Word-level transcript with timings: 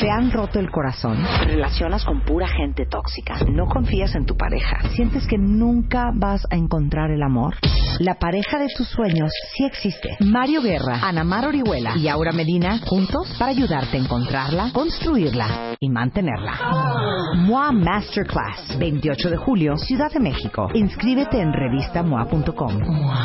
¿Te 0.00 0.10
han 0.10 0.30
roto 0.30 0.58
el 0.58 0.70
corazón? 0.70 1.18
¿Te 1.40 1.44
relacionas 1.46 2.04
con 2.04 2.22
pura 2.22 2.48
gente 2.48 2.86
tóxica? 2.86 3.36
¿No 3.50 3.66
confías 3.66 4.14
en 4.14 4.24
tu 4.24 4.36
pareja? 4.36 4.80
¿Sientes 4.94 5.26
que 5.26 5.38
nunca 5.38 6.10
vas 6.14 6.46
a 6.50 6.56
encontrar 6.56 7.10
el 7.10 7.22
amor? 7.22 7.54
La 7.98 8.14
pareja 8.14 8.58
de 8.58 8.68
tus 8.76 8.88
sueños 8.88 9.30
sí 9.54 9.64
existe. 9.64 10.16
Mario 10.20 10.62
Guerra, 10.62 11.00
Ana 11.02 11.24
Mar 11.24 11.46
Orihuela 11.46 11.96
y 11.96 12.08
Aura 12.08 12.32
Medina 12.32 12.78
juntos 12.84 13.34
para 13.38 13.50
ayudarte 13.50 13.96
a 13.96 14.00
encontrarla, 14.00 14.70
construirla 14.72 15.76
y 15.80 15.88
mantenerla. 15.88 17.34
MOA 17.36 17.72
Masterclass, 17.72 18.78
28 18.78 19.30
de 19.30 19.36
julio, 19.36 19.76
Ciudad 19.76 20.10
de 20.12 20.20
México. 20.20 20.68
Inscríbete 20.74 21.40
en 21.40 21.52
revistamoa.com. 21.52 22.80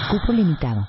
Cupo 0.09 0.33
limitado. 0.33 0.87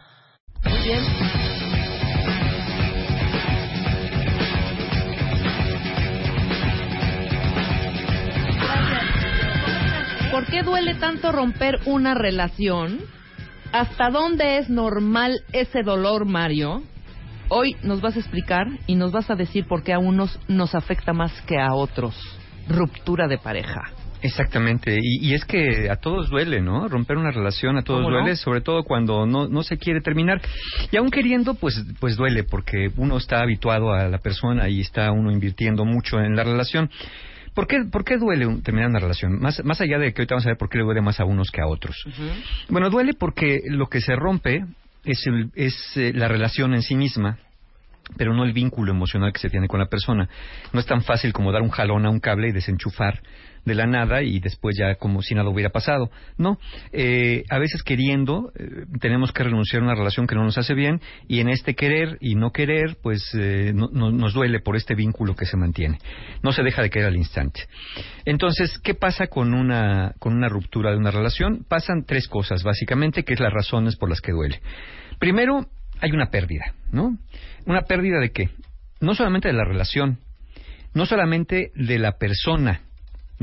¿Por 10.32 10.46
qué 10.46 10.62
duele 10.62 10.94
tanto 10.94 11.30
romper 11.30 11.80
una 11.84 12.14
relación? 12.14 13.00
¿Hasta 13.70 14.08
dónde 14.08 14.56
es 14.56 14.70
normal 14.70 15.42
ese 15.52 15.82
dolor, 15.82 16.24
Mario? 16.24 16.82
Hoy 17.50 17.76
nos 17.82 18.00
vas 18.00 18.16
a 18.16 18.20
explicar 18.20 18.66
y 18.86 18.94
nos 18.94 19.12
vas 19.12 19.28
a 19.28 19.34
decir 19.34 19.66
por 19.66 19.82
qué 19.82 19.92
a 19.92 19.98
unos 19.98 20.40
nos 20.48 20.74
afecta 20.74 21.12
más 21.12 21.38
que 21.42 21.60
a 21.60 21.74
otros. 21.74 22.16
Ruptura 22.66 23.28
de 23.28 23.36
pareja. 23.36 23.82
Exactamente, 24.22 24.98
y, 25.02 25.28
y 25.28 25.34
es 25.34 25.44
que 25.44 25.90
a 25.90 25.96
todos 25.96 26.30
duele, 26.30 26.62
¿no? 26.62 26.88
Romper 26.88 27.18
una 27.18 27.30
relación 27.30 27.76
a 27.76 27.82
todos 27.82 28.02
duele, 28.02 28.36
sobre 28.36 28.62
todo 28.62 28.84
cuando 28.84 29.26
no, 29.26 29.48
no 29.48 29.62
se 29.62 29.76
quiere 29.76 30.00
terminar. 30.00 30.40
Y 30.90 30.96
aún 30.96 31.10
queriendo, 31.10 31.52
pues, 31.54 31.84
pues 32.00 32.16
duele, 32.16 32.44
porque 32.44 32.88
uno 32.96 33.18
está 33.18 33.42
habituado 33.42 33.92
a 33.92 34.08
la 34.08 34.18
persona 34.18 34.70
y 34.70 34.80
está 34.80 35.12
uno 35.12 35.30
invirtiendo 35.30 35.84
mucho 35.84 36.20
en 36.20 36.36
la 36.36 36.44
relación. 36.44 36.88
¿Por 37.54 37.66
qué, 37.66 37.84
¿Por 37.90 38.04
qué 38.04 38.16
duele 38.16 38.46
un- 38.46 38.62
terminar 38.62 38.88
una 38.90 39.00
relación? 39.00 39.38
Más, 39.38 39.62
más 39.64 39.80
allá 39.80 39.98
de 39.98 40.12
que 40.12 40.22
ahorita 40.22 40.34
vamos 40.36 40.46
a 40.46 40.50
ver 40.50 40.56
por 40.58 40.68
qué 40.70 40.78
le 40.78 40.84
duele 40.84 41.02
más 41.02 41.20
a 41.20 41.24
unos 41.24 41.50
que 41.50 41.60
a 41.60 41.66
otros. 41.66 41.96
Bueno, 42.68 42.88
duele 42.90 43.12
porque 43.14 43.60
lo 43.66 43.88
que 43.88 44.00
se 44.00 44.14
rompe 44.16 44.64
es, 45.04 45.26
el- 45.26 45.50
es 45.54 45.96
eh, 45.96 46.12
la 46.14 46.28
relación 46.28 46.72
en 46.74 46.82
sí 46.82 46.94
misma, 46.96 47.38
pero 48.16 48.34
no 48.34 48.44
el 48.44 48.52
vínculo 48.52 48.90
emocional 48.92 49.32
que 49.32 49.38
se 49.40 49.50
tiene 49.50 49.68
con 49.68 49.80
la 49.80 49.86
persona. 49.86 50.28
No 50.72 50.80
es 50.80 50.86
tan 50.86 51.02
fácil 51.02 51.32
como 51.32 51.52
dar 51.52 51.62
un 51.62 51.70
jalón 51.70 52.06
a 52.06 52.10
un 52.10 52.20
cable 52.20 52.48
y 52.48 52.52
desenchufar 52.52 53.20
de 53.64 53.74
la 53.74 53.86
nada 53.86 54.22
y 54.22 54.40
después 54.40 54.76
ya 54.78 54.96
como 54.96 55.22
si 55.22 55.34
nada 55.34 55.48
hubiera 55.48 55.70
pasado. 55.70 56.10
No, 56.36 56.58
eh, 56.92 57.44
a 57.50 57.58
veces 57.58 57.82
queriendo 57.82 58.52
eh, 58.58 58.86
tenemos 59.00 59.32
que 59.32 59.44
renunciar 59.44 59.82
a 59.82 59.84
una 59.84 59.94
relación 59.94 60.26
que 60.26 60.34
no 60.34 60.44
nos 60.44 60.58
hace 60.58 60.74
bien 60.74 61.00
y 61.28 61.40
en 61.40 61.48
este 61.48 61.74
querer 61.74 62.18
y 62.20 62.34
no 62.34 62.50
querer 62.50 62.96
pues 63.02 63.22
eh, 63.34 63.72
no- 63.74 63.88
no- 63.92 64.10
nos 64.10 64.34
duele 64.34 64.60
por 64.60 64.76
este 64.76 64.94
vínculo 64.94 65.34
que 65.36 65.46
se 65.46 65.56
mantiene. 65.56 65.98
No 66.42 66.52
se 66.52 66.62
deja 66.62 66.82
de 66.82 66.90
querer 66.90 67.08
al 67.08 67.16
instante. 67.16 67.60
Entonces, 68.24 68.78
¿qué 68.82 68.94
pasa 68.94 69.26
con 69.28 69.54
una, 69.54 70.14
con 70.18 70.34
una 70.34 70.48
ruptura 70.48 70.90
de 70.90 70.96
una 70.96 71.10
relación? 71.10 71.64
Pasan 71.68 72.04
tres 72.06 72.28
cosas 72.28 72.62
básicamente 72.62 73.24
que 73.24 73.34
es 73.34 73.40
las 73.40 73.52
razones 73.52 73.96
por 73.96 74.08
las 74.10 74.20
que 74.20 74.32
duele. 74.32 74.60
Primero, 75.18 75.66
hay 76.00 76.10
una 76.10 76.30
pérdida, 76.30 76.74
¿no? 76.90 77.16
¿Una 77.66 77.82
pérdida 77.82 78.18
de 78.18 78.30
qué? 78.32 78.50
No 79.00 79.14
solamente 79.14 79.48
de 79.48 79.54
la 79.54 79.64
relación, 79.64 80.18
no 80.94 81.06
solamente 81.06 81.70
de 81.74 81.98
la 81.98 82.12
persona 82.18 82.82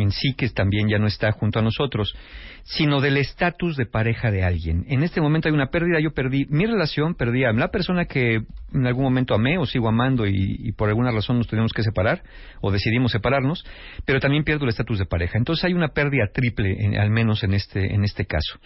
en 0.01 0.11
sí 0.11 0.33
que 0.33 0.49
también 0.49 0.89
ya 0.89 0.97
no 0.97 1.07
está 1.07 1.31
junto 1.31 1.59
a 1.59 1.61
nosotros, 1.61 2.15
sino 2.63 3.01
del 3.01 3.17
estatus 3.17 3.75
de 3.75 3.85
pareja 3.85 4.31
de 4.31 4.43
alguien. 4.43 4.85
En 4.87 5.03
este 5.03 5.21
momento 5.21 5.47
hay 5.47 5.53
una 5.53 5.69
pérdida, 5.69 5.99
yo 5.99 6.11
perdí 6.11 6.45
mi 6.49 6.65
relación, 6.65 7.15
perdí 7.15 7.43
a 7.43 7.53
la 7.53 7.69
persona 7.69 8.05
que 8.05 8.41
en 8.73 8.87
algún 8.87 9.03
momento 9.03 9.33
amé 9.33 9.57
o 9.57 9.65
sigo 9.65 9.87
amando 9.87 10.27
y, 10.27 10.71
por 10.73 10.89
alguna 10.89 11.11
razón 11.11 11.37
nos 11.37 11.47
tuvimos 11.47 11.71
que 11.73 11.83
separar 11.83 12.21
o 12.61 12.71
decidimos 12.71 13.11
separarnos, 13.11 13.65
pero 14.05 14.19
también 14.19 14.43
pierdo 14.43 14.63
el 14.65 14.69
estatus 14.69 14.99
de 14.99 15.05
pareja. 15.05 15.37
Entonces 15.37 15.65
hay 15.65 15.73
una 15.73 15.89
pérdida 15.89 16.29
triple, 16.33 16.97
al 16.97 17.09
menos 17.09 17.43
en 17.43 17.53
este, 17.53 17.93
en 17.93 18.03
este 18.03 18.25
caso. 18.25 18.59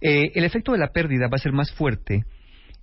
Eh, 0.00 0.32
el 0.34 0.44
efecto 0.44 0.72
de 0.72 0.78
la 0.78 0.88
pérdida 0.88 1.28
va 1.28 1.36
a 1.36 1.38
ser 1.38 1.52
más 1.52 1.72
fuerte 1.72 2.24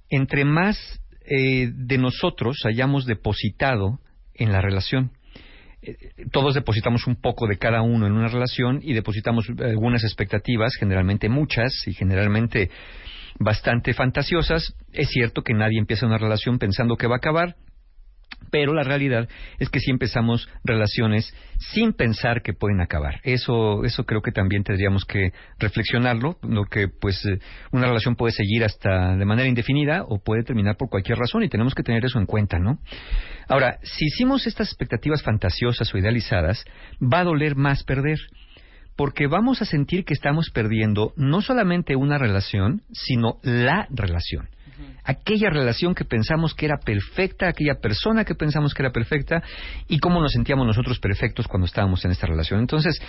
entre 0.09 0.45
más 0.45 0.77
eh, 1.25 1.71
de 1.73 1.97
nosotros 1.97 2.57
hayamos 2.65 3.05
depositado 3.05 3.99
en 4.33 4.51
la 4.51 4.61
relación. 4.61 5.11
Todos 6.31 6.55
depositamos 6.55 7.07
un 7.07 7.15
poco 7.15 7.47
de 7.47 7.57
cada 7.57 7.81
uno 7.81 8.07
en 8.07 8.13
una 8.13 8.27
relación 8.27 8.79
y 8.81 8.93
depositamos 8.93 9.47
algunas 9.59 10.03
expectativas, 10.03 10.73
generalmente 10.79 11.29
muchas 11.29 11.71
y 11.87 11.93
generalmente 11.93 12.69
bastante 13.39 13.93
fantasiosas. 13.93 14.75
Es 14.93 15.09
cierto 15.09 15.41
que 15.41 15.53
nadie 15.53 15.79
empieza 15.79 16.05
una 16.05 16.17
relación 16.17 16.57
pensando 16.57 16.95
que 16.95 17.07
va 17.07 17.15
a 17.15 17.17
acabar, 17.17 17.55
pero 18.51 18.73
la 18.73 18.83
realidad 18.83 19.27
es 19.59 19.69
que 19.69 19.79
sí 19.79 19.91
empezamos 19.91 20.47
relaciones 20.63 21.33
sin 21.73 21.93
pensar 21.93 22.41
que 22.41 22.53
pueden 22.53 22.79
acabar. 22.79 23.19
Eso, 23.23 23.83
eso 23.83 24.05
creo 24.05 24.21
que 24.21 24.31
también 24.31 24.63
tendríamos 24.63 25.03
que 25.03 25.31
reflexionarlo, 25.59 26.37
lo 26.41 26.63
que 26.63 26.87
pues 26.87 27.25
eh, 27.25 27.39
una 27.71 27.87
relación 27.87 28.15
puede 28.15 28.31
seguir 28.31 28.63
hasta 28.63 29.17
de 29.17 29.25
manera 29.25 29.49
indefinida 29.49 30.03
o 30.07 30.19
puede 30.19 30.43
terminar 30.43 30.77
por 30.77 30.89
cualquier 30.89 31.17
razón 31.17 31.43
y 31.43 31.49
tenemos 31.49 31.75
que 31.75 31.83
tener 31.83 32.05
eso 32.05 32.19
en 32.19 32.25
cuenta, 32.25 32.57
¿no? 32.57 32.79
Ahora, 33.49 33.79
si 33.83 34.05
hicimos 34.05 34.47
estas 34.47 34.69
expectativas 34.69 35.21
fantasiosas 35.21 35.93
o 35.93 35.97
idealizadas, 35.97 36.63
va 37.01 37.19
a 37.19 37.25
doler 37.25 37.55
más 37.55 37.83
perder. 37.83 38.19
Porque 38.95 39.27
vamos 39.27 39.61
a 39.61 39.65
sentir 39.65 40.05
que 40.05 40.13
estamos 40.13 40.49
perdiendo 40.51 41.11
no 41.17 41.41
solamente 41.41 41.97
una 41.97 42.17
relación, 42.17 42.83
sino 42.93 43.39
la 43.43 43.87
relación 43.89 44.47
aquella 45.03 45.49
relación 45.49 45.93
que 45.95 46.05
pensamos 46.05 46.53
que 46.53 46.65
era 46.65 46.77
perfecta, 46.77 47.47
aquella 47.47 47.75
persona 47.75 48.25
que 48.25 48.35
pensamos 48.35 48.73
que 48.73 48.81
era 48.81 48.91
perfecta 48.91 49.41
y 49.87 49.99
cómo 49.99 50.21
nos 50.21 50.31
sentíamos 50.33 50.65
nosotros 50.65 50.99
perfectos 50.99 51.47
cuando 51.47 51.65
estábamos 51.65 52.03
en 52.05 52.11
esta 52.11 52.27
relación. 52.27 52.59
Entonces, 52.59 52.99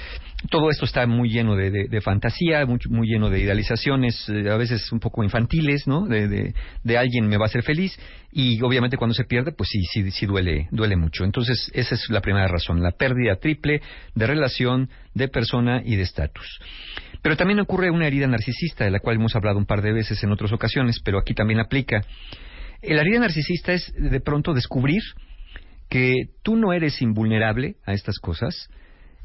todo 0.50 0.70
esto 0.70 0.84
está 0.84 1.06
muy 1.06 1.30
lleno 1.30 1.56
de, 1.56 1.70
de- 1.70 2.00
fantasía, 2.00 2.64
muy, 2.66 3.08
lleno 3.08 3.30
de 3.30 3.40
idealizaciones, 3.40 4.28
eh, 4.28 4.50
a 4.50 4.56
veces 4.56 4.90
un 4.92 5.00
poco 5.00 5.24
infantiles, 5.24 5.86
¿no? 5.86 6.06
De, 6.06 6.28
de- 6.28 6.54
de 6.84 6.98
alguien 6.98 7.26
me 7.26 7.36
va 7.36 7.44
a 7.44 7.48
hacer 7.48 7.62
feliz 7.62 7.98
y 8.32 8.60
obviamente 8.62 8.96
cuando 8.96 9.14
se 9.14 9.24
pierde, 9.24 9.52
pues 9.52 9.70
sí, 9.70 9.80
sí, 9.92 10.10
sí 10.10 10.26
duele, 10.26 10.68
duele 10.70 10.96
mucho. 10.96 11.24
Entonces, 11.24 11.70
esa 11.74 11.94
es 11.94 12.08
la 12.10 12.20
primera 12.20 12.46
razón, 12.48 12.82
la 12.82 12.90
pérdida 12.92 13.36
triple 13.36 13.80
de 14.14 14.26
relación, 14.26 14.90
de 15.14 15.28
persona 15.28 15.80
y 15.84 15.96
de 15.96 16.02
estatus. 16.02 16.60
Pero 17.26 17.36
también 17.36 17.58
ocurre 17.58 17.90
una 17.90 18.06
herida 18.06 18.28
narcisista, 18.28 18.84
de 18.84 18.92
la 18.92 19.00
cual 19.00 19.16
hemos 19.16 19.34
hablado 19.34 19.58
un 19.58 19.66
par 19.66 19.82
de 19.82 19.90
veces 19.92 20.22
en 20.22 20.30
otras 20.30 20.52
ocasiones, 20.52 21.00
pero 21.04 21.18
aquí 21.18 21.34
también 21.34 21.58
aplica. 21.58 22.02
La 22.84 23.00
herida 23.00 23.18
narcisista 23.18 23.72
es 23.72 23.92
de 23.98 24.20
pronto 24.20 24.54
descubrir 24.54 25.02
que 25.88 26.14
tú 26.44 26.54
no 26.54 26.72
eres 26.72 27.02
invulnerable 27.02 27.78
a 27.84 27.94
estas 27.94 28.20
cosas, 28.20 28.68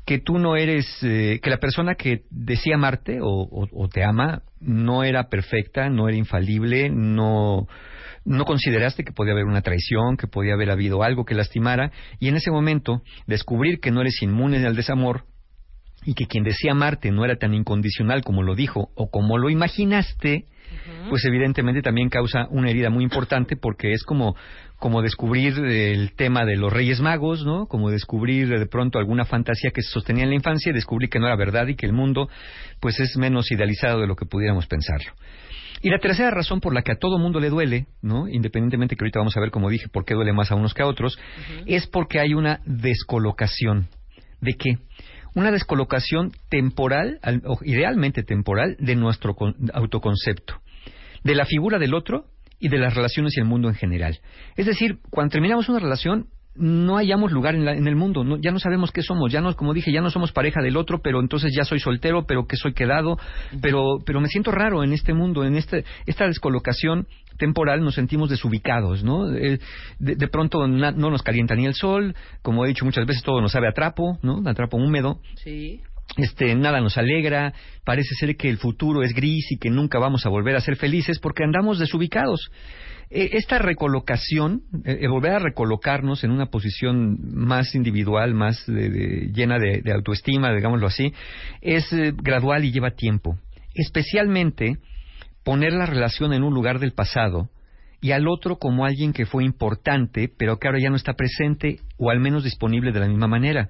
que 0.03 0.17
tú 0.17 0.39
no 0.39 0.55
eres, 0.55 0.87
eh, 1.03 1.39
que 1.43 1.49
la 1.51 1.59
persona 1.59 1.93
que 1.93 2.23
decía 2.31 2.73
amarte 2.73 3.19
o, 3.21 3.27
o- 3.27 3.67
o 3.71 3.87
te 3.87 4.03
ama 4.03 4.41
no 4.59 5.03
era 5.03 5.29
perfecta, 5.29 5.87
no 5.91 6.07
era 6.09 6.17
infalible, 6.17 6.89
no, 6.89 7.67
no 8.25 8.45
consideraste 8.45 9.03
que 9.03 9.11
podía 9.13 9.33
haber 9.33 9.45
una 9.45 9.61
traición, 9.61 10.17
que 10.17 10.25
podía 10.25 10.55
haber 10.55 10.71
habido 10.71 11.03
algo 11.03 11.23
que 11.23 11.35
lastimara, 11.35 11.91
y 12.19 12.29
en 12.29 12.35
ese 12.35 12.49
momento 12.49 13.03
descubrir 13.27 13.79
que 13.79 13.91
no 13.91 14.01
eres 14.01 14.23
inmune 14.23 14.65
al 14.65 14.75
desamor 14.75 15.25
y 16.03 16.13
que 16.13 16.25
quien 16.25 16.43
decía 16.43 16.71
amarte 16.71 17.11
no 17.11 17.25
era 17.25 17.35
tan 17.35 17.53
incondicional 17.53 18.23
como 18.23 18.43
lo 18.43 18.55
dijo 18.55 18.89
o 18.95 19.09
como 19.09 19.37
lo 19.37 19.49
imaginaste, 19.49 20.45
pues 21.09 21.25
evidentemente 21.25 21.81
también 21.81 22.09
causa 22.09 22.47
una 22.49 22.69
herida 22.69 22.89
muy 22.89 23.03
importante 23.03 23.57
porque 23.57 23.91
es 23.91 24.03
como 24.03 24.35
como 24.81 25.03
descubrir 25.03 25.59
el 25.59 26.13
tema 26.15 26.43
de 26.43 26.55
los 26.55 26.73
Reyes 26.73 27.01
Magos, 27.01 27.45
¿no? 27.45 27.67
Como 27.67 27.91
descubrir 27.91 28.49
de 28.49 28.65
pronto 28.65 28.97
alguna 28.97 29.25
fantasía 29.25 29.69
que 29.69 29.83
se 29.83 29.91
sostenía 29.91 30.23
en 30.23 30.31
la 30.31 30.35
infancia 30.35 30.71
y 30.71 30.73
descubrir 30.73 31.07
que 31.07 31.19
no 31.19 31.27
era 31.27 31.35
verdad 31.35 31.67
y 31.67 31.75
que 31.75 31.85
el 31.85 31.93
mundo 31.93 32.29
pues 32.79 32.99
es 32.99 33.15
menos 33.15 33.51
idealizado 33.51 34.01
de 34.01 34.07
lo 34.07 34.15
que 34.15 34.25
pudiéramos 34.25 34.65
pensarlo. 34.65 35.11
Y 35.83 35.91
la 35.91 35.99
tercera 35.99 36.31
razón 36.31 36.61
por 36.61 36.73
la 36.73 36.81
que 36.81 36.93
a 36.93 36.97
todo 36.97 37.19
mundo 37.19 37.39
le 37.39 37.49
duele, 37.49 37.85
¿no? 38.01 38.27
Independientemente 38.27 38.95
que 38.95 39.03
ahorita 39.03 39.19
vamos 39.19 39.37
a 39.37 39.39
ver, 39.39 39.51
como 39.51 39.69
dije, 39.69 39.87
por 39.87 40.03
qué 40.03 40.15
duele 40.15 40.33
más 40.33 40.51
a 40.51 40.55
unos 40.55 40.73
que 40.73 40.81
a 40.81 40.87
otros, 40.87 41.19
es 41.67 41.85
porque 41.85 42.19
hay 42.19 42.33
una 42.33 42.59
descolocación. 42.65 43.87
¿De 44.39 44.53
qué? 44.53 44.77
Una 45.35 45.51
descolocación 45.51 46.31
temporal, 46.49 47.19
al- 47.21 47.41
o 47.45 47.57
idealmente 47.63 48.23
temporal, 48.23 48.75
de 48.79 48.95
nuestro 48.95 49.33
con- 49.35 49.55
autoconcepto, 49.73 50.55
de 51.23 51.35
la 51.35 51.45
figura 51.45 51.79
del 51.79 51.93
otro 51.93 52.25
y 52.59 52.69
de 52.69 52.77
las 52.77 52.93
relaciones 52.93 53.35
y 53.37 53.39
el 53.39 53.45
mundo 53.47 53.69
en 53.69 53.75
general. 53.75 54.19
Es 54.57 54.65
decir, 54.65 54.97
cuando 55.09 55.31
terminamos 55.31 55.69
una 55.69 55.79
relación, 55.79 56.27
no 56.53 56.97
hayamos 56.97 57.31
lugar 57.31 57.55
en, 57.55 57.63
la- 57.63 57.73
en 57.75 57.87
el 57.87 57.95
mundo, 57.95 58.25
no- 58.25 58.37
ya 58.37 58.51
no 58.51 58.59
sabemos 58.59 58.91
qué 58.91 59.01
somos, 59.01 59.31
ya 59.31 59.39
no, 59.39 59.55
como 59.55 59.73
dije, 59.73 59.93
ya 59.93 60.01
no 60.01 60.09
somos 60.09 60.33
pareja 60.33 60.61
del 60.61 60.75
otro, 60.75 60.99
pero 61.01 61.21
entonces 61.21 61.53
ya 61.55 61.63
soy 61.63 61.79
soltero, 61.79 62.25
pero 62.27 62.45
que 62.45 62.57
soy 62.57 62.73
quedado, 62.73 63.17
pero, 63.61 63.99
pero 64.05 64.19
me 64.19 64.27
siento 64.27 64.51
raro 64.51 64.83
en 64.83 64.91
este 64.91 65.13
mundo, 65.13 65.45
en 65.45 65.55
este, 65.55 65.85
esta 66.05 66.27
descolocación 66.27 67.07
temporal 67.41 67.81
nos 67.83 67.95
sentimos 67.95 68.29
desubicados, 68.29 69.03
¿no? 69.03 69.33
Eh, 69.35 69.59
de, 69.99 70.15
de 70.15 70.27
pronto 70.29 70.67
na- 70.67 70.91
no 70.91 71.09
nos 71.09 71.23
calienta 71.23 71.55
ni 71.55 71.65
el 71.65 71.73
sol, 71.73 72.15
como 72.41 72.63
he 72.63 72.69
dicho 72.69 72.85
muchas 72.85 73.05
veces, 73.05 73.23
todo 73.23 73.41
nos 73.41 73.51
sabe 73.51 73.67
a 73.67 73.73
trapo, 73.73 74.17
¿no? 74.21 74.41
A 74.45 74.53
trapo 74.53 74.77
húmedo, 74.77 75.19
Sí. 75.43 75.81
este, 76.17 76.55
nada 76.55 76.79
nos 76.81 76.97
alegra, 76.97 77.53
parece 77.83 78.13
ser 78.19 78.35
que 78.37 78.49
el 78.49 78.57
futuro 78.57 79.03
es 79.03 79.13
gris 79.13 79.51
y 79.51 79.57
que 79.57 79.69
nunca 79.69 79.99
vamos 79.99 80.25
a 80.25 80.29
volver 80.29 80.55
a 80.55 80.61
ser 80.61 80.75
felices 80.77 81.19
porque 81.19 81.43
andamos 81.43 81.79
desubicados. 81.79 82.39
Eh, 83.13 83.31
Esta 83.33 83.59
recolocación, 83.59 84.61
eh, 84.85 84.99
eh, 85.01 85.07
volver 85.09 85.33
a 85.33 85.39
recolocarnos 85.39 86.23
en 86.23 86.31
una 86.31 86.45
posición 86.45 87.17
más 87.33 87.75
individual, 87.75 88.33
más 88.33 88.65
de- 88.67 88.89
de- 88.89 89.31
llena 89.33 89.57
de, 89.59 89.81
de 89.83 89.91
autoestima, 89.91 90.53
digámoslo 90.53 90.87
así, 90.87 91.11
es 91.61 91.91
eh, 91.91 92.13
gradual 92.15 92.63
y 92.63 92.71
lleva 92.71 92.91
tiempo. 92.91 93.35
Especialmente 93.73 94.77
poner 95.43 95.73
la 95.73 95.85
relación 95.85 96.33
en 96.33 96.43
un 96.43 96.53
lugar 96.53 96.79
del 96.79 96.93
pasado 96.93 97.49
y 98.03 98.13
al 98.13 98.27
otro 98.27 98.57
como 98.57 98.85
alguien 98.85 99.13
que 99.13 99.27
fue 99.27 99.43
importante, 99.43 100.27
pero 100.35 100.57
que 100.57 100.67
ahora 100.67 100.79
ya 100.81 100.89
no 100.89 100.95
está 100.95 101.13
presente 101.13 101.81
o 101.97 102.09
al 102.09 102.19
menos 102.19 102.43
disponible 102.43 102.91
de 102.91 102.99
la 102.99 103.07
misma 103.07 103.27
manera. 103.27 103.69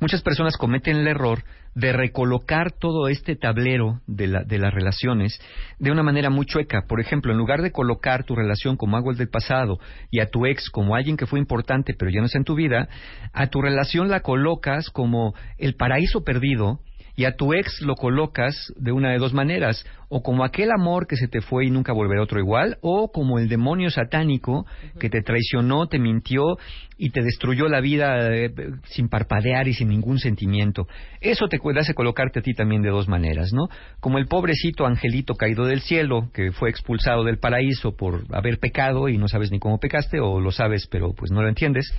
Muchas 0.00 0.22
personas 0.22 0.56
cometen 0.56 0.96
el 0.96 1.06
error 1.06 1.44
de 1.76 1.92
recolocar 1.92 2.72
todo 2.72 3.06
este 3.06 3.36
tablero 3.36 4.00
de, 4.08 4.26
la- 4.26 4.42
de 4.42 4.58
las 4.58 4.74
relaciones 4.74 5.40
de 5.78 5.92
una 5.92 6.02
manera 6.02 6.28
muy 6.30 6.46
chueca. 6.46 6.82
Por 6.88 7.00
ejemplo, 7.00 7.30
en 7.30 7.38
lugar 7.38 7.62
de 7.62 7.70
colocar 7.70 8.24
tu 8.24 8.34
relación 8.34 8.76
como 8.76 8.96
algo 8.96 9.14
del 9.14 9.28
pasado 9.28 9.78
y 10.10 10.18
a 10.18 10.26
tu 10.26 10.46
ex 10.46 10.68
como 10.68 10.96
alguien 10.96 11.16
que 11.16 11.26
fue 11.26 11.38
importante 11.38 11.94
pero 11.96 12.10
ya 12.10 12.18
no 12.18 12.26
está 12.26 12.38
en 12.38 12.44
tu 12.44 12.56
vida, 12.56 12.88
a 13.32 13.46
tu 13.46 13.62
relación 13.62 14.08
la 14.08 14.18
colocas 14.20 14.90
como 14.90 15.32
el 15.58 15.76
paraíso 15.76 16.24
perdido 16.24 16.80
y 17.20 17.26
a 17.26 17.36
tu 17.36 17.52
ex 17.52 17.82
lo 17.82 17.96
colocas 17.96 18.72
de 18.76 18.92
una 18.92 19.10
de 19.10 19.18
dos 19.18 19.34
maneras, 19.34 19.84
o 20.08 20.22
como 20.22 20.42
aquel 20.42 20.70
amor 20.70 21.06
que 21.06 21.16
se 21.16 21.28
te 21.28 21.42
fue 21.42 21.66
y 21.66 21.70
nunca 21.70 21.92
volverá 21.92 22.22
otro 22.22 22.40
igual, 22.40 22.78
o 22.80 23.12
como 23.12 23.38
el 23.38 23.46
demonio 23.46 23.90
satánico 23.90 24.64
que 24.98 25.10
te 25.10 25.20
traicionó, 25.20 25.86
te 25.86 25.98
mintió 25.98 26.56
y 26.96 27.10
te 27.10 27.22
destruyó 27.22 27.68
la 27.68 27.80
vida 27.80 28.34
eh, 28.34 28.50
sin 28.84 29.10
parpadear 29.10 29.68
y 29.68 29.74
sin 29.74 29.88
ningún 29.88 30.18
sentimiento. 30.18 30.86
Eso 31.20 31.46
te 31.48 31.60
hace 31.78 31.92
colocarte 31.92 32.38
a 32.38 32.42
ti 32.42 32.54
también 32.54 32.80
de 32.80 32.88
dos 32.88 33.06
maneras, 33.06 33.52
¿no? 33.52 33.68
Como 34.00 34.16
el 34.16 34.26
pobrecito 34.26 34.86
angelito 34.86 35.34
caído 35.34 35.66
del 35.66 35.82
cielo 35.82 36.30
que 36.32 36.52
fue 36.52 36.70
expulsado 36.70 37.22
del 37.24 37.38
paraíso 37.38 37.94
por 37.96 38.24
haber 38.32 38.58
pecado 38.60 39.10
y 39.10 39.18
no 39.18 39.28
sabes 39.28 39.50
ni 39.50 39.58
cómo 39.58 39.78
pecaste, 39.78 40.20
o 40.20 40.40
lo 40.40 40.52
sabes 40.52 40.86
pero 40.90 41.12
pues 41.12 41.30
no 41.30 41.42
lo 41.42 41.48
entiendes, 41.48 41.94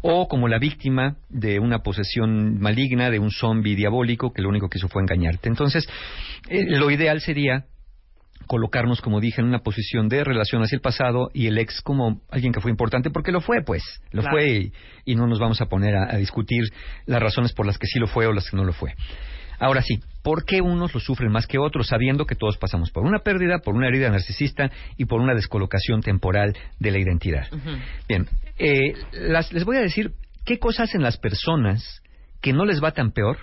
o 0.00 0.28
como 0.28 0.46
la 0.46 0.58
víctima 0.58 1.16
de 1.28 1.58
una 1.58 1.80
posesión 1.80 2.60
maligna, 2.60 3.10
de 3.10 3.18
un 3.18 3.32
zombi 3.32 3.74
diabólico 3.74 4.32
que 4.32 4.42
lo 4.44 4.48
único 4.50 4.68
que 4.68 4.78
hizo 4.78 4.88
fue 4.88 5.02
engañarte. 5.02 5.48
Entonces, 5.48 5.88
eh, 6.48 6.64
lo 6.68 6.88
ideal 6.90 7.20
sería 7.20 7.64
colocarnos, 8.46 9.00
como 9.00 9.20
dije, 9.20 9.40
en 9.40 9.46
una 9.48 9.60
posición 9.60 10.08
de 10.08 10.22
relación 10.22 10.62
hacia 10.62 10.76
el 10.76 10.82
pasado 10.82 11.30
y 11.32 11.46
el 11.46 11.56
ex 11.58 11.80
como 11.80 12.20
alguien 12.30 12.52
que 12.52 12.60
fue 12.60 12.70
importante, 12.70 13.10
porque 13.10 13.32
lo 13.32 13.40
fue, 13.40 13.62
pues, 13.64 13.82
lo 14.12 14.20
Claro. 14.20 14.36
fue 14.36 14.48
y, 14.50 14.72
y 15.06 15.14
no 15.16 15.26
nos 15.26 15.38
vamos 15.38 15.60
a 15.62 15.66
poner 15.66 15.96
a, 15.96 16.12
a 16.14 16.16
discutir 16.18 16.62
las 17.06 17.22
razones 17.22 17.52
por 17.54 17.64
las 17.66 17.78
que 17.78 17.86
sí 17.86 17.98
lo 17.98 18.06
fue 18.06 18.26
o 18.26 18.32
las 18.32 18.50
que 18.50 18.56
no 18.56 18.64
lo 18.64 18.72
fue. 18.74 18.92
Ahora 19.58 19.80
sí, 19.82 20.00
¿por 20.22 20.44
qué 20.44 20.60
unos 20.60 20.92
lo 20.92 21.00
sufren 21.00 21.30
más 21.30 21.46
que 21.46 21.58
otros, 21.58 21.86
sabiendo 21.86 22.26
que 22.26 22.34
todos 22.34 22.58
pasamos 22.58 22.90
por 22.90 23.04
una 23.04 23.20
pérdida, 23.20 23.60
por 23.60 23.74
una 23.76 23.86
herida 23.88 24.10
narcisista 24.10 24.70
y 24.98 25.04
por 25.06 25.20
una 25.20 25.32
descolocación 25.32 26.02
temporal 26.02 26.54
de 26.80 26.90
la 26.90 26.98
identidad? 26.98 27.46
Bien, 28.08 28.26
eh, 28.58 28.94
las- 29.12 29.52
les 29.52 29.64
voy 29.64 29.76
a 29.78 29.80
decir 29.80 30.12
qué 30.44 30.58
cosas 30.58 30.90
hacen 30.90 31.02
las 31.02 31.16
personas 31.18 32.02
que 32.42 32.52
no 32.52 32.66
les 32.66 32.82
va 32.82 32.90
tan 32.90 33.12
peor 33.12 33.38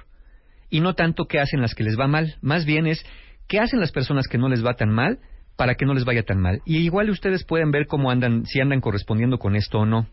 y 0.72 0.80
no 0.80 0.96
tanto 0.96 1.26
qué 1.26 1.40
hacen 1.40 1.62
las 1.62 1.76
que 1.76 1.84
les 1.84 2.00
va 2.00 2.08
mal. 2.08 2.38
Más 2.42 2.66
bien 2.66 2.88
es 2.88 3.06
qué 3.48 3.60
hacen 3.60 3.80
las 3.80 3.92
personas 3.92 4.28
que 4.28 4.40
no 4.40 4.50
les 4.50 4.66
va 4.66 4.74
tan 4.74 4.90
mal 4.90 5.20
para 5.58 5.76
que 5.76 5.86
no 5.86 5.94
les 5.94 6.06
vaya 6.06 6.24
tan 6.24 6.40
mal. 6.40 6.62
Y 6.66 6.78
igual 6.78 7.12
ustedes 7.12 7.44
pueden 7.44 7.70
ver 7.70 7.86
cómo 7.86 8.10
andan, 8.10 8.46
si 8.46 8.60
andan 8.60 8.82
correspondiendo 8.82 9.38
con 9.38 9.56
esto 9.56 9.80
o 9.80 9.86
no. 9.86 10.08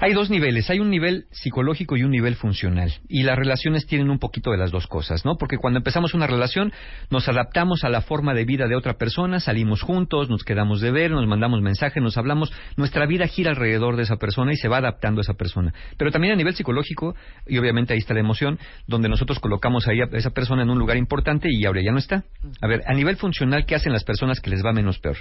Hay 0.00 0.12
dos 0.12 0.30
niveles, 0.30 0.70
hay 0.70 0.80
un 0.80 0.90
nivel 0.90 1.26
psicológico 1.30 1.96
y 1.96 2.02
un 2.02 2.10
nivel 2.10 2.36
funcional. 2.36 2.92
Y 3.08 3.22
las 3.22 3.36
relaciones 3.36 3.86
tienen 3.86 4.10
un 4.10 4.18
poquito 4.18 4.50
de 4.50 4.58
las 4.58 4.70
dos 4.70 4.86
cosas, 4.86 5.24
¿no? 5.24 5.36
Porque 5.36 5.58
cuando 5.58 5.78
empezamos 5.78 6.14
una 6.14 6.26
relación 6.26 6.72
nos 7.10 7.28
adaptamos 7.28 7.84
a 7.84 7.88
la 7.88 8.00
forma 8.00 8.34
de 8.34 8.44
vida 8.44 8.66
de 8.68 8.76
otra 8.76 8.94
persona, 8.94 9.40
salimos 9.40 9.82
juntos, 9.82 10.30
nos 10.30 10.44
quedamos 10.44 10.80
de 10.80 10.90
ver, 10.90 11.10
nos 11.10 11.26
mandamos 11.26 11.60
mensajes, 11.62 12.02
nos 12.02 12.16
hablamos, 12.16 12.52
nuestra 12.76 13.06
vida 13.06 13.26
gira 13.26 13.50
alrededor 13.50 13.96
de 13.96 14.02
esa 14.04 14.16
persona 14.16 14.52
y 14.52 14.56
se 14.56 14.68
va 14.68 14.78
adaptando 14.78 15.20
a 15.20 15.22
esa 15.22 15.34
persona. 15.34 15.72
Pero 15.96 16.10
también 16.10 16.32
a 16.32 16.36
nivel 16.36 16.54
psicológico, 16.54 17.14
y 17.46 17.58
obviamente 17.58 17.92
ahí 17.92 17.98
está 17.98 18.14
la 18.14 18.20
emoción, 18.20 18.58
donde 18.86 19.08
nosotros 19.08 19.38
colocamos 19.40 19.88
ahí 19.88 20.00
a 20.00 20.08
esa 20.12 20.30
persona 20.30 20.62
en 20.62 20.70
un 20.70 20.78
lugar 20.78 20.96
importante 20.96 21.48
y 21.50 21.64
ahora 21.64 21.82
ya 21.82 21.92
no 21.92 21.98
está. 21.98 22.24
A 22.60 22.66
ver, 22.66 22.82
a 22.86 22.94
nivel 22.94 23.16
funcional, 23.16 23.66
¿qué 23.66 23.74
hacen 23.74 23.92
las 23.92 24.04
personas 24.04 24.40
que 24.40 24.50
les 24.50 24.64
va 24.64 24.72
menos 24.72 24.98
peor? 24.98 25.16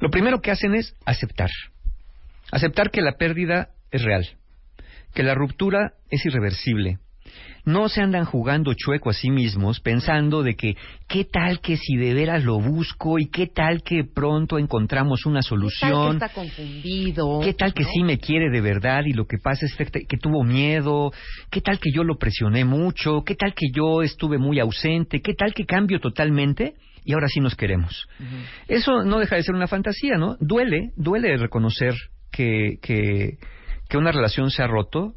Lo 0.00 0.10
primero 0.10 0.40
que 0.40 0.50
hacen 0.50 0.74
es 0.74 0.94
aceptar. 1.04 1.50
Aceptar 2.50 2.90
que 2.90 3.02
la 3.02 3.12
pérdida 3.12 3.68
es 3.90 4.02
real, 4.02 4.26
que 5.14 5.22
la 5.22 5.34
ruptura 5.34 5.92
es 6.10 6.24
irreversible. 6.24 6.98
No 7.64 7.90
se 7.90 8.00
andan 8.00 8.24
jugando 8.24 8.72
chueco 8.72 9.10
a 9.10 9.12
sí 9.12 9.30
mismos 9.30 9.80
pensando 9.80 10.42
de 10.42 10.54
que 10.56 10.76
qué 11.06 11.24
tal 11.24 11.60
que 11.60 11.76
si 11.76 11.96
de 11.96 12.14
veras 12.14 12.42
lo 12.42 12.58
busco 12.58 13.18
y 13.18 13.26
qué 13.28 13.46
tal 13.46 13.82
que 13.82 14.04
pronto 14.04 14.58
encontramos 14.58 15.26
una 15.26 15.40
¿Qué 15.40 15.48
tal 15.48 15.58
que 15.58 15.68
solución. 15.68 16.12
está 16.14 16.28
confundido? 16.30 17.40
¿Qué 17.44 17.52
tal 17.52 17.74
que 17.74 17.82
¿no? 17.82 17.90
sí 17.90 18.02
me 18.02 18.18
quiere 18.18 18.48
de 18.50 18.62
verdad 18.62 19.02
y 19.04 19.12
lo 19.12 19.26
que 19.26 19.36
pasa 19.36 19.66
es 19.66 19.74
que, 19.76 20.06
que 20.06 20.16
tuvo 20.16 20.42
miedo? 20.44 21.12
¿Qué 21.50 21.60
tal 21.60 21.78
que 21.78 21.90
yo 21.92 22.02
lo 22.04 22.16
presioné 22.16 22.64
mucho? 22.64 23.22
¿Qué 23.24 23.34
tal 23.34 23.52
que 23.52 23.66
yo 23.74 24.00
estuve 24.00 24.38
muy 24.38 24.58
ausente? 24.60 25.20
¿Qué 25.20 25.34
tal 25.34 25.52
que 25.52 25.66
cambio 25.66 26.00
totalmente? 26.00 26.74
Y 27.04 27.12
ahora 27.12 27.28
sí 27.28 27.40
nos 27.40 27.54
queremos. 27.54 28.06
Eso 28.68 29.02
no 29.04 29.18
deja 29.18 29.36
de 29.36 29.42
ser 29.42 29.54
una 29.54 29.66
fantasía, 29.66 30.16
¿no? 30.16 30.36
Duele, 30.40 30.92
duele 30.96 31.36
reconocer 31.36 31.94
que, 32.38 32.78
que, 32.80 33.38
que 33.88 33.98
una 33.98 34.12
relación 34.12 34.50
se 34.52 34.62
ha 34.62 34.68
roto, 34.68 35.14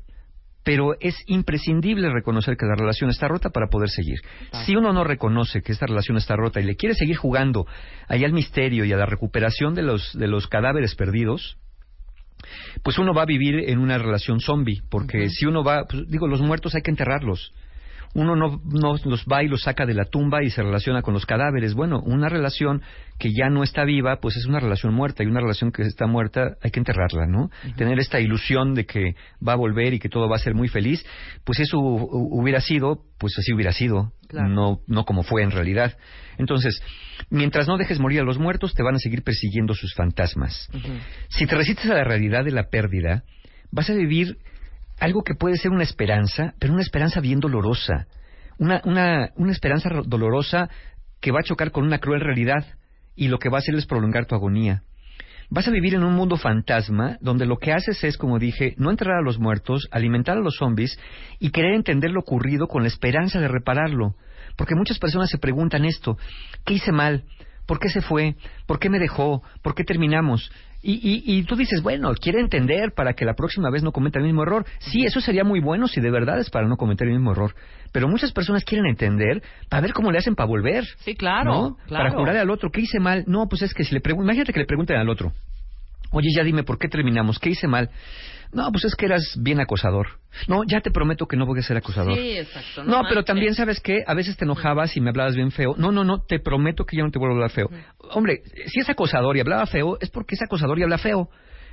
pero 0.64 0.96
es 1.00 1.16
imprescindible 1.28 2.10
reconocer 2.10 2.58
que 2.58 2.66
la 2.66 2.74
relación 2.74 3.12
está 3.12 3.28
rota 3.28 3.52
para 3.52 3.68
poder 3.68 3.90
seguir. 3.90 4.22
Si 4.66 4.76
uno 4.76 4.92
no 4.92 5.04
reconoce 5.04 5.62
que 5.62 5.72
esta 5.72 5.86
relación 5.86 6.18
está 6.18 6.36
rota 6.36 6.60
y 6.60 6.64
le 6.64 6.76
quiere 6.76 6.96
seguir 6.96 7.18
jugando 7.18 7.68
allá 8.08 8.26
al 8.26 8.34
misterio 8.34 8.86
y 8.86 8.94
a 8.94 8.98
la 8.98 9.06
recuperación 9.06 9.76
de 9.76 9.84
los, 9.84 10.18
de 10.18 10.28
los 10.28 10.48
cadáveres 10.48 10.96
perdidos, 10.96 11.58
pues 12.82 12.98
uno 12.98 13.14
va 13.14 13.22
a 13.22 13.28
vivir 13.28 13.70
en 13.70 13.78
una 13.78 14.00
relación 14.00 14.40
zombie, 14.40 14.82
porque 14.90 15.30
si 15.30 15.46
uno 15.46 15.64
va, 15.64 15.86
pues, 15.86 16.08
digo, 16.08 16.28
los 16.28 16.42
muertos 16.42 16.74
hay 16.74 16.82
que 16.82 16.90
enterrarlos. 16.90 17.54
Uno 18.14 18.36
no, 18.36 18.62
no 18.66 18.96
los 19.06 19.24
va 19.26 19.44
y 19.44 19.48
los 19.48 19.62
saca 19.62 19.86
de 19.86 19.94
la 19.94 20.06
tumba 20.06 20.44
y 20.44 20.50
se 20.50 20.62
relaciona 20.62 21.02
con 21.02 21.14
los 21.14 21.26
cadáveres. 21.26 21.74
Bueno, 21.74 22.02
una 22.06 22.28
relación 22.28 22.82
que 23.18 23.30
ya 23.34 23.50
no 23.50 23.64
está 23.64 23.86
viva, 23.86 24.20
pues 24.20 24.36
es 24.36 24.46
una 24.48 24.60
relación 24.60 24.94
muerta 24.94 25.24
y 25.24 25.28
una 25.28 25.40
relación 25.40 25.72
que 25.72 25.84
está 25.84 26.08
muerta 26.08 26.58
hay 26.62 26.72
que 26.72 26.80
enterrarla, 26.80 27.26
¿no? 27.28 27.50
Tener 27.78 28.00
esta 28.00 28.20
ilusión 28.20 28.74
de 28.74 28.86
que 28.86 29.16
va 29.48 29.54
a 29.54 29.56
volver 29.56 29.94
y 29.94 30.00
que 30.00 30.10
todo 30.10 30.28
va 30.28 30.36
a 30.36 30.40
ser 30.40 30.54
muy 30.56 30.68
feliz, 30.68 31.06
pues 31.46 31.60
eso 31.62 31.78
hu- 31.78 32.00
hu- 32.10 32.28
hubiera 32.42 32.60
sido, 32.60 33.00
pues 33.18 33.38
así 33.40 33.54
hubiera 33.54 33.72
sido, 33.72 34.12
Claro. 34.28 34.50
no, 34.50 34.80
no 34.88 35.06
como 35.06 35.24
fue 35.24 35.44
en 35.44 35.52
realidad. 35.52 35.96
Entonces, 36.38 36.82
mientras 37.30 37.68
no 37.68 37.78
dejes 37.78 38.00
morir 38.00 38.22
a 38.22 38.24
los 38.24 38.40
muertos, 38.40 38.74
te 38.74 38.84
van 38.84 38.96
a 38.96 39.00
seguir 39.00 39.24
persiguiendo 39.24 39.74
sus 39.74 39.94
fantasmas. 39.94 40.70
Si 41.30 41.46
te 41.46 41.56
resistes 41.56 41.90
a 41.90 41.96
la 41.96 42.04
realidad 42.04 42.44
de 42.44 42.52
la 42.52 42.70
pérdida, 42.70 43.24
vas 43.72 43.90
a 43.90 43.94
vivir 43.94 44.38
algo 45.02 45.24
que 45.24 45.36
puede 45.36 45.58
ser 45.58 45.72
una 45.72 45.84
esperanza, 45.84 46.54
pero 46.60 46.72
una 46.74 46.82
esperanza 46.84 47.20
bien 47.20 47.40
dolorosa. 47.40 48.08
Una, 48.58 48.82
una, 48.86 49.32
una 49.36 49.52
esperanza 49.52 49.90
ro- 49.90 50.04
dolorosa 50.06 50.70
que 51.20 51.32
va 51.32 51.40
a 51.40 51.44
chocar 51.44 51.72
con 51.72 51.84
una 51.84 52.00
cruel 52.00 52.22
realidad 52.22 52.66
y 53.16 53.28
lo 53.28 53.40
que 53.40 53.50
va 53.50 53.58
a 53.58 53.60
hacer 53.60 53.76
es 53.76 53.86
prolongar 53.88 54.26
tu 54.28 54.36
agonía. 54.36 54.84
Vas 55.50 55.68
a 55.68 55.72
vivir 55.72 55.96
en 55.96 56.04
un 56.04 56.14
mundo 56.14 56.38
fantasma 56.38 57.18
donde 57.20 57.46
lo 57.46 57.58
que 57.58 57.74
haces 57.74 58.02
es, 58.06 58.18
como 58.18 58.40
dije, 58.40 58.74
no 58.78 58.90
enterrar 58.90 59.18
a 59.18 59.22
los 59.22 59.38
muertos, 59.38 59.88
alimentar 59.92 60.38
a 60.38 60.42
los 60.42 60.56
zombies 60.56 60.98
y 61.40 61.50
querer 61.52 61.74
entender 61.74 62.12
lo 62.12 62.22
ocurrido 62.22 62.68
con 62.68 62.84
la 62.84 62.88
esperanza 62.88 63.40
de 63.42 63.50
repararlo. 63.50 64.16
Porque 64.56 64.76
muchas 64.76 65.00
personas 65.00 65.30
se 65.30 65.40
preguntan 65.40 65.84
esto, 65.84 66.18
¿qué 66.64 66.76
hice 66.76 66.92
mal? 66.92 67.26
¿Por 67.66 67.80
qué 67.80 67.90
se 67.90 68.02
fue? 68.02 68.36
¿Por 68.66 68.80
qué 68.80 68.90
me 68.90 69.00
dejó? 69.00 69.44
¿Por 69.62 69.76
qué 69.76 69.84
terminamos? 69.84 70.52
Y, 70.84 70.94
y, 70.94 71.38
y 71.38 71.44
tú 71.44 71.56
dices, 71.56 71.82
bueno, 71.84 72.12
quiere 72.16 72.40
entender 72.40 72.94
para 72.96 73.14
que 73.14 73.24
la 73.24 73.36
próxima 73.36 73.70
vez 73.70 73.84
no 73.84 73.92
cometa 73.92 74.18
el 74.18 74.26
mismo 74.26 74.42
error. 74.42 74.66
Sí, 74.80 75.06
eso 75.06 75.22
sería 75.22 75.44
muy 75.44 75.60
bueno 75.60 75.88
si 75.88 76.02
de 76.02 76.10
verdad 76.10 76.40
es 76.40 76.50
para 76.50 76.68
no 76.68 76.76
cometer 76.76 77.08
el 77.08 77.14
mismo 77.14 77.34
error. 77.34 77.54
Pero 77.92 78.08
muchas 78.08 78.32
personas 78.32 78.64
quieren 78.64 78.88
entender 78.88 79.44
para 79.70 79.82
ver 79.82 79.94
cómo 79.94 80.12
le 80.12 80.18
hacen 80.18 80.36
para 80.36 80.48
volver. 80.48 80.84
Sí, 81.00 81.16
claro, 81.16 81.52
¿no? 81.52 81.78
claro. 81.88 82.06
Para 82.06 82.18
jurarle 82.18 82.40
al 82.42 82.50
otro, 82.50 82.72
¿qué 82.72 82.82
hice 82.82 83.00
mal? 83.00 83.24
No, 83.28 83.48
pues 83.48 83.62
es 83.62 83.74
que 83.74 83.84
si 83.84 83.94
le 83.94 84.02
preguntan, 84.02 84.26
imagínate 84.26 84.54
que 84.54 84.60
le 84.60 84.66
pregunten 84.66 84.98
al 84.98 85.10
otro, 85.10 85.34
oye, 86.12 86.30
ya 86.36 86.44
dime, 86.44 86.64
¿por 86.64 86.80
qué 86.80 86.88
terminamos? 86.88 87.38
¿Qué 87.38 87.52
hice 87.52 87.68
mal? 87.68 87.90
No, 88.54 88.72
pues 88.72 88.86
es 88.86 88.96
que 88.96 89.06
eras 89.06 89.36
bien 89.40 89.60
acosador. 89.60 90.20
No, 90.48 90.64
ya 90.66 90.82
te 90.82 90.92
prometo 90.92 91.28
que 91.28 91.38
no 91.38 91.46
voy 91.46 91.60
a 91.60 91.62
ser 91.62 91.78
acosador. 91.78 92.18
Sí, 92.18 92.38
exacto. 92.38 92.84
No, 92.84 93.04
pero 93.08 93.24
también, 93.24 93.54
¿sabes 93.54 93.80
qué? 93.80 94.04
A 94.06 94.14
veces 94.14 94.38
te 94.38 94.46
enojabas 94.46 94.96
y 94.98 95.02
me 95.02 95.10
hablabas 95.10 95.36
bien 95.36 95.52
feo. 95.52 95.76
No, 95.78 95.92
no, 95.92 96.04
no, 96.04 96.22
te 96.22 96.40
prometo 96.40 96.86
que 96.86 96.98
ya 96.98 97.04
no 97.04 97.12
te 97.12 97.20
vuelvo 97.20 97.36
a 97.36 97.38
hablar 97.38 97.52
feo. 97.52 97.70
Hombre, 98.12 98.42
si 98.68 98.80
es 98.80 98.90
acosador 98.90 99.38
y 99.38 99.40
hablaba 99.40 99.66
feo, 99.66 99.98
es 100.02 100.10
porque 100.10 100.36
es 100.36 100.42
acosador 100.42 100.80
y 100.80 100.84
habla 100.84 100.98
feo. 100.98 101.30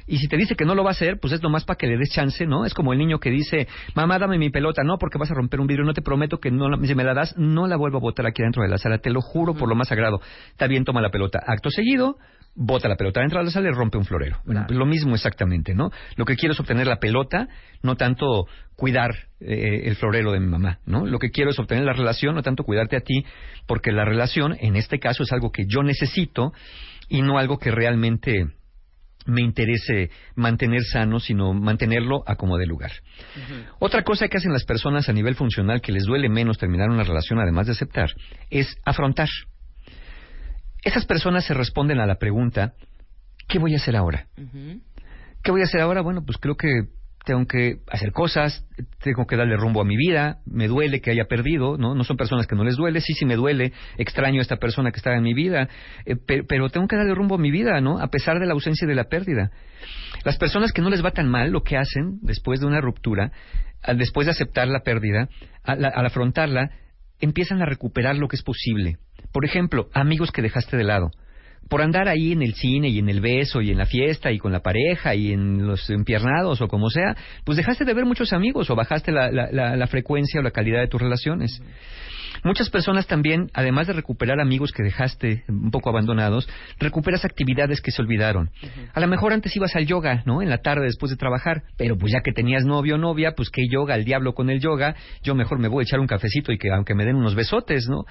Y 0.09 0.19
si 0.19 0.27
te 0.27 0.37
dice 0.37 0.57
que 0.57 0.65
no 0.65 0.75
lo 0.75 0.83
va 0.83 0.91
a 0.91 0.93
hacer, 0.93 1.19
pues 1.21 1.33
es 1.35 1.43
nomás 1.43 1.65
para 1.65 1.77
que 1.77 1.87
le 1.87 1.99
des 1.99 2.11
chance, 2.11 2.47
¿no? 2.47 2.65
Es 2.65 2.75
como 2.75 2.93
el 2.93 2.99
niño 2.99 3.21
que 3.21 3.31
dice, 3.31 3.69
mamá, 3.95 4.19
dame 4.19 4.39
mi 4.39 4.51
pelota, 4.51 4.83
no, 4.83 4.99
porque 4.99 5.19
vas 5.19 5.31
a 5.31 5.35
romper 5.35 5.61
un 5.61 5.67
vidrio, 5.67 5.85
no 5.85 5.93
te 5.93 6.03
prometo 6.03 6.39
que 6.39 6.51
no, 6.51 6.67
si 6.85 6.95
me 6.95 7.05
la 7.05 7.15
das, 7.15 7.37
no 7.37 7.67
la 7.67 7.77
vuelvo 7.77 7.99
a 7.99 8.01
botar 8.01 8.27
aquí 8.27 8.43
dentro 8.43 8.63
de 8.63 8.69
la 8.69 8.79
sala, 8.79 8.99
te 8.99 9.11
lo 9.11 9.21
juro 9.21 9.55
por 9.55 9.69
lo 9.69 9.75
más 9.75 9.89
sagrado. 9.89 10.21
Está 10.51 10.67
bien, 10.67 10.85
toma 10.85 11.03
la 11.03 11.11
pelota. 11.11 11.41
Acto 11.47 11.71
seguido, 11.71 12.17
bota 12.55 12.89
la 12.89 12.97
pelota 12.97 13.21
dentro 13.21 13.39
de 13.39 13.45
la 13.45 13.51
sala 13.51 13.69
y 13.69 13.73
rompe 13.73 13.99
un 13.99 14.05
florero. 14.05 14.39
lo 14.45 14.87
mismo 14.87 15.15
exactamente, 15.15 15.75
¿no? 15.75 15.91
Lo 16.17 16.25
que 16.25 16.37
quiero 16.37 16.53
es 16.53 16.61
obtener 16.61 16.87
la 16.87 16.97
pelota, 16.97 17.49
no 17.83 17.97
tanto 17.97 18.47
cuidar 18.77 19.11
eh, 19.41 19.83
el 19.85 19.97
florero 19.97 20.33
de 20.33 20.41
mi 20.41 20.47
mamá, 20.47 20.81
¿no? 20.87 21.07
Lo 21.07 21.19
que 21.19 21.31
quiero 21.31 21.51
es 21.51 21.59
obtener 21.59 21.85
la 21.85 21.93
relación, 21.93 22.35
no 22.35 22.43
tanto 22.43 22.65
cuidarte 22.65 22.97
a 22.97 23.01
ti, 23.01 23.25
porque 23.67 23.93
la 23.93 24.05
relación, 24.05 24.57
en 24.59 24.77
este 24.77 24.99
caso, 24.99 25.23
es 25.23 25.33
algo 25.33 25.53
que 25.53 25.65
yo 25.69 25.83
necesito 25.83 26.53
y 27.09 27.23
no 27.23 27.39
algo 27.39 27.59
que 27.59 27.71
realmente 27.71 28.47
me 29.29 29.43
interese 29.43 30.11
mantener 30.35 30.83
sano, 30.83 31.21
sino 31.21 31.53
mantenerlo 31.53 32.23
a 32.27 32.37
como 32.37 32.57
de 32.57 32.67
lugar. 32.67 32.91
Otra 33.79 34.03
cosa 34.03 34.29
que 34.29 34.39
hacen 34.39 34.53
las 34.53 34.65
personas 34.65 35.09
a 35.09 35.13
nivel 35.13 35.35
funcional 35.35 35.81
que 35.81 35.93
les 35.93 36.05
duele 36.05 36.29
menos 36.29 36.59
terminar 36.59 36.89
una 36.89 37.05
relación, 37.05 37.39
además 37.39 37.67
de 37.67 37.73
aceptar, 37.73 38.11
es 38.51 38.77
afrontar. 38.85 39.29
Esas 40.83 41.05
personas 41.07 41.45
se 41.45 41.55
responden 41.55 42.01
a 42.01 42.07
la 42.07 42.17
pregunta, 42.17 42.73
¿qué 43.47 43.59
voy 43.59 43.75
a 43.75 43.77
hacer 43.77 43.97
ahora? 43.97 44.27
¿Qué 45.43 45.51
voy 45.51 45.61
a 45.61 45.65
hacer 45.65 45.81
ahora? 45.81 46.01
Bueno, 46.01 46.25
pues 46.25 46.39
creo 46.39 46.57
que 46.57 46.85
tengo 47.29 47.47
que 47.47 47.81
hacer 47.89 48.11
cosas, 48.13 48.65
tengo 49.03 49.27
que 49.27 49.37
darle 49.37 49.55
rumbo 49.59 49.83
a 49.83 49.85
mi 49.85 49.99
vida, 49.99 50.39
me 50.47 50.67
duele 50.67 51.03
que 51.03 51.11
haya 51.11 51.27
perdido, 51.27 51.77
¿no? 51.77 51.95
No 51.95 52.03
son 52.03 52.17
personas 52.17 52.47
que 52.47 52.57
no 52.57 52.65
les 52.65 52.77
duele, 52.77 53.03
sí, 53.03 53.13
sí 53.13 53.27
me 53.27 53.37
duele, 53.37 53.75
extraño 53.99 54.39
a 54.39 54.43
esta 54.43 54.57
persona 54.57 54.91
que 54.93 54.97
estaba 54.97 55.17
en 55.17 55.25
mi 55.25 55.35
vida, 55.35 55.69
eh, 56.07 56.17
pero, 56.17 56.71
tengo 56.71 56.89
que 56.89 56.97
darle 56.97 57.15
rumbo 57.15 57.35
a 57.35 57.39
mi 57.39 57.51
vida, 57.51 57.83
¿no? 57.83 58.01
A 58.01 58.09
pesar 58.09 58.41
de 58.41 58.47
la 58.47 58.55
ausencia 58.55 58.89
de 58.89 58.95
la 58.95 59.11
pérdida. 59.11 59.51
Las 60.25 60.39
personas 60.39 60.73
que 60.73 60.81
no 60.81 60.89
les 60.89 61.05
va 61.05 61.11
tan 61.11 61.29
mal, 61.29 61.51
lo 61.51 61.63
que 61.63 61.77
hacen 61.77 62.19
después 62.23 62.61
de 62.61 62.67
una 62.67 62.81
ruptura, 62.81 63.31
después 63.95 64.27
de 64.27 64.31
aceptar 64.31 64.67
la 64.67 64.81
pérdida, 64.81 65.29
al 65.65 66.07
afrontarla, 66.07 66.71
empiezan 67.21 67.61
a 67.61 67.67
recuperar 67.67 68.17
lo 68.17 68.29
que 68.29 68.37
es 68.37 68.43
posible. 68.43 68.97
Por 69.35 69.45
ejemplo, 69.45 69.91
amigos 69.93 70.33
que 70.33 70.41
dejaste 70.41 70.79
de 70.79 70.85
lado 70.85 71.11
por 71.69 71.83
andar 71.83 72.09
ahí 72.09 72.33
en 72.33 72.43
el 72.43 72.55
cine 72.55 72.89
y 72.89 72.99
en 72.99 73.09
el 73.09 73.21
beso 73.21 73.61
y 73.61 73.71
en 73.71 73.79
la 73.79 73.87
fiesta 73.87 74.31
y 74.33 74.39
con 74.39 74.53
la 74.53 74.61
pareja 74.61 75.15
y 75.15 75.33
en 75.33 75.67
los 75.67 75.89
empiernados 75.91 76.61
o 76.61 76.69
como 76.69 76.91
sea, 76.91 77.17
pues 77.45 77.57
dejaste 77.57 77.85
de 77.85 77.95
ver 77.95 78.05
muchos 78.05 78.33
amigos 78.33 78.71
o 78.71 78.77
bajaste 78.77 79.13
la, 79.13 79.31
la, 79.31 79.77
la 79.77 79.87
frecuencia 79.87 80.41
o 80.41 80.43
la 80.43 80.51
calidad 80.51 80.81
de 80.81 80.89
tus 80.89 81.01
relaciones. 81.01 81.61
Muchas 82.45 82.71
personas 82.71 83.07
también, 83.07 83.51
además 83.53 83.87
de 83.87 83.93
recuperar 83.93 84.41
amigos 84.41 84.73
que 84.73 84.83
dejaste 84.83 85.45
un 85.49 85.71
poco 85.71 85.91
abandonados, 85.91 86.49
recuperas 86.79 87.25
actividades 87.25 87.81
que 87.81 87.91
se 87.91 88.03
olvidaron. 88.03 88.51
A 88.95 89.01
lo 89.01 89.09
mejor 89.09 89.33
antes 89.33 89.55
ibas 89.57 89.75
al 89.77 89.87
yoga, 89.87 90.23
¿no? 90.25 90.43
En 90.43 90.49
la 90.49 90.59
tarde 90.59 90.85
después 90.85 91.11
de 91.11 91.17
trabajar, 91.17 91.63
pero 91.77 91.97
pues 91.97 92.13
ya 92.13 92.21
que 92.21 92.33
tenías 92.33 92.65
novio 92.65 92.95
o 92.95 92.99
novia, 92.99 93.33
pues 93.37 93.51
qué 93.51 93.63
yoga, 93.69 93.95
el 93.95 94.05
diablo 94.05 94.35
con 94.35 94.51
el 94.51 94.61
yoga, 94.61 94.95
yo 95.23 95.35
mejor 95.35 95.59
me 95.59 95.69
voy 95.69 95.83
a 95.83 95.85
echar 95.85 96.01
un 96.01 96.07
cafecito 96.07 96.53
y 96.53 96.59
que 96.59 96.71
aunque 96.71 96.95
me 96.95 97.05
den 97.05 97.17
unos 97.17 97.35
besotes, 97.35 97.89
¿no? 97.89 98.05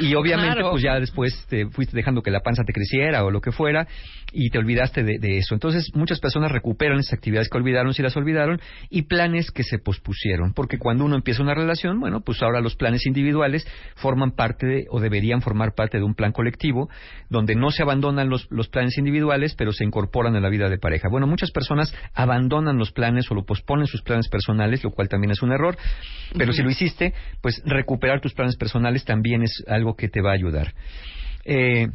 y 0.00 0.14
obviamente 0.14 0.62
pues 0.62 0.82
ya 0.82 0.98
después 0.98 1.46
te 1.48 1.66
fuiste 1.66 1.96
dejando 1.96 2.22
que 2.22 2.30
la 2.30 2.40
panza 2.40 2.62
te 2.64 2.72
creciera 2.72 3.03
o 3.12 3.30
lo 3.30 3.40
que 3.40 3.52
fuera 3.52 3.86
y 4.32 4.50
te 4.50 4.58
olvidaste 4.58 5.04
de, 5.04 5.18
de 5.18 5.38
eso. 5.38 5.54
Entonces 5.54 5.90
muchas 5.94 6.18
personas 6.20 6.50
recuperan 6.50 6.98
esas 6.98 7.14
actividades 7.14 7.48
que 7.48 7.56
olvidaron 7.56 7.94
si 7.94 8.02
las 8.02 8.16
olvidaron 8.16 8.60
y 8.90 9.02
planes 9.02 9.50
que 9.50 9.62
se 9.62 9.78
pospusieron, 9.78 10.52
porque 10.54 10.78
cuando 10.78 11.04
uno 11.04 11.14
empieza 11.14 11.42
una 11.42 11.54
relación, 11.54 12.00
bueno, 12.00 12.20
pues 12.20 12.42
ahora 12.42 12.60
los 12.60 12.74
planes 12.76 13.06
individuales 13.06 13.66
forman 13.94 14.32
parte 14.32 14.86
o 14.90 15.00
deberían 15.00 15.40
formar 15.40 15.74
parte 15.74 15.98
de 15.98 16.04
un 16.04 16.14
plan 16.14 16.32
colectivo 16.32 16.88
donde 17.28 17.54
no 17.54 17.70
se 17.70 17.82
abandonan 17.82 18.28
los, 18.28 18.48
planes 18.68 18.98
individuales, 18.98 19.54
pero 19.56 19.72
se 19.72 19.84
incorporan 19.84 20.34
a 20.36 20.40
la 20.40 20.48
vida 20.48 20.68
de 20.68 20.78
pareja. 20.78 21.08
Bueno, 21.08 21.26
muchas 21.26 21.50
personas 21.50 21.94
abandonan 22.14 22.78
los 22.78 22.92
planes 22.92 23.30
o 23.30 23.34
lo 23.34 23.44
posponen 23.44 23.86
sus 23.86 24.02
planes 24.02 24.28
personales, 24.28 24.82
lo 24.82 24.90
cual 24.90 25.08
también 25.08 25.30
es 25.30 25.42
un 25.42 25.52
error, 25.52 25.76
pero 26.36 26.52
si 26.52 26.62
lo 26.62 26.70
hiciste, 26.70 27.14
pues 27.40 27.62
recuperar 27.64 28.20
tus 28.20 28.34
planes 28.34 28.56
personales 28.56 29.04
también 29.04 29.42
es 29.42 29.62
algo 29.68 29.94
que 29.94 30.08
te 30.08 30.20
va 30.20 30.30
a 30.30 30.34
ayudar. 30.34 30.74
Eh, 31.44 31.88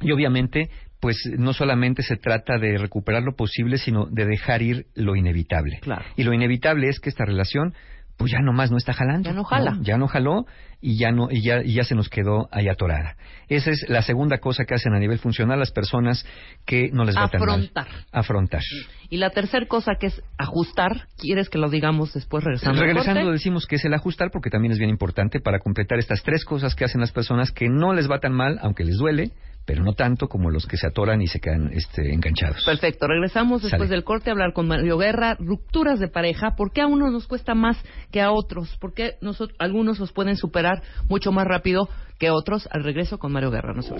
y 0.00 0.12
obviamente, 0.12 0.70
pues 1.00 1.16
no 1.38 1.52
solamente 1.52 2.02
se 2.02 2.16
trata 2.16 2.58
de 2.58 2.78
recuperar 2.78 3.22
lo 3.22 3.34
posible, 3.34 3.78
sino 3.78 4.06
de 4.06 4.26
dejar 4.26 4.62
ir 4.62 4.86
lo 4.94 5.16
inevitable. 5.16 5.80
Y 6.16 6.22
lo 6.22 6.32
inevitable 6.32 6.88
es 6.88 7.00
que 7.00 7.08
esta 7.08 7.24
relación 7.24 7.74
pues 8.16 8.30
ya 8.30 8.40
nomás 8.40 8.70
no 8.70 8.76
está 8.76 8.92
jalando. 8.92 9.28
Ya 9.28 9.34
no 9.34 9.44
jala. 9.44 9.78
Ya 9.80 9.96
no 9.96 10.06
jaló 10.06 10.46
y 10.80 10.96
ya 10.96 11.10
no 11.10 11.28
y 11.30 11.42
ya, 11.42 11.62
y 11.62 11.74
ya 11.74 11.84
se 11.84 11.94
nos 11.94 12.08
quedó 12.08 12.48
ahí 12.52 12.68
atorada. 12.68 13.16
Esa 13.48 13.70
es 13.70 13.88
la 13.88 14.02
segunda 14.02 14.38
cosa 14.38 14.64
que 14.64 14.74
hacen 14.74 14.94
a 14.94 14.98
nivel 14.98 15.18
funcional 15.18 15.58
las 15.58 15.72
personas 15.72 16.24
que 16.64 16.90
no 16.92 17.04
les 17.04 17.16
va 17.16 17.28
tan 17.28 17.40
mal. 17.40 17.50
Afrontar. 17.50 17.86
Afrontar. 18.12 18.62
Y 19.10 19.16
la 19.16 19.30
tercera 19.30 19.66
cosa 19.66 19.92
que 19.98 20.06
es 20.06 20.22
ajustar, 20.38 21.08
¿quieres 21.18 21.48
que 21.48 21.58
lo 21.58 21.68
digamos 21.68 22.12
después 22.12 22.44
regresando? 22.44 22.80
Regresando 22.80 23.32
decimos 23.32 23.66
que 23.66 23.76
es 23.76 23.84
el 23.84 23.94
ajustar 23.94 24.30
porque 24.30 24.50
también 24.50 24.72
es 24.72 24.78
bien 24.78 24.90
importante 24.90 25.40
para 25.40 25.58
completar 25.58 25.98
estas 25.98 26.22
tres 26.22 26.44
cosas 26.44 26.74
que 26.74 26.84
hacen 26.84 27.00
las 27.00 27.12
personas 27.12 27.50
que 27.50 27.68
no 27.68 27.92
les 27.92 28.10
va 28.10 28.20
tan 28.20 28.32
mal, 28.32 28.58
aunque 28.62 28.84
les 28.84 28.96
duele, 28.98 29.32
pero 29.64 29.82
no 29.84 29.92
tanto 29.92 30.28
como 30.28 30.50
los 30.50 30.66
que 30.66 30.76
se 30.76 30.86
atoran 30.86 31.22
y 31.22 31.28
se 31.28 31.40
quedan 31.40 31.70
este, 31.72 32.12
enganchados. 32.12 32.64
Perfecto. 32.64 33.06
Regresamos 33.06 33.62
después 33.62 33.88
del 33.88 34.04
corte 34.04 34.30
a 34.30 34.32
hablar 34.32 34.52
con 34.52 34.66
Mario 34.66 34.98
Guerra. 34.98 35.36
Rupturas 35.38 36.00
de 36.00 36.08
pareja. 36.08 36.56
¿Por 36.56 36.72
qué 36.72 36.80
a 36.82 36.86
unos 36.86 37.12
nos 37.12 37.26
cuesta 37.26 37.54
más 37.54 37.76
que 38.10 38.20
a 38.20 38.32
otros? 38.32 38.76
¿Por 38.80 38.94
qué 38.94 39.14
nosotros, 39.20 39.56
algunos 39.60 39.98
los 39.98 40.12
pueden 40.12 40.36
superar 40.36 40.82
mucho 41.08 41.32
más 41.32 41.46
rápido 41.46 41.88
que 42.22 42.30
otros? 42.30 42.68
Al 42.70 42.84
regreso 42.84 43.18
con 43.18 43.32
Mario 43.32 43.50
Guerra. 43.50 43.74
No 43.74 43.82
se 43.82 43.92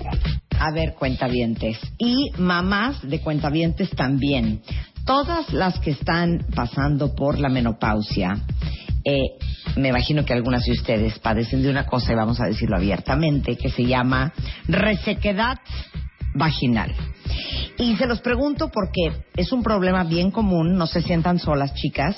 A 0.57 0.71
ver, 0.71 0.93
cuentavientes. 0.93 1.77
Y 1.97 2.31
mamás 2.37 3.01
de 3.01 3.19
cuentavientes 3.19 3.89
también. 3.89 4.61
Todas 5.05 5.51
las 5.51 5.77
que 5.79 5.91
están 5.91 6.45
pasando 6.55 7.13
por 7.15 7.37
la 7.37 7.49
menopausia 7.49 8.37
eh, 9.03 9.19
me 9.75 9.89
imagino 9.89 10.23
que 10.23 10.31
algunas 10.31 10.63
de 10.63 10.71
ustedes 10.71 11.19
padecen 11.19 11.63
de 11.63 11.69
una 11.69 11.85
cosa, 11.85 12.13
y 12.13 12.15
vamos 12.15 12.39
a 12.39 12.45
decirlo 12.45 12.77
abiertamente, 12.77 13.57
que 13.57 13.69
se 13.69 13.83
llama 13.83 14.31
resequedad 14.69 15.57
vaginal. 16.33 16.95
Y 17.77 17.97
se 17.97 18.07
los 18.07 18.21
pregunto 18.21 18.69
porque 18.69 19.11
es 19.35 19.51
un 19.51 19.63
problema 19.63 20.05
bien 20.05 20.31
común, 20.31 20.77
no 20.77 20.87
se 20.87 21.01
sientan 21.01 21.39
solas, 21.39 21.73
chicas. 21.73 22.15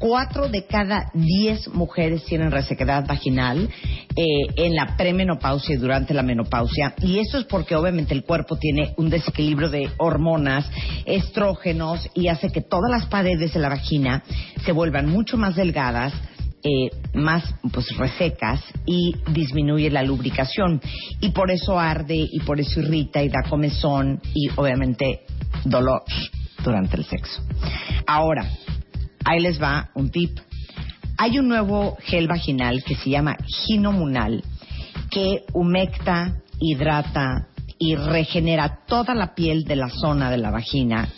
Cuatro 0.00 0.48
de 0.48 0.64
cada 0.64 1.10
diez 1.12 1.68
mujeres 1.68 2.24
tienen 2.24 2.50
resequedad 2.50 3.06
vaginal 3.06 3.68
eh, 4.16 4.24
en 4.56 4.74
la 4.74 4.96
premenopausia 4.96 5.74
y 5.74 5.78
durante 5.78 6.14
la 6.14 6.22
menopausia. 6.22 6.94
Y 7.02 7.18
eso 7.18 7.36
es 7.36 7.44
porque 7.44 7.76
obviamente 7.76 8.14
el 8.14 8.24
cuerpo 8.24 8.56
tiene 8.56 8.94
un 8.96 9.10
desequilibrio 9.10 9.68
de 9.68 9.90
hormonas, 9.98 10.70
estrógenos 11.04 12.08
y 12.14 12.28
hace 12.28 12.48
que 12.48 12.62
todas 12.62 12.90
las 12.90 13.06
paredes 13.08 13.52
de 13.52 13.60
la 13.60 13.68
vagina 13.68 14.24
se 14.64 14.72
vuelvan 14.72 15.06
mucho 15.06 15.36
más 15.36 15.54
delgadas, 15.54 16.14
eh, 16.62 16.88
más 17.12 17.54
pues 17.70 17.94
resecas 17.98 18.62
y 18.86 19.14
disminuye 19.32 19.90
la 19.90 20.02
lubricación 20.02 20.80
y 21.20 21.28
por 21.32 21.50
eso 21.50 21.78
arde 21.78 22.16
y 22.16 22.40
por 22.40 22.58
eso 22.58 22.80
irrita 22.80 23.22
y 23.22 23.28
da 23.28 23.42
comezón 23.50 24.18
y 24.32 24.48
obviamente 24.56 25.26
dolor 25.62 26.04
durante 26.64 26.96
el 26.96 27.04
sexo. 27.04 27.42
Ahora, 28.06 28.48
Ahí 29.24 29.40
les 29.40 29.60
va 29.60 29.90
un 29.94 30.10
tip. 30.10 30.38
Hay 31.16 31.38
un 31.38 31.48
nuevo 31.48 31.96
gel 32.00 32.28
vaginal 32.28 32.82
que 32.84 32.94
se 32.94 33.10
llama 33.10 33.36
Ginomunal 33.66 34.42
que 35.10 35.44
humecta, 35.52 36.40
hidrata 36.60 37.48
y 37.78 37.94
regenera 37.96 38.80
toda 38.86 39.14
la 39.14 39.34
piel 39.34 39.64
de 39.64 39.76
la 39.76 39.88
zona 39.88 40.30
de 40.30 40.38
la 40.38 40.50
vagina 40.50 41.08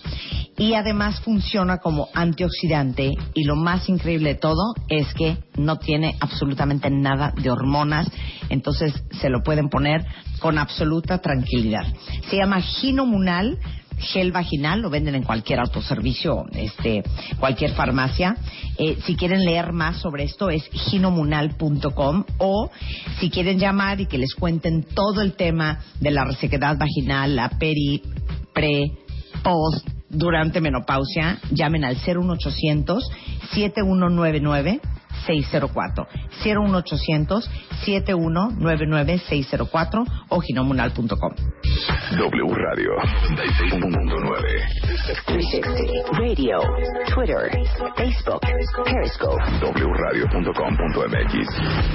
y 0.57 0.75
además 0.75 1.21
funciona 1.21 1.79
como 1.79 2.09
antioxidante 2.15 3.13
y 3.35 3.45
lo 3.45 3.57
más 3.57 3.89
increíble 3.89 4.35
de 4.35 4.41
todo 4.41 4.75
es 4.89 5.13
que 5.15 5.39
no 5.57 5.79
tiene 5.79 6.17
absolutamente 6.21 6.91
nada 6.91 7.33
de 7.37 7.51
hormonas, 7.51 8.09
entonces 8.49 8.93
se 9.21 9.29
lo 9.29 9.43
pueden 9.43 9.69
poner 9.69 10.05
con 10.41 10.59
absoluta 10.59 11.19
tranquilidad. 11.19 11.87
Se 12.29 12.37
llama 12.37 12.61
Ginomunal 12.61 13.59
gel 14.03 14.33
vaginal, 14.33 14.81
lo 14.81 14.91
venden 14.91 15.15
en 15.15 15.23
cualquier 15.23 15.61
autoservicio, 15.61 16.47
este, 16.53 17.03
cualquier 17.39 17.73
farmacia. 17.73 18.37
Eh, 18.79 18.99
si 19.05 19.17
quieren 19.17 19.45
leer 19.45 19.73
más 19.73 19.99
sobre 19.99 20.25
esto 20.25 20.51
es 20.51 20.65
ginomunal.com 20.73 22.25
o 22.39 22.71
si 23.19 23.31
quieren 23.31 23.59
llamar 23.59 24.01
y 24.01 24.07
que 24.07 24.19
les 24.19 24.35
cuenten 24.35 24.83
todo 24.83 25.21
el 25.21 25.35
tema 25.35 25.81
de 26.01 26.11
la 26.11 26.25
resequedad 26.25 26.77
vaginal, 26.77 27.37
la 27.37 27.49
peri, 27.49 28.03
pre, 28.53 28.93
post, 29.43 29.89
durante 30.09 30.61
menopausia, 30.61 31.39
llamen 31.51 31.85
al 31.85 31.97
01800 31.97 33.11
7199 33.55 34.81
604 35.27 36.07
01800 36.45 37.51
7199 37.85 39.19
o 40.29 40.41
ginomunal.com. 40.41 41.35
W 42.19 42.55
Radio 42.55 42.93
96.9 43.31 45.23
360 45.27 46.19
Radio 46.19 46.59
Twitter 47.15 47.51
Facebook 47.97 48.43
Periscope. 48.85 49.43
Wradio.com.mx 50.03 51.49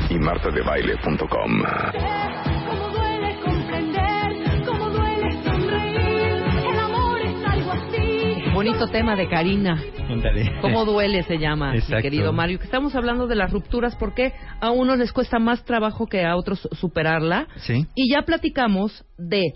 y 0.10 0.20
martadebaile.com 0.20 2.57
bonito 8.68 8.88
tema 8.88 9.16
de 9.16 9.28
Karina. 9.30 9.82
¿Cómo 10.62 10.86
duele 10.86 11.24
se 11.24 11.38
llama, 11.38 11.74
mi 11.74 12.02
querido 12.02 12.34
Mario? 12.34 12.60
Que 12.60 12.66
estamos 12.66 12.96
hablando 12.96 13.28
de 13.28 13.36
las 13.36 13.52
rupturas 13.52 13.96
porque 13.96 14.34
a 14.60 14.72
unos 14.72 14.98
les 14.98 15.12
cuesta 15.14 15.40
más 15.40 15.64
trabajo 15.64 16.08
que 16.08 16.26
a 16.26 16.36
otros 16.36 16.68
superarla. 16.74 17.48
Sí. 17.58 17.86
Y 17.96 18.12
ya 18.14 18.24
platicamos 18.24 19.06
de 19.18 19.54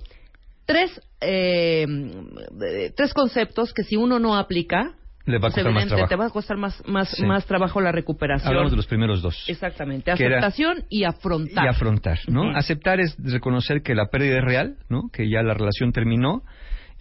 tres, 0.65 1.01
eh, 1.19 1.85
tres 2.95 3.13
conceptos 3.13 3.73
que 3.73 3.83
si 3.83 3.97
uno 3.97 4.19
no 4.19 4.37
aplica, 4.37 4.93
Le 5.25 5.37
va 5.39 5.49
a 5.49 5.51
costar 5.51 5.71
más 5.73 5.87
trabajo. 5.87 6.07
te 6.09 6.15
va 6.15 6.25
a 6.25 6.29
costar 6.29 6.57
más, 6.57 6.83
más, 6.87 7.09
Sí. 7.09 7.25
más 7.25 7.45
trabajo 7.45 7.81
la 7.81 7.91
recuperación. 7.91 8.47
Hablamos 8.47 8.71
de 8.71 8.77
los 8.77 8.87
primeros 8.87 9.21
dos. 9.21 9.43
Exactamente, 9.47 10.09
era- 10.11 10.37
aceptación 10.37 10.85
y 10.89 11.03
afrontar. 11.03 11.65
Y 11.65 11.67
afrontar, 11.67 12.17
¿no? 12.27 12.55
Aceptar 12.55 12.99
es 12.99 13.15
reconocer 13.19 13.81
que 13.83 13.93
la 13.93 14.07
pérdida 14.07 14.37
es 14.37 14.43
real, 14.45 14.77
¿no? 14.89 15.03
Que 15.11 15.29
ya 15.29 15.43
la 15.43 15.53
relación 15.53 15.91
terminó 15.91 16.41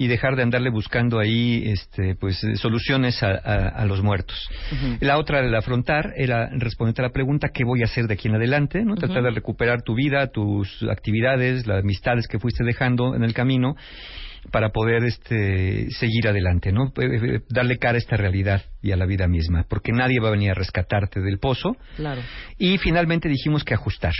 y 0.03 0.07
dejar 0.09 0.35
de 0.35 0.43
andarle 0.43 0.71
buscando 0.71 1.19
ahí, 1.19 1.63
este, 1.67 2.15
pues, 2.15 2.43
eh, 2.43 2.57
soluciones 2.57 3.23
a, 3.23 3.33
a- 3.33 3.69
a 3.69 3.85
los 3.85 4.03
muertos. 4.03 4.49
La 5.01 5.19
otra, 5.19 5.41
el 5.41 5.55
afrontar, 5.55 6.15
era 6.17 6.49
responderte 6.57 7.03
a 7.03 7.05
la 7.09 7.13
pregunta 7.13 7.51
¿qué 7.53 7.65
voy 7.65 7.83
a 7.83 7.85
hacer 7.85 8.07
de 8.07 8.15
aquí 8.15 8.29
en 8.29 8.37
adelante? 8.37 8.83
¿no? 8.83 8.95
Tratar 8.95 9.23
de 9.23 9.31
recuperar 9.31 9.83
tu 9.83 9.95
vida, 9.95 10.29
tus 10.29 10.83
actividades, 10.91 11.67
las 11.67 11.81
amistades 11.83 12.27
que 12.29 12.39
fuiste 12.39 12.65
dejando 12.65 13.15
en 13.15 13.25
el 13.25 13.35
camino 13.35 13.77
para 14.51 14.71
poder 14.71 15.05
este, 15.05 15.91
seguir 15.91 16.27
adelante, 16.29 16.73
¿no? 16.73 16.87
Eh, 16.97 17.37
eh, 17.37 17.41
Darle 17.51 17.77
cara 17.77 17.97
a 17.97 17.99
esta 17.99 18.17
realidad 18.17 18.63
y 18.81 18.93
a 18.93 18.97
la 18.97 19.05
vida 19.05 19.29
misma, 19.29 19.67
porque 19.69 19.93
nadie 19.93 20.19
va 20.19 20.29
a 20.29 20.31
venir 20.31 20.53
a 20.53 20.55
rescatarte 20.55 21.21
del 21.21 21.39
pozo, 21.39 21.77
Claro. 21.97 22.23
y 22.57 22.79
finalmente 22.79 23.29
dijimos 23.29 23.65
que 23.65 23.75
ajustar. 23.75 24.15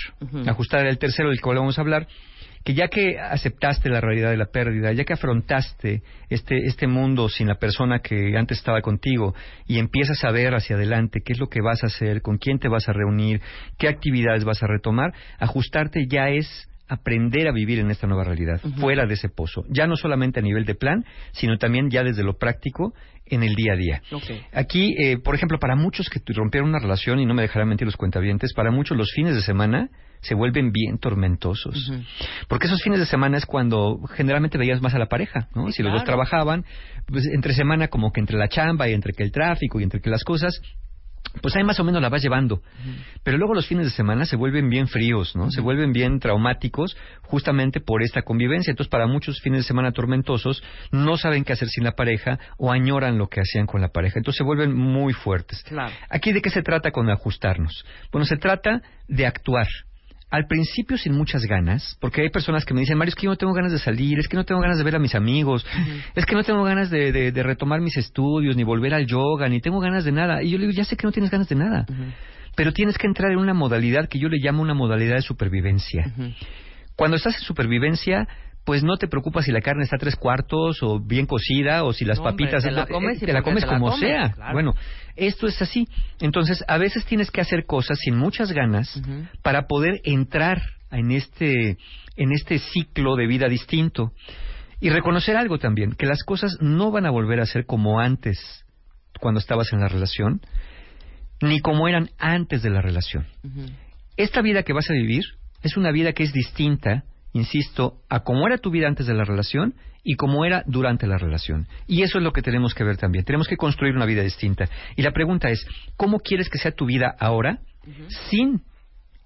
Ajustar 0.47 0.81
era 0.81 0.91
el 0.91 0.99
tercero 0.99 1.31
del 1.31 1.41
cual 1.41 1.57
vamos 1.57 1.79
a 1.79 1.81
hablar. 1.81 2.07
Que 2.65 2.75
ya 2.75 2.89
que 2.89 3.19
aceptaste 3.19 3.89
la 3.89 4.01
realidad 4.01 4.31
de 4.31 4.37
la 4.37 4.47
pérdida, 4.47 4.93
ya 4.93 5.05
que 5.05 5.15
afrontaste 5.15 6.03
este, 6.29 6.67
este 6.67 6.87
mundo 6.87 7.29
sin 7.29 7.49
la 7.49 7.55
persona 7.55 8.01
que 8.01 8.37
antes 8.37 8.59
estaba 8.59 8.83
contigo 8.83 9.35
y 9.67 9.79
empiezas 9.79 10.23
a 10.25 10.31
ver 10.31 10.55
hacia 10.55 10.77
adelante 10.77 11.21
qué 11.25 11.33
es 11.33 11.39
lo 11.39 11.49
que 11.49 11.63
vas 11.63 11.83
a 11.83 11.87
hacer, 11.87 12.21
con 12.21 12.39
quién 12.39 12.59
te 12.59 12.69
vas 12.69 12.89
a 12.89 12.93
reunir, 12.93 13.41
qué 13.79 13.89
actividades 13.89 14.45
vas 14.45 14.63
a 14.63 14.67
retomar, 14.67 15.13
ajustarte 15.39 16.07
ya 16.07 16.29
es 16.29 16.70
aprender 16.91 17.47
a 17.47 17.53
vivir 17.53 17.79
en 17.79 17.91
esta 17.91 18.09
nueva 18.09 18.25
realidad, 18.25 18.61
fuera 18.81 19.07
de 19.07 19.15
ese 19.15 19.29
pozo. 19.29 19.65
Ya 19.69 19.87
no 19.87 19.95
solamente 19.95 20.41
a 20.41 20.43
nivel 20.43 20.65
de 20.65 20.75
plan, 20.75 21.05
sino 21.31 21.57
también 21.57 21.89
ya 21.89 22.03
desde 22.03 22.25
lo 22.25 22.37
práctico 22.37 22.93
en 23.27 23.45
el 23.45 23.55
día 23.55 23.75
a 23.75 23.77
día. 23.77 24.03
Aquí, 24.53 24.97
eh, 24.99 25.19
por 25.19 25.37
ejemplo, 25.37 25.59
para 25.61 25.77
muchos 25.77 26.11
que 26.11 26.21
rompieron 26.35 26.69
una 26.69 26.81
relación, 26.81 27.21
y 27.21 27.27
no 27.27 27.35
me 27.35 27.43
dejarán 27.43 27.69
mentir 27.69 27.87
los 27.87 27.97
cuentavientes, 27.97 28.53
para 28.55 28.73
muchos 28.73 28.97
los 28.97 29.13
fines 29.13 29.37
de 29.37 29.41
semana 29.41 29.89
se 30.21 30.35
vuelven 30.35 30.73
bien 30.73 30.99
tormentosos. 30.99 31.93
Porque 32.49 32.67
esos 32.67 32.83
fines 32.83 32.99
de 32.99 33.07
semana 33.07 33.39
es 33.39 33.47
cuando 33.47 34.01
generalmente 34.17 34.59
veías 34.59 34.83
más 34.83 34.95
a 34.95 34.99
la 34.99 35.07
pareja, 35.07 35.49
¿no? 35.55 35.69
Sí, 35.69 35.75
si 35.75 35.83
los 35.85 35.93
dos 35.93 36.05
trabajaban, 36.05 36.65
pues 37.07 37.25
entre 37.33 37.55
semana 37.55 37.87
como 37.87 38.11
que 38.11 38.21
entre 38.21 38.37
la 38.37 38.49
chamba 38.49 38.89
y 38.89 38.95
entre 38.95 39.13
que 39.13 39.23
el 39.23 39.31
tráfico 39.31 39.79
y 39.79 39.85
entre 39.85 40.01
que 40.01 40.11
las 40.11 40.25
cosas, 40.25 40.61
pues 41.43 41.55
ahí 41.57 41.65
más 41.65 41.79
o 41.81 41.85
menos 41.85 42.03
la 42.03 42.09
vas 42.09 42.23
llevando. 42.23 42.63
Pero 43.23 43.39
luego 43.39 43.55
los 43.55 43.67
fines 43.67 43.87
de 43.87 43.93
semana 43.93 44.25
se 44.25 44.37
vuelven 44.37 44.69
bien 44.69 44.89
fríos, 44.89 45.37
¿no? 45.37 45.51
Se 45.51 45.61
vuelven 45.61 45.93
bien 45.93 46.19
traumáticos 46.19 46.97
justamente 47.23 47.81
por 47.81 48.03
esta 48.03 48.23
convivencia. 48.23 48.71
Entonces, 48.71 48.91
para 48.91 49.07
muchos 49.07 49.41
fines 49.41 49.61
de 49.61 49.65
semana 49.65 49.93
tormentosos, 49.93 50.63
no 50.91 51.17
saben 51.17 51.45
qué 51.45 51.53
hacer 51.53 51.69
sin 51.69 51.85
la 51.85 51.93
pareja 51.93 52.39
o 52.59 52.73
añoran 52.73 53.19
lo 53.19 53.29
que 53.29 53.41
hacían 53.41 53.67
con 53.67 53.81
la 53.81 53.89
pareja. 53.89 54.19
Entonces, 54.19 54.39
se 54.39 54.45
vuelven 54.45 54.75
muy 54.75 55.13
fuertes. 55.13 55.63
Claro. 55.63 55.93
Aquí, 56.09 56.33
¿de 56.33 56.43
qué 56.43 56.51
se 56.51 56.63
trata 56.63 56.91
con 56.91 57.09
ajustarnos? 57.11 57.85
Bueno, 58.11 58.27
se 58.27 58.37
trata 58.37 58.83
de 59.09 59.27
actuar. 59.27 59.67
Al 60.31 60.47
principio 60.47 60.97
sin 60.97 61.13
muchas 61.15 61.43
ganas, 61.43 61.97
porque 62.01 62.23
hay 62.23 62.31
personas 62.31 62.65
que 62.65 62.73
me 62.73 62.81
dicen, 62.81 62.97
Mario, 62.97 63.11
es 63.11 63.15
que 63.17 63.25
yo 63.25 63.31
no 63.31 63.37
tengo 63.37 63.53
ganas 63.53 63.73
de 63.73 63.79
salir, 63.81 64.19
es 64.21 64.29
que 64.29 64.37
no 64.37 64.45
tengo 64.45 64.61
ganas 64.61 64.79
de 64.79 64.85
ver 64.85 64.95
a 64.95 65.01
mis 65.01 65.15
amigos, 65.17 65.67
es 66.15 66.25
que 66.25 66.35
no 66.37 66.45
tengo 66.45 66.63
ganas 66.63 66.89
de, 66.89 67.11
de- 67.11 67.33
de 67.33 67.43
retomar 67.43 67.81
mis 67.81 67.97
estudios, 67.97 68.55
ni 68.57 68.63
volver 68.63 68.95
al 68.95 69.07
yoga, 69.07 69.49
ni 69.49 69.61
tengo 69.61 69.81
ganas 69.81 70.05
de 70.05 70.13
nada. 70.13 70.43
Y 70.43 70.51
yo 70.51 70.59
le 70.59 70.67
digo, 70.67 70.77
ya 70.77 70.85
sé 70.85 70.97
que 70.97 71.05
no 71.07 71.13
tienes 71.13 71.31
ganas 71.33 71.49
de 71.49 71.57
nada, 71.57 71.85
pero 72.55 72.73
tienes 72.73 72.97
que 72.97 73.07
entrar 73.09 73.33
en 73.33 73.39
una 73.39 73.55
modalidad 73.55 74.09
que 74.09 74.19
yo 74.21 74.29
le 74.29 74.39
llamo 74.39 74.63
una 74.63 74.75
modalidad 74.75 75.17
de 75.17 75.23
supervivencia. 75.23 76.13
Cuando 76.97 77.17
estás 77.17 77.35
en 77.37 77.41
supervivencia, 77.43 78.29
pues 78.65 78.83
no 78.83 78.97
te 78.97 79.09
preocupas 79.09 79.45
si 79.47 79.53
la 79.53 79.61
carne 79.61 79.85
está 79.85 79.97
a 79.97 79.99
tres 79.99 80.17
cuartos 80.17 80.83
o 80.83 81.01
bien 81.01 81.27
cocida 81.27 81.85
o 81.85 81.93
si 81.93 82.05
las 82.05 82.19
No, 82.19 82.25
hombre, 82.25 82.45
papitas 82.47 82.63
te 82.65 82.71
la 82.71 82.83
eh, 82.83 82.87
comes 82.89 83.19
te 83.21 83.33
la 83.33 83.43
comes 83.43 83.65
te 83.65 83.67
la 83.67 83.73
como 83.75 83.91
comes, 83.91 84.01
sea. 84.01 84.31
claro. 84.33 84.53
Bueno, 84.53 84.75
esto 85.17 85.47
es 85.47 85.61
así. 85.63 85.89
Entonces, 86.21 86.63
a 86.69 86.79
veces 86.79 87.05
tienes 87.07 87.31
que 87.31 87.41
hacer 87.41 87.65
cosas 87.67 87.99
sin 87.99 88.17
muchas 88.17 88.53
ganas 88.53 89.01
para 89.43 89.67
poder 89.67 90.01
entrar 90.05 90.61
en 90.91 91.11
este 91.11 91.79
en 92.17 92.33
este 92.33 92.59
ciclo 92.59 93.17
de 93.17 93.27
vida 93.27 93.49
distinto 93.49 94.13
y 94.81 94.91
reconocer 94.91 95.37
algo 95.37 95.59
también, 95.59 95.93
que 95.93 96.07
las 96.07 96.23
cosas 96.23 96.57
no 96.61 96.91
van 96.91 97.07
a 97.07 97.11
volver 97.11 97.41
a 97.41 97.47
ser 97.47 97.67
como 97.67 98.01
antes 98.01 98.39
cuando 99.21 99.41
estabas 99.41 99.73
en 99.73 99.81
la 99.81 99.89
relación, 99.89 100.41
ni 101.43 101.61
como 101.61 101.89
eran 101.89 102.11
antes 102.19 102.63
de 102.63 102.71
la 102.71 102.81
relación. 102.81 103.27
Esta 104.17 104.43
vida 104.43 104.63
que 104.63 104.73
vas 104.73 104.89
a 104.91 104.95
vivir 104.95 105.25
es 105.63 105.77
una 105.77 105.93
vida 105.93 106.13
que 106.13 106.23
es 106.23 106.33
distinta, 106.33 107.05
insisto, 107.33 108.01
a 108.09 108.21
cómo 108.21 108.47
era 108.47 108.59
tu 108.59 108.71
vida 108.71 108.89
antes 108.89 109.07
de 109.07 109.15
la 109.15 109.25
relación 109.25 109.75
y 110.03 110.15
cómo 110.15 110.45
era 110.45 110.63
durante 110.67 111.07
la 111.07 111.19
relación. 111.19 111.67
Y 111.87 112.03
eso 112.03 112.19
es 112.19 112.25
lo 112.25 112.33
que 112.33 112.43
tenemos 112.43 112.75
que 112.75 112.85
ver 112.85 112.97
también. 112.97 113.25
Tenemos 113.25 113.49
que 113.49 113.57
construir 113.57 113.95
una 113.95 114.07
vida 114.07 114.23
distinta. 114.23 114.69
Y 114.97 115.03
la 115.03 115.13
pregunta 115.13 115.51
es, 115.51 115.67
¿cómo 115.97 116.21
quieres 116.21 116.49
que 116.49 116.59
sea 116.59 116.73
tu 116.73 116.87
vida 116.87 117.15
ahora 117.19 117.61
sin 118.31 118.63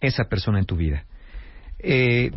esa 0.01 0.25
persona 0.25 0.59
en 0.59 0.67
tu 0.67 0.77
vida? 0.77 1.05
Eh, 1.79 2.33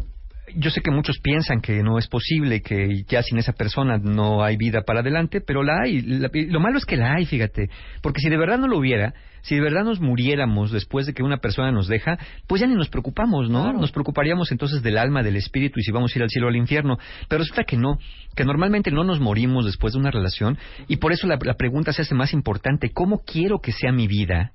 yo 0.55 0.69
sé 0.71 0.81
que 0.81 0.91
muchos 0.91 1.19
piensan 1.19 1.59
que 1.61 1.83
no 1.83 1.97
es 1.99 2.07
posible, 2.07 2.61
que 2.61 3.03
ya 3.07 3.21
sin 3.21 3.37
esa 3.37 3.53
persona 3.53 3.97
no 3.97 4.43
hay 4.43 4.55
vida 4.57 4.81
para 4.81 5.01
adelante, 5.01 5.41
pero 5.41 5.63
la 5.63 5.81
hay. 5.83 6.01
La- 6.01 6.29
lo 6.33 6.59
malo 6.59 6.77
es 6.77 6.85
que 6.85 6.95
la 6.97 7.13
hay, 7.15 7.25
fíjate. 7.25 7.69
Porque 8.01 8.21
si 8.21 8.29
de 8.29 8.37
verdad 8.37 8.57
no 8.57 8.67
lo 8.67 8.77
hubiera, 8.77 9.13
si 9.41 9.55
de 9.55 9.61
verdad 9.61 9.83
nos 9.83 9.99
muriéramos 9.99 10.71
después 10.71 11.05
de 11.05 11.13
que 11.13 11.23
una 11.23 11.37
persona 11.37 11.71
nos 11.71 11.87
deja, 11.87 12.17
pues 12.47 12.61
ya 12.61 12.67
ni 12.67 12.75
nos 12.75 12.89
preocupamos, 12.89 13.49
¿no? 13.49 13.63
Claro. 13.63 13.79
Nos 13.79 13.91
preocuparíamos 13.91 14.51
entonces 14.51 14.81
del 14.81 14.97
alma, 14.97 15.21
del 15.23 15.35
espíritu 15.35 15.79
y 15.79 15.83
si 15.83 15.91
vamos 15.91 16.13
a 16.15 16.19
ir 16.19 16.23
al 16.23 16.29
cielo 16.29 16.47
o 16.47 16.49
al 16.49 16.55
infierno. 16.55 16.97
Pero 17.27 17.39
resulta 17.39 17.63
que 17.63 17.77
no, 17.77 17.97
que 18.35 18.45
normalmente 18.45 18.89
no 18.91 19.03
nos 19.03 19.19
morimos 19.19 19.65
después 19.65 19.93
de 19.93 19.99
una 19.99 20.11
relación 20.11 20.57
y 20.87 20.97
por 20.97 21.11
eso 21.11 21.27
la, 21.27 21.37
la 21.41 21.55
pregunta 21.55 21.91
se 21.93 22.01
hace 22.03 22.15
más 22.15 22.33
importante. 22.33 22.91
¿Cómo 22.93 23.19
quiero 23.25 23.59
que 23.59 23.71
sea 23.73 23.91
mi 23.91 24.07
vida 24.07 24.53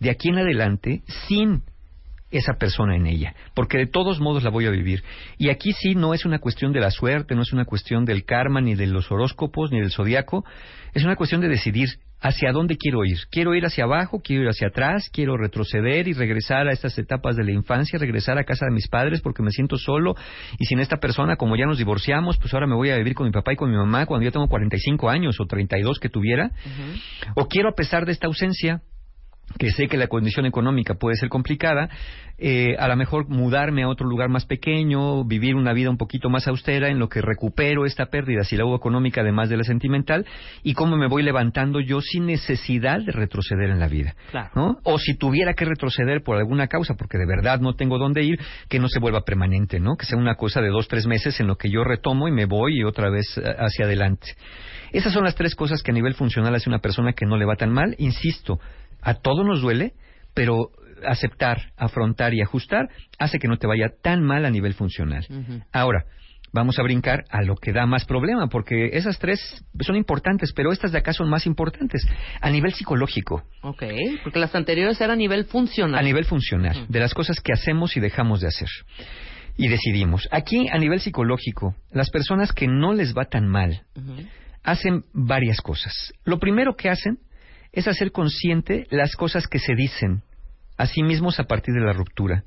de 0.00 0.10
aquí 0.10 0.28
en 0.28 0.38
adelante 0.38 1.02
sin 1.28 1.62
esa 2.32 2.54
persona 2.54 2.96
en 2.96 3.06
ella, 3.06 3.34
porque 3.54 3.78
de 3.78 3.86
todos 3.86 4.20
modos 4.20 4.42
la 4.42 4.50
voy 4.50 4.66
a 4.66 4.70
vivir. 4.70 5.04
Y 5.38 5.50
aquí 5.50 5.72
sí 5.72 5.94
no 5.94 6.14
es 6.14 6.24
una 6.24 6.38
cuestión 6.38 6.72
de 6.72 6.80
la 6.80 6.90
suerte, 6.90 7.34
no 7.34 7.42
es 7.42 7.52
una 7.52 7.64
cuestión 7.64 8.04
del 8.04 8.24
karma, 8.24 8.60
ni 8.60 8.74
de 8.74 8.86
los 8.86 9.10
horóscopos, 9.12 9.70
ni 9.70 9.80
del 9.80 9.90
zodiaco, 9.90 10.44
es 10.94 11.04
una 11.04 11.16
cuestión 11.16 11.40
de 11.40 11.48
decidir 11.48 11.88
hacia 12.22 12.52
dónde 12.52 12.76
quiero 12.76 13.04
ir. 13.04 13.18
Quiero 13.30 13.54
ir 13.54 13.66
hacia 13.66 13.84
abajo, 13.84 14.20
quiero 14.22 14.44
ir 14.44 14.48
hacia 14.48 14.68
atrás, 14.68 15.10
quiero 15.12 15.36
retroceder 15.36 16.06
y 16.06 16.12
regresar 16.12 16.68
a 16.68 16.72
estas 16.72 16.96
etapas 16.96 17.36
de 17.36 17.44
la 17.44 17.50
infancia, 17.50 17.98
regresar 17.98 18.38
a 18.38 18.44
casa 18.44 18.66
de 18.66 18.72
mis 18.72 18.88
padres 18.88 19.20
porque 19.20 19.42
me 19.42 19.50
siento 19.50 19.76
solo 19.76 20.14
y 20.58 20.64
sin 20.66 20.78
esta 20.78 20.98
persona, 20.98 21.36
como 21.36 21.56
ya 21.56 21.66
nos 21.66 21.78
divorciamos, 21.78 22.38
pues 22.38 22.54
ahora 22.54 22.66
me 22.66 22.76
voy 22.76 22.90
a 22.90 22.96
vivir 22.96 23.14
con 23.14 23.26
mi 23.26 23.32
papá 23.32 23.52
y 23.52 23.56
con 23.56 23.70
mi 23.70 23.76
mamá 23.76 24.06
cuando 24.06 24.24
yo 24.24 24.30
tengo 24.30 24.48
45 24.48 25.10
años 25.10 25.40
o 25.40 25.46
32 25.46 25.98
que 25.98 26.08
tuviera. 26.08 26.52
O 27.34 27.48
quiero, 27.48 27.70
a 27.70 27.74
pesar 27.74 28.06
de 28.06 28.12
esta 28.12 28.28
ausencia, 28.28 28.82
que 29.58 29.70
sé 29.70 29.88
que 29.88 29.96
la 29.96 30.06
condición 30.06 30.46
económica 30.46 30.94
puede 30.94 31.16
ser 31.16 31.28
complicada, 31.28 31.88
eh, 32.38 32.74
a 32.78 32.88
lo 32.88 32.96
mejor 32.96 33.28
mudarme 33.28 33.82
a 33.82 33.88
otro 33.88 34.08
lugar 34.08 34.28
más 34.28 34.46
pequeño, 34.46 35.24
vivir 35.24 35.54
una 35.54 35.72
vida 35.72 35.90
un 35.90 35.98
poquito 35.98 36.28
más 36.30 36.48
austera 36.48 36.88
en 36.88 36.98
lo 36.98 37.08
que 37.08 37.20
recupero 37.20 37.86
esta 37.86 38.06
pérdida, 38.06 38.42
si 38.44 38.56
la 38.56 38.64
hubo 38.64 38.74
económica 38.74 39.20
además 39.20 39.48
de 39.48 39.56
la 39.56 39.64
sentimental, 39.64 40.26
y 40.62 40.74
cómo 40.74 40.96
me 40.96 41.06
voy 41.06 41.22
levantando 41.22 41.80
yo 41.80 42.00
sin 42.00 42.26
necesidad 42.26 43.00
de 43.00 43.12
retroceder 43.12 43.70
en 43.70 43.78
la 43.78 43.88
vida. 43.88 44.14
Claro. 44.30 44.50
¿no? 44.54 44.78
O 44.84 44.98
si 44.98 45.16
tuviera 45.16 45.54
que 45.54 45.64
retroceder 45.64 46.22
por 46.22 46.36
alguna 46.36 46.66
causa, 46.66 46.94
porque 46.94 47.18
de 47.18 47.26
verdad 47.26 47.60
no 47.60 47.74
tengo 47.74 47.98
dónde 47.98 48.24
ir, 48.24 48.40
que 48.68 48.78
no 48.78 48.88
se 48.88 48.98
vuelva 48.98 49.22
permanente, 49.22 49.78
¿no? 49.78 49.96
Que 49.96 50.06
sea 50.06 50.18
una 50.18 50.34
cosa 50.34 50.60
de 50.60 50.68
dos, 50.68 50.88
tres 50.88 51.06
meses 51.06 51.38
en 51.40 51.46
lo 51.46 51.56
que 51.56 51.70
yo 51.70 51.84
retomo 51.84 52.26
y 52.26 52.32
me 52.32 52.46
voy 52.46 52.80
y 52.80 52.84
otra 52.84 53.10
vez 53.10 53.38
eh, 53.38 53.42
hacia 53.58 53.84
adelante. 53.84 54.34
Esas 54.92 55.12
son 55.12 55.24
las 55.24 55.34
tres 55.34 55.54
cosas 55.54 55.82
que 55.82 55.90
a 55.90 55.94
nivel 55.94 56.14
funcional 56.14 56.54
hace 56.54 56.68
una 56.68 56.80
persona 56.80 57.12
que 57.12 57.24
no 57.24 57.36
le 57.36 57.46
va 57.46 57.56
tan 57.56 57.72
mal. 57.72 57.94
Insisto, 57.98 58.58
a 59.02 59.14
todo 59.14 59.44
nos 59.44 59.60
duele, 59.60 59.92
pero 60.34 60.70
aceptar, 61.06 61.72
afrontar 61.76 62.32
y 62.34 62.40
ajustar 62.42 62.88
hace 63.18 63.38
que 63.38 63.48
no 63.48 63.58
te 63.58 63.66
vaya 63.66 63.88
tan 64.02 64.22
mal 64.22 64.44
a 64.44 64.50
nivel 64.50 64.74
funcional. 64.74 65.26
Ahora, 65.72 66.04
vamos 66.52 66.78
a 66.78 66.82
brincar 66.82 67.24
a 67.30 67.42
lo 67.42 67.56
que 67.56 67.72
da 67.72 67.86
más 67.86 68.04
problema, 68.04 68.46
porque 68.48 68.90
esas 68.92 69.18
tres 69.18 69.64
son 69.80 69.96
importantes, 69.96 70.52
pero 70.54 70.70
estas 70.70 70.92
de 70.92 70.98
acá 70.98 71.12
son 71.12 71.28
más 71.28 71.46
importantes. 71.46 72.06
A 72.40 72.50
nivel 72.50 72.72
psicológico, 72.72 73.42
Ok, 73.62 73.82
porque 74.22 74.38
las 74.38 74.54
anteriores 74.54 75.00
eran 75.00 75.12
a 75.12 75.16
nivel 75.16 75.44
funcional. 75.46 75.98
a 75.98 76.02
nivel 76.02 76.24
funcional, 76.24 76.86
de 76.88 77.00
las 77.00 77.14
cosas 77.14 77.40
que 77.40 77.52
hacemos 77.52 77.96
y 77.96 78.00
dejamos 78.00 78.40
de 78.40 78.48
hacer. 78.48 78.68
Y 79.56 79.68
decidimos. 79.68 80.28
Aquí, 80.30 80.66
a 80.70 80.78
nivel 80.78 81.00
psicológico, 81.00 81.74
las 81.90 82.10
personas 82.10 82.52
que 82.52 82.68
no 82.68 82.94
les 82.94 83.14
va 83.14 83.24
tan 83.26 83.48
mal 83.48 83.82
hacen 84.62 85.02
varias 85.12 85.60
cosas. 85.60 86.12
Lo 86.24 86.38
primero 86.38 86.74
que 86.76 86.88
hacen 86.88 87.18
es 87.72 87.88
hacer 87.88 88.12
consciente 88.12 88.86
las 88.90 89.16
cosas 89.16 89.46
que 89.46 89.58
se 89.58 89.74
dicen 89.74 90.22
a 90.76 90.86
sí 90.86 91.02
mismos 91.02 91.38
a 91.38 91.44
partir 91.44 91.74
de 91.74 91.80
la 91.80 91.92
ruptura 91.92 92.44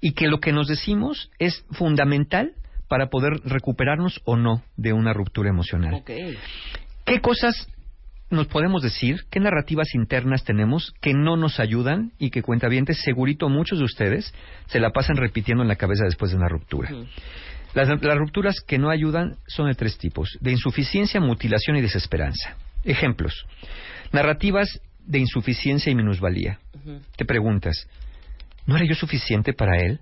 y 0.00 0.12
que 0.12 0.28
lo 0.28 0.40
que 0.40 0.52
nos 0.52 0.68
decimos 0.68 1.30
es 1.38 1.64
fundamental 1.72 2.52
para 2.88 3.08
poder 3.08 3.40
recuperarnos 3.44 4.20
o 4.24 4.36
no 4.36 4.62
de 4.76 4.92
una 4.92 5.12
ruptura 5.12 5.50
emocional. 5.50 6.02
¿Qué 7.04 7.20
cosas 7.20 7.68
nos 8.30 8.46
podemos 8.48 8.82
decir 8.82 9.24
qué 9.30 9.40
narrativas 9.40 9.94
internas 9.94 10.44
tenemos 10.44 10.92
que 11.00 11.14
no 11.14 11.36
nos 11.36 11.60
ayudan 11.60 12.12
y 12.18 12.30
que 12.30 12.42
cuentavientes, 12.42 13.00
segurito 13.02 13.48
muchos 13.48 13.78
de 13.78 13.84
ustedes 13.84 14.34
se 14.66 14.80
la 14.80 14.90
pasan 14.90 15.16
repitiendo 15.16 15.62
en 15.62 15.68
la 15.68 15.76
cabeza 15.76 16.04
después 16.04 16.30
de 16.30 16.36
una 16.36 16.48
ruptura. 16.48 16.90
las, 17.74 17.88
las 17.88 18.18
rupturas 18.18 18.60
que 18.60 18.78
no 18.78 18.90
ayudan 18.90 19.36
son 19.46 19.68
de 19.68 19.74
tres 19.74 19.96
tipos, 19.98 20.36
de 20.40 20.52
insuficiencia, 20.52 21.20
mutilación 21.20 21.76
y 21.76 21.80
desesperanza. 21.80 22.56
Ejemplos, 22.84 23.46
narrativas 24.12 24.80
de 25.00 25.18
insuficiencia 25.18 25.90
y 25.90 25.94
minusvalía. 25.94 26.58
Te 27.16 27.24
preguntas, 27.24 27.88
¿no 28.66 28.76
era 28.76 28.86
yo 28.86 28.94
suficiente 28.94 29.52
para 29.52 29.78
él? 29.78 30.00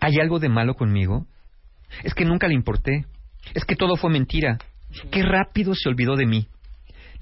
¿Hay 0.00 0.18
algo 0.20 0.38
de 0.38 0.48
malo 0.48 0.74
conmigo? 0.74 1.26
Es 2.02 2.14
que 2.14 2.24
nunca 2.24 2.48
le 2.48 2.54
importé. 2.54 3.06
Es 3.54 3.64
que 3.64 3.76
todo 3.76 3.96
fue 3.96 4.10
mentira. 4.10 4.58
Qué 5.10 5.22
rápido 5.22 5.74
se 5.74 5.88
olvidó 5.88 6.16
de 6.16 6.26
mí. 6.26 6.48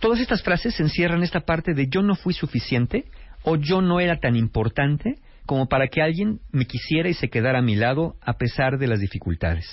Todas 0.01 0.21
estas 0.21 0.43
frases 0.43 0.79
encierran 0.81 1.23
esta 1.23 1.41
parte 1.41 1.75
de 1.75 1.87
yo 1.89 2.03
no 2.03 2.15
fui 2.15 2.33
suficiente 2.33 3.05
o 3.43 3.57
yo 3.57 3.83
no 3.83 4.01
era 4.01 4.19
tan 4.19 4.37
importante 4.37 5.17
como 5.47 5.67
para 5.67 5.89
que 5.89 6.01
alguien 6.01 6.41
me 6.53 6.65
quisiera 6.65 7.09
y 7.09 7.15
se 7.15 7.29
quedara 7.29 7.59
a 7.59 7.63
mi 7.63 7.75
lado 7.75 8.17
a 8.21 8.35
pesar 8.35 8.79
de 8.79 8.87
las 8.87 9.01
dificultades. 9.01 9.67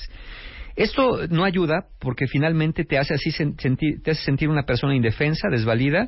Esto 0.77 1.27
no 1.29 1.43
ayuda 1.43 1.87
porque 1.99 2.27
finalmente 2.27 2.85
te 2.85 2.99
hace 2.99 3.15
así 3.15 3.31
sentir, 3.31 4.03
te 4.03 4.11
hace 4.11 4.23
sentir 4.23 4.47
una 4.47 4.63
persona 4.63 4.95
indefensa, 4.95 5.49
desvalida 5.49 6.07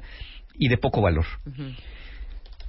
y 0.54 0.70
de 0.70 0.78
poco 0.78 1.02
valor. 1.02 1.26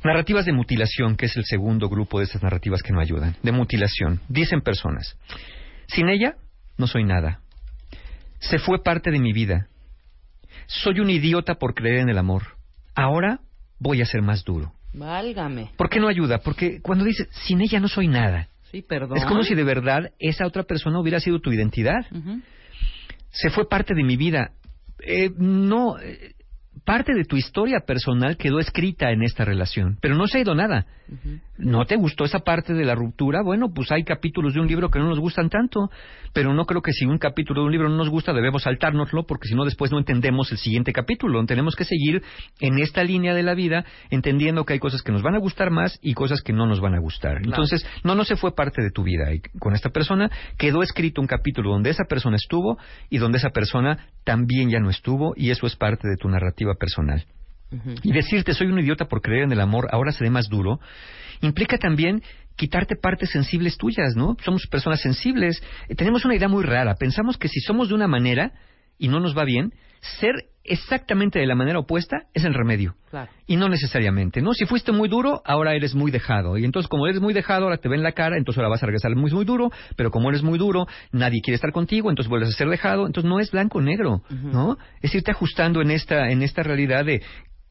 Narrativas 0.02 0.46
de 0.46 0.52
mutilación, 0.52 1.16
que 1.16 1.26
es 1.26 1.36
el 1.36 1.44
segundo 1.44 1.90
grupo 1.90 2.18
de 2.18 2.24
estas 2.24 2.42
narrativas 2.42 2.82
que 2.82 2.94
no 2.94 3.00
ayudan. 3.00 3.36
De 3.42 3.52
mutilación. 3.52 4.20
Dicen 4.30 4.62
personas, 4.62 5.18
sin 5.88 6.08
ella 6.08 6.36
no 6.78 6.86
soy 6.86 7.04
nada. 7.04 7.40
Se 8.38 8.58
fue 8.58 8.82
parte 8.82 9.10
de 9.10 9.18
mi 9.18 9.34
vida. 9.34 9.66
Soy 10.66 11.00
un 11.00 11.10
idiota 11.10 11.56
por 11.56 11.74
creer 11.74 11.98
en 11.98 12.08
el 12.08 12.16
amor. 12.16 12.56
Ahora 12.94 13.40
voy 13.78 14.00
a 14.00 14.06
ser 14.06 14.22
más 14.22 14.42
duro. 14.42 14.72
Válgame. 14.94 15.72
¿Por 15.76 15.90
qué 15.90 16.00
no 16.00 16.08
ayuda? 16.08 16.38
Porque 16.38 16.80
cuando 16.80 17.04
dices, 17.04 17.28
sin 17.46 17.60
ella 17.60 17.78
no 17.78 17.88
soy 17.88 18.08
nada, 18.08 18.48
Sí, 18.70 18.82
perdón. 18.82 19.18
es 19.18 19.24
como 19.24 19.42
si 19.42 19.54
de 19.54 19.64
verdad 19.64 20.12
esa 20.18 20.46
otra 20.46 20.62
persona 20.62 21.00
hubiera 21.00 21.20
sido 21.20 21.40
tu 21.40 21.52
identidad. 21.52 22.06
Se 23.30 23.50
fue 23.50 23.68
parte 23.68 23.94
de 23.94 24.02
mi 24.02 24.16
vida. 24.16 24.52
Eh, 25.00 25.30
no, 25.36 25.98
eh, 25.98 26.34
parte 26.84 27.14
de 27.14 27.24
tu 27.24 27.36
historia 27.36 27.80
personal 27.80 28.36
quedó 28.36 28.58
escrita 28.58 29.10
en 29.10 29.22
esta 29.22 29.44
relación, 29.44 29.98
pero 30.00 30.14
no 30.14 30.26
se 30.26 30.38
ha 30.38 30.40
ido 30.42 30.54
nada. 30.54 30.86
¿No 31.58 31.84
te 31.84 31.96
gustó 31.96 32.24
esa 32.24 32.38
parte 32.38 32.72
de 32.72 32.84
la 32.84 32.94
ruptura? 32.94 33.42
Bueno, 33.42 33.72
pues 33.74 33.90
hay 33.90 34.04
capítulos 34.04 34.54
de 34.54 34.60
un 34.60 34.68
libro 34.68 34.90
que 34.90 34.98
no 34.98 35.08
nos 35.08 35.18
gustan 35.18 35.50
tanto, 35.50 35.90
pero 36.32 36.54
no 36.54 36.64
creo 36.64 36.82
que 36.82 36.92
si 36.92 37.04
un 37.04 37.18
capítulo 37.18 37.62
de 37.62 37.66
un 37.66 37.72
libro 37.72 37.88
no 37.88 37.96
nos 37.96 38.08
gusta 38.08 38.32
debemos 38.32 38.62
saltárnoslo, 38.62 39.26
porque 39.26 39.48
si 39.48 39.54
no 39.54 39.64
después 39.64 39.90
no 39.90 39.98
entendemos 39.98 40.50
el 40.52 40.58
siguiente 40.58 40.92
capítulo. 40.92 41.44
Tenemos 41.46 41.74
que 41.74 41.84
seguir 41.84 42.22
en 42.60 42.78
esta 42.78 43.02
línea 43.02 43.34
de 43.34 43.42
la 43.42 43.54
vida, 43.54 43.84
entendiendo 44.10 44.64
que 44.64 44.74
hay 44.74 44.78
cosas 44.78 45.02
que 45.02 45.12
nos 45.12 45.22
van 45.22 45.34
a 45.34 45.38
gustar 45.38 45.70
más 45.70 45.98
y 46.00 46.14
cosas 46.14 46.42
que 46.42 46.52
no 46.52 46.66
nos 46.66 46.80
van 46.80 46.94
a 46.94 47.00
gustar. 47.00 47.38
Entonces, 47.42 47.84
no, 48.04 48.14
no 48.14 48.24
se 48.24 48.36
fue 48.36 48.54
parte 48.54 48.82
de 48.82 48.90
tu 48.90 49.02
vida. 49.02 49.32
Y 49.34 49.40
con 49.58 49.74
esta 49.74 49.90
persona 49.90 50.30
quedó 50.56 50.82
escrito 50.82 51.20
un 51.20 51.26
capítulo 51.26 51.70
donde 51.70 51.90
esa 51.90 52.04
persona 52.04 52.36
estuvo 52.36 52.78
y 53.08 53.18
donde 53.18 53.38
esa 53.38 53.50
persona 53.50 54.06
también 54.24 54.70
ya 54.70 54.78
no 54.78 54.90
estuvo, 54.90 55.32
y 55.36 55.50
eso 55.50 55.66
es 55.66 55.76
parte 55.76 56.06
de 56.08 56.16
tu 56.16 56.28
narrativa 56.28 56.69
personal. 56.74 57.24
Y 58.02 58.12
decirte 58.12 58.52
soy 58.52 58.66
un 58.66 58.80
idiota 58.80 59.04
por 59.04 59.22
creer 59.22 59.44
en 59.44 59.52
el 59.52 59.60
amor 59.60 59.88
ahora 59.92 60.10
seré 60.10 60.28
más 60.28 60.48
duro, 60.48 60.80
implica 61.40 61.78
también 61.78 62.20
quitarte 62.56 62.96
partes 62.96 63.30
sensibles 63.30 63.78
tuyas, 63.78 64.16
¿no? 64.16 64.36
Somos 64.44 64.66
personas 64.66 65.00
sensibles. 65.00 65.62
Eh, 65.88 65.94
tenemos 65.94 66.24
una 66.24 66.34
idea 66.34 66.48
muy 66.48 66.64
rara. 66.64 66.96
Pensamos 66.96 67.38
que 67.38 67.48
si 67.48 67.60
somos 67.60 67.88
de 67.88 67.94
una 67.94 68.08
manera 68.08 68.52
y 68.98 69.08
no 69.08 69.20
nos 69.20 69.36
va 69.36 69.44
bien, 69.44 69.72
ser 70.00 70.34
exactamente 70.70 71.38
de 71.38 71.46
la 71.46 71.54
manera 71.54 71.80
opuesta 71.80 72.26
es 72.32 72.44
el 72.44 72.54
remedio. 72.54 72.94
Claro. 73.10 73.30
Y 73.46 73.56
no 73.56 73.68
necesariamente, 73.68 74.40
¿no? 74.40 74.54
Si 74.54 74.66
fuiste 74.66 74.92
muy 74.92 75.08
duro, 75.08 75.42
ahora 75.44 75.74
eres 75.74 75.94
muy 75.94 76.10
dejado. 76.10 76.56
Y 76.56 76.64
entonces, 76.64 76.88
como 76.88 77.06
eres 77.06 77.20
muy 77.20 77.34
dejado, 77.34 77.64
ahora 77.64 77.78
te 77.78 77.88
ven 77.88 78.02
la 78.02 78.12
cara, 78.12 78.36
entonces 78.36 78.58
ahora 78.58 78.70
vas 78.70 78.82
a 78.82 78.86
regresar 78.86 79.14
muy, 79.16 79.32
muy 79.32 79.44
duro. 79.44 79.70
Pero 79.96 80.10
como 80.10 80.28
eres 80.30 80.42
muy 80.42 80.58
duro, 80.58 80.86
nadie 81.10 81.40
quiere 81.42 81.56
estar 81.56 81.72
contigo, 81.72 82.08
entonces 82.08 82.30
vuelves 82.30 82.50
a 82.50 82.52
ser 82.52 82.68
dejado. 82.68 83.06
Entonces 83.06 83.28
no 83.28 83.40
es 83.40 83.50
blanco 83.50 83.78
o 83.78 83.82
negro, 83.82 84.22
¿no? 84.30 84.78
Es 85.02 85.14
irte 85.14 85.32
ajustando 85.32 85.82
en 85.82 85.90
esta, 85.90 86.30
en 86.30 86.42
esta 86.42 86.62
realidad 86.62 87.04
de 87.04 87.22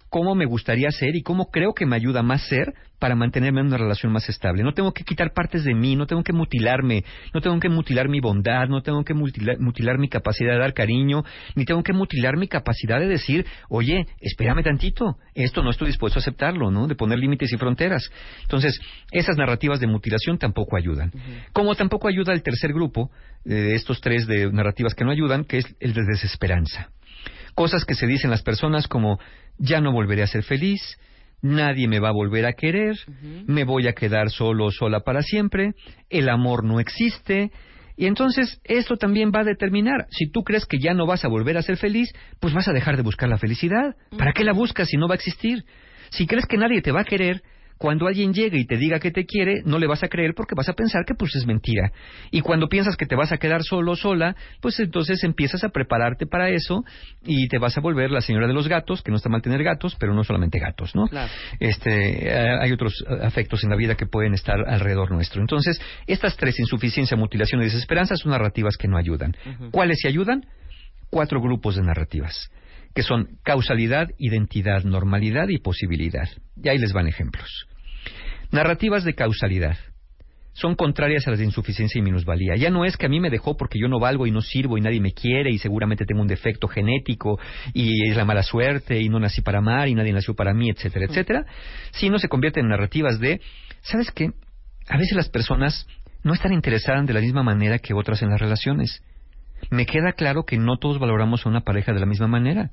cómo 0.10 0.36
me 0.36 0.46
gustaría 0.46 0.90
ser 0.92 1.16
y 1.16 1.22
cómo 1.22 1.50
creo 1.52 1.74
que 1.74 1.86
me 1.86 1.96
ayuda 1.96 2.24
más 2.24 2.48
ser 2.48 2.74
para 3.00 3.16
mantenerme 3.16 3.62
en 3.62 3.68
una 3.68 3.78
relación 3.78 4.12
más 4.12 4.28
estable. 4.28 4.62
No 4.62 4.74
tengo 4.74 4.92
que 4.92 5.04
quitar 5.04 5.32
partes 5.34 5.64
de 5.64 5.74
mí, 5.74 5.96
no 5.96 6.06
tengo 6.06 6.22
que 6.22 6.34
mutilarme, 6.34 7.06
no 7.34 7.40
tengo 7.40 7.58
que 7.60 7.70
mutilar 7.70 8.10
mi 8.10 8.20
bondad, 8.20 8.68
no 8.68 8.82
tengo 8.82 9.04
que 9.04 9.14
mutilar, 9.14 9.58
mutilar 9.60 9.98
mi 9.98 10.10
capacidad 10.10 10.54
de 10.54 10.60
dar 10.60 10.74
cariño, 10.74 11.24
ni 11.56 11.64
tengo 11.66 11.82
que 11.82 11.94
mutilar 11.94 12.36
mi 12.36 12.48
capacidad 12.48 13.00
de 13.00 13.08
decir, 13.08 13.46
oye, 13.70 14.06
espérame 14.20 14.64
tantito, 14.64 15.18
esto 15.34 15.64
no 15.64 15.70
estoy 15.70 15.88
dispuesto 15.88 16.20
a 16.20 16.22
aceptarlo, 16.22 16.72
¿no? 16.72 16.88
De 16.88 16.96
poner 16.96 17.20
límites 17.20 17.54
y 17.54 17.58
fronteras. 17.58 18.10
Entonces, 18.42 18.80
esas 19.12 19.38
narrativas 19.38 19.80
de 19.80 19.88
mutilación 19.88 20.38
tampoco 20.38 20.76
ayudan. 20.76 21.12
Como 21.54 21.76
tampoco 21.76 22.10
ayuda 22.10 22.34
el 22.34 22.44
tercer 22.44 22.74
grupo 22.74 23.12
eh, 23.46 23.54
de 23.54 23.76
estos 23.76 24.02
tres 24.02 24.28
de 24.28 24.52
narrativas 24.52 24.94
que 24.94 25.06
no 25.06 25.12
ayudan, 25.12 25.46
que 25.46 25.60
es 25.60 25.76
el 25.80 25.94
de 25.94 26.04
desesperanza 26.04 26.90
cosas 27.56 27.84
que 27.84 27.94
se 27.94 28.08
dicen 28.08 28.30
las 28.30 28.42
personas 28.42 28.88
como 28.88 29.20
ya 29.60 29.82
no 29.82 29.92
volveré 29.92 30.24
a 30.24 30.28
ser 30.28 30.44
feliz, 30.44 30.82
nadie 31.42 31.88
me 31.88 32.00
va 32.00 32.10
a 32.10 32.14
volver 32.14 32.46
a 32.46 32.54
querer, 32.54 32.98
me 33.46 33.64
voy 33.64 33.88
a 33.88 33.94
quedar 33.94 34.30
solo 34.30 34.66
o 34.66 34.72
sola 34.72 35.02
para 35.02 35.22
siempre, 35.22 35.74
el 36.10 36.30
amor 36.30 36.64
no 36.64 36.80
existe. 36.80 37.52
Y 37.96 38.06
entonces 38.06 38.62
esto 38.64 38.96
también 38.96 39.32
va 39.36 39.42
a 39.42 39.44
determinar, 39.44 40.08
si 40.10 40.32
tú 40.32 40.44
crees 40.44 40.66
que 40.66 40.80
ya 40.80 40.94
no 40.94 41.06
vas 41.06 41.26
a 41.26 41.28
volver 41.28 41.58
a 41.58 41.62
ser 41.62 41.76
feliz, 41.76 42.10
pues 42.40 42.54
vas 42.54 42.68
a 42.70 42.74
dejar 42.74 42.96
de 42.96 43.04
buscar 43.04 43.28
la 43.28 43.38
felicidad. 43.38 43.96
¿Para 44.18 44.32
qué 44.32 44.46
la 44.46 44.54
buscas 44.54 44.88
si 44.88 44.96
no 44.96 45.10
va 45.10 45.16
a 45.16 45.18
existir? 45.18 45.66
Si 46.10 46.26
crees 46.26 46.46
que 46.46 46.58
nadie 46.58 46.82
te 46.82 46.94
va 46.94 47.02
a 47.02 47.06
querer, 47.06 47.44
cuando 47.80 48.08
alguien 48.08 48.34
llegue 48.34 48.60
y 48.60 48.66
te 48.66 48.76
diga 48.76 49.00
que 49.00 49.10
te 49.10 49.26
quiere, 49.26 49.62
no 49.64 49.80
le 49.80 49.88
vas 49.88 50.04
a 50.04 50.10
creer 50.10 50.34
porque 50.36 50.54
vas 50.54 50.68
a 50.68 50.74
pensar 50.74 51.06
que 51.06 51.16
pues 51.16 51.34
es 51.36 51.48
mentira. 51.48 51.94
Y 52.30 52.42
cuando 52.42 52.68
piensas 52.68 52.98
que 52.98 53.06
te 53.06 53.16
vas 53.16 53.32
a 53.32 53.38
quedar 53.38 53.64
solo 53.64 53.94
o 53.94 53.96
sola, 53.96 54.36
pues 54.60 54.78
entonces 54.82 55.24
empiezas 55.24 55.64
a 55.64 55.70
prepararte 55.70 56.28
para 56.28 56.50
eso 56.50 56.84
y 57.24 57.48
te 57.48 57.58
vas 57.58 57.78
a 57.78 57.82
volver 57.82 58.12
la 58.12 58.20
señora 58.20 58.48
de 58.48 58.54
los 58.54 58.68
gatos, 58.68 59.02
que 59.02 59.12
no 59.12 59.18
está 59.18 59.30
mal 59.30 59.42
tener 59.42 59.64
gatos, 59.64 59.96
pero 59.98 60.14
no 60.14 60.26
solamente 60.26 60.60
gatos, 60.60 60.94
¿no? 60.94 61.08
Claro. 61.08 61.32
Este, 61.62 62.28
eh, 62.28 62.58
hay 62.60 62.74
otros 62.74 63.02
eh, 63.10 63.14
afectos 63.24 63.64
en 63.64 63.70
la 63.70 63.78
vida 63.78 63.96
que 63.96 64.06
pueden 64.06 64.34
estar 64.34 64.58
alrededor 64.68 65.10
nuestro. 65.12 65.40
Entonces, 65.40 65.82
estas 66.06 66.36
tres, 66.36 66.60
insuficiencia, 66.60 67.16
mutilación 67.16 67.62
y 67.62 67.64
desesperanza, 67.64 68.18
son 68.18 68.34
narrativas 68.34 68.76
que 68.76 68.90
no 68.90 68.98
ayudan. 68.98 69.38
¿Cuáles 69.72 70.00
sí 70.02 70.10
ayudan? 70.10 70.46
Cuatro 71.10 71.40
grupos 71.40 71.78
de 71.78 71.84
narrativas 71.84 72.52
que 72.94 73.04
son 73.04 73.38
causalidad, 73.44 74.10
identidad, 74.18 74.84
normalidad 74.84 75.48
y 75.50 75.60
posibilidad. 75.60 76.28
Y 76.62 76.70
ahí 76.70 76.80
les 76.80 76.92
van 76.92 77.08
ejemplos. 77.08 77.69
Narrativas 78.52 79.04
de 79.04 79.14
causalidad 79.14 79.78
son 80.54 80.76
contrarias 80.76 81.26
a 81.26 81.32
las 81.32 81.40
de 81.40 81.46
insuficiencia 81.46 82.00
y 82.00 82.02
minusvalía. 82.02 82.56
Ya 82.56 82.70
no 82.70 82.84
es 82.84 82.98
que 82.98 83.06
a 83.06 83.10
mí 83.10 83.20
me 83.20 83.30
dejó 83.30 83.56
porque 83.56 83.80
yo 83.80 83.88
no 83.88 84.00
valgo 84.00 84.28
y 84.28 84.32
no 84.32 84.42
sirvo 84.42 84.78
y 84.78 84.82
nadie 84.82 85.00
me 85.00 85.14
quiere 85.14 85.52
y 85.52 85.58
seguramente 85.58 86.06
tengo 86.06 86.22
un 86.22 86.28
defecto 86.28 86.68
genético 86.68 87.40
y 87.74 88.10
es 88.10 88.18
la 88.18 88.26
mala 88.26 88.44
suerte 88.44 89.00
y 89.00 89.08
no 89.08 89.20
nací 89.20 89.42
para 89.42 89.60
amar 89.60 89.88
y 89.88 89.96
nadie 89.96 90.12
nació 90.12 90.36
para 90.36 90.54
mí, 90.54 90.70
etcétera, 90.70 91.06
etcétera, 91.06 91.46
sino 91.92 92.20
se 92.20 92.28
convierten 92.28 92.66
en 92.66 92.72
narrativas 92.72 93.20
de, 93.20 93.40
¿sabes 93.82 94.12
qué? 94.12 94.32
A 94.90 94.98
veces 94.98 95.16
las 95.16 95.30
personas 95.30 95.88
no 96.24 96.34
están 96.34 96.52
interesadas 96.52 97.06
de 97.06 97.14
la 97.14 97.22
misma 97.22 97.44
manera 97.44 97.80
que 97.80 97.94
otras 97.94 98.22
en 98.22 98.30
las 98.30 98.42
relaciones. 98.42 99.02
Me 99.70 99.86
queda 99.86 100.14
claro 100.14 100.44
que 100.44 100.58
no 100.58 100.78
todos 100.78 101.00
valoramos 101.00 101.46
a 101.46 101.50
una 101.50 101.62
pareja 101.62 101.94
de 101.94 102.00
la 102.00 102.06
misma 102.06 102.28
manera. 102.28 102.72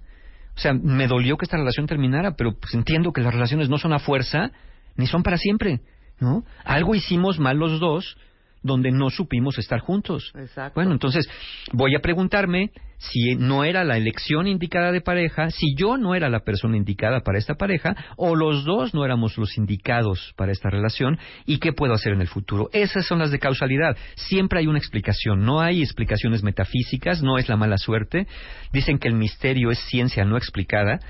O 0.56 0.58
sea, 0.58 0.72
me 0.72 1.06
dolió 1.06 1.36
que 1.36 1.44
esta 1.44 1.58
relación 1.58 1.86
terminara, 1.86 2.34
pero 2.36 2.58
pues 2.58 2.74
entiendo 2.74 3.12
que 3.12 3.20
las 3.20 3.34
relaciones 3.34 3.68
no 3.68 3.78
son 3.78 3.92
a 3.92 3.98
fuerza 3.98 4.52
ni 4.96 5.06
son 5.06 5.22
para 5.22 5.36
siempre, 5.36 5.80
¿no? 6.20 6.44
Algo 6.64 6.94
hicimos 6.94 7.38
mal 7.38 7.58
los 7.58 7.80
dos 7.80 8.16
donde 8.62 8.90
no 8.90 9.10
supimos 9.10 9.58
estar 9.58 9.80
juntos. 9.80 10.32
Exacto. 10.34 10.74
Bueno, 10.74 10.92
entonces 10.92 11.28
voy 11.72 11.94
a 11.94 12.00
preguntarme 12.00 12.70
si 12.98 13.34
no 13.34 13.64
era 13.64 13.84
la 13.84 13.96
elección 13.96 14.46
indicada 14.46 14.92
de 14.92 15.00
pareja, 15.00 15.50
si 15.50 15.74
yo 15.76 15.96
no 15.96 16.14
era 16.14 16.28
la 16.28 16.40
persona 16.40 16.76
indicada 16.76 17.20
para 17.20 17.38
esta 17.38 17.54
pareja, 17.54 17.94
o 18.16 18.34
los 18.34 18.64
dos 18.64 18.94
no 18.94 19.04
éramos 19.04 19.36
los 19.36 19.56
indicados 19.58 20.32
para 20.36 20.52
esta 20.52 20.70
relación, 20.70 21.18
y 21.44 21.58
qué 21.58 21.72
puedo 21.72 21.94
hacer 21.94 22.12
en 22.12 22.20
el 22.20 22.28
futuro. 22.28 22.68
Esas 22.72 23.06
son 23.06 23.18
las 23.18 23.30
de 23.30 23.38
causalidad. 23.38 23.96
Siempre 24.14 24.60
hay 24.60 24.66
una 24.66 24.78
explicación, 24.78 25.44
no 25.44 25.60
hay 25.60 25.82
explicaciones 25.82 26.42
metafísicas, 26.42 27.22
no 27.22 27.38
es 27.38 27.48
la 27.48 27.56
mala 27.56 27.78
suerte. 27.78 28.26
Dicen 28.72 28.98
que 28.98 29.08
el 29.08 29.14
misterio 29.14 29.70
es 29.70 29.78
ciencia 29.80 30.24
no 30.24 30.36
explicada, 30.36 31.00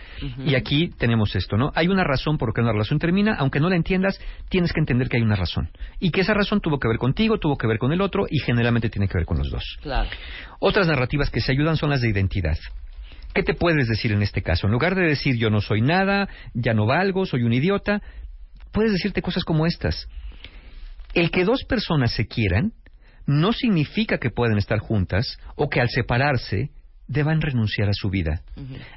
y 0.45 0.55
aquí 0.55 0.91
tenemos 0.99 1.35
esto, 1.37 1.57
¿no? 1.57 1.73
Hay 1.75 1.89
una 1.89 2.05
razón 2.05 2.39
por 2.39 2.49
la 2.49 2.55
que 2.55 2.61
una 2.61 2.73
relación 2.73 2.99
termina, 2.99 3.35
aunque 3.39 3.61
no 3.61 3.69
la 3.69 3.77
entiendas, 3.77 4.21
tienes 4.49 4.73
que 4.73 4.81
entender 4.81 5.09
que 5.09 5.17
hay 5.19 5.23
una 5.23 5.37
razón. 5.37 5.71
Y 6.01 6.11
que 6.11 6.23
esa 6.23 6.35
razón 6.35 6.61
tuvo 6.61 6.79
que 6.79 6.89
ver 6.89 6.99
contigo, 6.99 7.39
tuvo 7.39 7.57
que 7.57 7.67
ver 7.67 7.79
con 7.79 7.93
el 7.93 8.01
otro, 8.01 8.27
y 8.29 8.39
generalmente 8.41 8.91
tiene 8.91 9.09
que 9.09 9.19
ver 9.19 9.27
con 9.27 9.39
los 9.39 9.51
dos. 9.51 9.79
Claro. 9.83 10.09
Otras 10.59 10.87
narrativas 10.87 11.31
que 11.31 11.41
se 11.41 11.53
ayudan 11.53 11.76
son 11.77 11.91
las 11.91 12.01
de 12.01 12.11
identidad. 12.11 12.57
¿Qué 13.35 13.43
te 13.43 13.55
puedes 13.55 13.89
decir 13.89 14.13
en 14.13 14.23
este 14.23 14.43
caso? 14.43 14.67
En 14.67 14.73
lugar 14.73 14.95
de 14.95 15.07
decir 15.07 15.37
yo 15.37 15.51
no 15.51 15.61
soy 15.61 15.83
nada, 15.83 16.29
ya 16.55 16.73
no 16.73 16.87
valgo, 16.87 17.27
soy 17.27 17.43
un 17.43 17.53
idiota, 17.53 18.01
puedes 18.73 18.93
decirte 18.93 19.23
cosas 19.23 19.45
como 19.45 19.67
estas. 19.67 20.09
El 21.15 21.31
que 21.31 21.45
dos 21.45 21.65
personas 21.65 22.13
se 22.13 22.27
quieran 22.27 22.73
no 23.27 23.53
significa 23.53 24.19
que 24.19 24.31
puedan 24.31 24.59
estar 24.59 24.79
juntas 24.79 25.39
o 25.57 25.69
que 25.69 25.81
al 25.81 25.89
separarse 25.89 26.71
deban 27.09 27.41
renunciar 27.41 27.89
a 27.89 27.95
su 27.95 28.11
vida. 28.11 28.43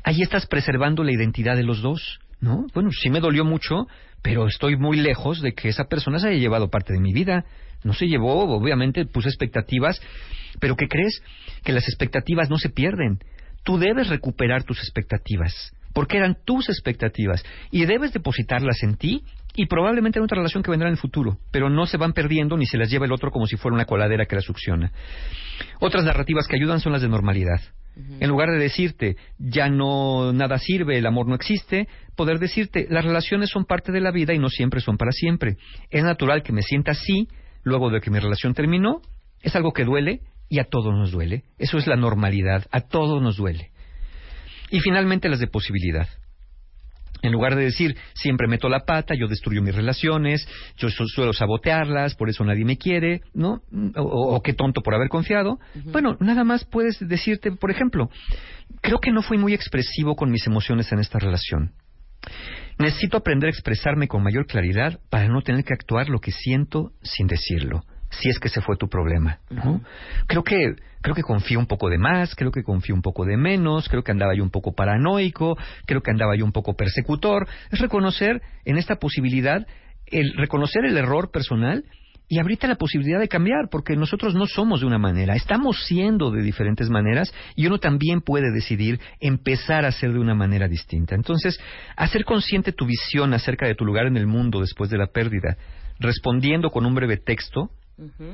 Ahí 0.03 0.21
estás 0.21 0.45
preservando 0.47 1.03
la 1.03 1.11
identidad 1.11 1.55
de 1.55 1.63
los 1.63 1.81
dos, 1.81 2.19
¿no? 2.39 2.67
Bueno, 2.73 2.91
sí 2.91 3.09
me 3.09 3.19
dolió 3.19 3.45
mucho, 3.45 3.87
pero 4.21 4.47
estoy 4.47 4.77
muy 4.77 4.97
lejos 4.99 5.41
de 5.41 5.53
que 5.53 5.69
esa 5.69 5.85
persona 5.85 6.19
se 6.19 6.29
haya 6.29 6.37
llevado 6.37 6.69
parte 6.69 6.93
de 6.93 6.99
mi 6.99 7.13
vida. 7.13 7.45
No 7.83 7.93
se 7.93 8.07
llevó, 8.07 8.43
obviamente 8.43 9.05
puse 9.05 9.29
expectativas, 9.29 10.01
pero 10.59 10.75
¿qué 10.75 10.87
crees? 10.87 11.21
Que 11.63 11.73
las 11.73 11.87
expectativas 11.87 12.49
no 12.49 12.57
se 12.57 12.69
pierden. 12.69 13.19
Tú 13.63 13.77
debes 13.77 14.09
recuperar 14.09 14.63
tus 14.63 14.79
expectativas, 14.79 15.73
porque 15.93 16.17
eran 16.17 16.37
tus 16.45 16.69
expectativas, 16.69 17.43
y 17.71 17.85
debes 17.85 18.13
depositarlas 18.13 18.83
en 18.83 18.95
ti 18.95 19.23
y 19.55 19.65
probablemente 19.65 20.19
en 20.19 20.23
otra 20.23 20.37
relación 20.37 20.63
que 20.63 20.71
vendrá 20.71 20.87
en 20.87 20.93
el 20.93 20.99
futuro, 20.99 21.37
pero 21.51 21.69
no 21.69 21.85
se 21.85 21.97
van 21.97 22.13
perdiendo 22.13 22.55
ni 22.55 22.65
se 22.65 22.77
las 22.77 22.89
lleva 22.89 23.05
el 23.05 23.11
otro 23.11 23.31
como 23.31 23.45
si 23.47 23.57
fuera 23.57 23.75
una 23.75 23.85
coladera 23.85 24.25
que 24.25 24.35
la 24.35 24.41
succiona. 24.41 24.91
Otras 25.79 26.05
narrativas 26.05 26.47
que 26.47 26.55
ayudan 26.55 26.79
son 26.79 26.93
las 26.93 27.01
de 27.01 27.09
normalidad. 27.09 27.59
En 28.21 28.29
lugar 28.29 28.49
de 28.49 28.57
decirte, 28.57 29.17
ya 29.37 29.67
no 29.67 30.31
nada 30.31 30.57
sirve, 30.57 30.97
el 30.97 31.05
amor 31.05 31.27
no 31.27 31.35
existe, 31.35 31.89
poder 32.15 32.39
decirte, 32.39 32.87
las 32.89 33.03
relaciones 33.03 33.49
son 33.49 33.65
parte 33.65 33.91
de 33.91 33.99
la 33.99 34.11
vida 34.11 34.33
y 34.33 34.39
no 34.39 34.47
siempre 34.47 34.79
son 34.79 34.95
para 34.95 35.11
siempre. 35.11 35.57
Es 35.89 36.03
natural 36.03 36.41
que 36.41 36.53
me 36.53 36.61
sienta 36.61 36.91
así 36.91 37.27
luego 37.63 37.89
de 37.89 38.01
que 38.01 38.11
mi 38.11 38.19
relación 38.19 38.53
terminó, 38.53 39.01
es 39.41 39.55
algo 39.55 39.71
que 39.71 39.85
duele 39.85 40.21
y 40.49 40.59
a 40.59 40.65
todos 40.65 40.93
nos 40.93 41.11
duele. 41.11 41.43
Eso 41.57 41.77
es 41.77 41.87
la 41.87 41.95
normalidad, 41.95 42.65
a 42.71 42.81
todos 42.81 43.21
nos 43.21 43.37
duele. 43.37 43.71
Y 44.71 44.79
finalmente 44.79 45.29
las 45.29 45.39
de 45.39 45.47
posibilidad. 45.47 46.07
En 47.21 47.33
lugar 47.33 47.55
de 47.55 47.63
decir, 47.63 47.97
siempre 48.13 48.47
meto 48.47 48.69
la 48.69 48.85
pata, 48.85 49.13
yo 49.13 49.27
destruyo 49.27 49.61
mis 49.61 49.75
relaciones, 49.75 50.47
yo 50.77 50.89
suelo 50.89 51.33
sabotearlas, 51.33 52.15
por 52.15 52.29
eso 52.29 52.45
nadie 52.45 52.63
me 52.63 52.77
quiere, 52.77 53.21
¿no? 53.33 53.61
O, 53.95 54.41
qué 54.41 54.53
tonto 54.53 54.81
por 54.81 54.95
haber 54.95 55.09
confiado. 55.09 55.59
Bueno, 55.85 56.15
nada 56.21 56.45
más 56.45 56.63
puedes 56.63 56.97
decirte, 57.05 57.51
por 57.51 57.71
ejemplo, 57.71 58.09
creo 58.81 58.99
que 58.99 59.11
no 59.11 59.21
fui 59.21 59.37
muy 59.37 59.53
expresivo 59.53 60.15
con 60.15 60.31
mis 60.31 60.47
emociones 60.47 60.91
en 60.93 60.99
esta 60.99 61.19
relación. 61.19 61.73
Necesito 62.79 63.17
aprender 63.17 63.47
a 63.47 63.51
expresarme 63.51 64.07
con 64.07 64.23
mayor 64.23 64.47
claridad 64.47 64.99
para 65.09 65.27
no 65.27 65.41
tener 65.41 65.63
que 65.63 65.73
actuar 65.73 66.09
lo 66.09 66.19
que 66.19 66.31
siento 66.31 66.91
sin 67.03 67.27
decirlo 67.27 67.83
si 68.11 68.29
es 68.29 68.39
que 68.39 68.47
ese 68.47 68.61
fue 68.61 68.75
tu 68.77 68.89
problema. 68.89 69.39
¿no? 69.49 69.81
Creo 70.27 70.43
que 70.43 70.75
creo 71.01 71.15
que 71.15 71.21
confío 71.21 71.59
un 71.59 71.67
poco 71.67 71.89
de 71.89 71.97
más, 71.97 72.35
creo 72.35 72.51
que 72.51 72.63
confío 72.63 72.95
un 72.95 73.01
poco 73.01 73.25
de 73.25 73.37
menos, 73.37 73.87
creo 73.87 74.03
que 74.03 74.11
andaba 74.11 74.35
yo 74.35 74.43
un 74.43 74.49
poco 74.49 74.73
paranoico, 74.73 75.57
creo 75.85 76.01
que 76.01 76.11
andaba 76.11 76.35
yo 76.35 76.43
un 76.43 76.51
poco 76.51 76.75
persecutor. 76.75 77.47
Es 77.71 77.79
reconocer 77.79 78.41
en 78.65 78.77
esta 78.77 78.95
posibilidad 78.95 79.65
el 80.07 80.33
reconocer 80.35 80.85
el 80.85 80.97
error 80.97 81.31
personal 81.31 81.85
y 82.29 82.39
abrirte 82.39 82.67
la 82.67 82.75
posibilidad 82.75 83.19
de 83.19 83.27
cambiar, 83.27 83.69
porque 83.69 83.95
nosotros 83.95 84.35
no 84.35 84.45
somos 84.45 84.81
de 84.81 84.85
una 84.85 84.99
manera, 84.99 85.35
estamos 85.35 85.83
siendo 85.85 86.31
de 86.31 86.43
diferentes 86.43 86.89
maneras 86.89 87.33
y 87.55 87.65
uno 87.65 87.79
también 87.79 88.21
puede 88.21 88.51
decidir 88.53 88.99
empezar 89.19 89.83
a 89.83 89.91
ser 89.91 90.13
de 90.13 90.19
una 90.19 90.35
manera 90.35 90.67
distinta. 90.67 91.15
Entonces, 91.15 91.59
hacer 91.97 92.23
consciente 92.23 92.71
tu 92.71 92.85
visión 92.85 93.33
acerca 93.33 93.65
de 93.65 93.75
tu 93.75 93.83
lugar 93.83 94.05
en 94.05 94.15
el 94.15 94.27
mundo 94.27 94.61
después 94.61 94.89
de 94.91 94.97
la 94.99 95.07
pérdida, 95.07 95.57
respondiendo 95.99 96.69
con 96.69 96.85
un 96.85 96.95
breve 96.95 97.17
texto, 97.17 97.71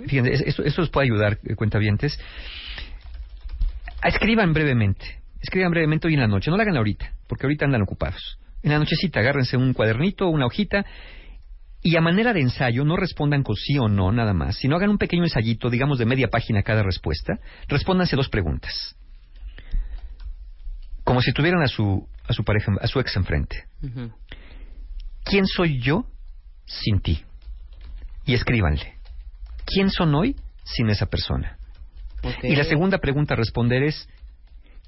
Fíjense, 0.08 0.48
esto, 0.48 0.64
esto, 0.64 0.82
os 0.84 0.90
puede 0.90 1.08
ayudar, 1.08 1.40
eh, 1.44 1.56
cuentavientes. 1.56 2.20
Escriban 4.04 4.54
brevemente. 4.54 5.20
Escriban 5.42 5.72
brevemente 5.72 6.08
hoy 6.08 6.14
en 6.14 6.20
la 6.20 6.28
noche. 6.28 6.52
No 6.52 6.58
lo 6.58 6.62
hagan 6.62 6.78
ahorita, 6.78 7.14
porque 7.28 7.48
ahorita 7.48 7.66
andan 7.66 7.82
ocupados. 7.82 8.38
En 8.62 8.72
la 8.72 8.80
nochecita, 8.80 9.20
agárrense 9.20 9.58
un 9.58 9.74
cuadernito, 9.74 10.28
una 10.28 10.46
hojita, 10.46 10.86
y 11.86 11.98
a 11.98 12.02
manera 12.02 12.34
de 12.34 12.42
ensayo, 12.42 12.84
no 12.84 12.98
respondan 12.98 13.44
con 13.44 13.56
sí 13.56 13.78
o 13.78 13.88
no, 13.88 14.12
nada 14.12 14.34
más, 14.34 14.56
sino 14.56 14.76
hagan 14.76 14.90
un 14.90 14.98
pequeño 14.98 15.22
ensayito, 15.22 15.70
digamos 15.70 16.00
de 16.00 16.08
media 16.08 16.30
página 16.30 16.64
cada 16.64 16.82
respuesta. 16.82 17.38
Respóndanse 17.68 18.16
dos 18.16 18.28
preguntas. 18.28 18.96
Como 21.04 21.22
si 21.22 21.32
tuvieran 21.32 21.62
a 21.62 21.68
su, 21.68 22.08
a 22.28 22.34
su 22.34 22.44
pareja, 22.44 22.72
a 22.82 22.88
su 22.88 23.00
ex 23.00 23.16
enfrente. 23.16 23.66
¿Quién 25.24 25.46
soy 25.46 25.80
yo 25.80 26.08
sin 26.66 27.02
ti? 27.02 27.24
Y 28.26 28.34
escríbanle. 28.34 28.96
¿quién 29.64 29.92
son 29.92 30.16
hoy 30.16 30.36
sin 30.64 30.90
esa 30.90 31.06
persona? 31.06 31.60
Y 32.42 32.56
la 32.56 32.64
segunda 32.64 32.98
pregunta 32.98 33.36
a 33.36 33.38
responder 33.38 33.84
es, 33.84 34.10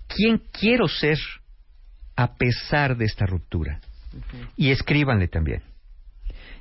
¿quién 0.07 0.41
quiero 0.51 0.87
ser 0.87 1.19
a 2.15 2.33
pesar 2.33 2.97
de 2.97 3.05
esta 3.05 3.27
ruptura? 3.27 3.81
Y 4.55 4.71
escríbanle 4.71 5.27
también. 5.27 5.61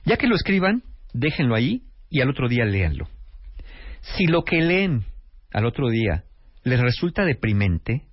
Ya 0.07 0.17
que 0.17 0.29
lo 0.29 0.37
escriban, 0.37 0.85
déjenlo 1.13 1.57
ahí 1.57 1.83
y 2.09 2.21
al 2.21 2.31
otro 2.31 2.49
día 2.49 2.65
léanlo. 2.65 3.09
Si 4.01 4.27
lo 4.27 4.45
que 4.45 4.63
leen 4.63 5.05
al 5.53 5.67
otro 5.67 5.91
día 5.91 6.25
les 6.63 6.81
resulta 6.81 7.25
deprimente, 7.25 8.07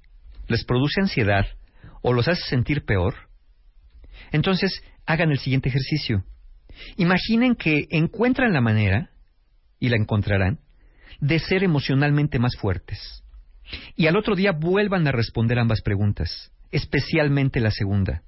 les 0.47 0.65
produce 0.65 1.01
ansiedad 1.01 1.45
o 2.01 2.11
los 2.11 2.27
hace 2.27 2.41
sentir 2.49 2.83
peor, 2.83 3.13
entonces 4.31 4.83
hagan 5.05 5.31
el 5.31 5.37
siguiente 5.37 5.69
ejercicio. 5.69 6.25
Imaginen 6.97 7.55
que 7.55 7.85
encuentran 7.91 8.53
la 8.53 8.61
manera 8.61 9.11
y 9.79 9.89
la 9.89 9.97
encontrarán, 9.97 10.59
de 11.19 11.37
ser 11.37 11.63
emocionalmente 11.63 12.39
más 12.39 12.55
fuertes. 12.57 13.23
Y 13.95 14.07
al 14.07 14.17
otro 14.17 14.35
día 14.35 14.51
vuelvan 14.51 15.07
a 15.07 15.11
responder 15.11 15.59
ambas 15.59 15.81
preguntas, 15.81 16.51
especialmente 16.71 17.59
la 17.59 17.69
segunda. 17.69 18.23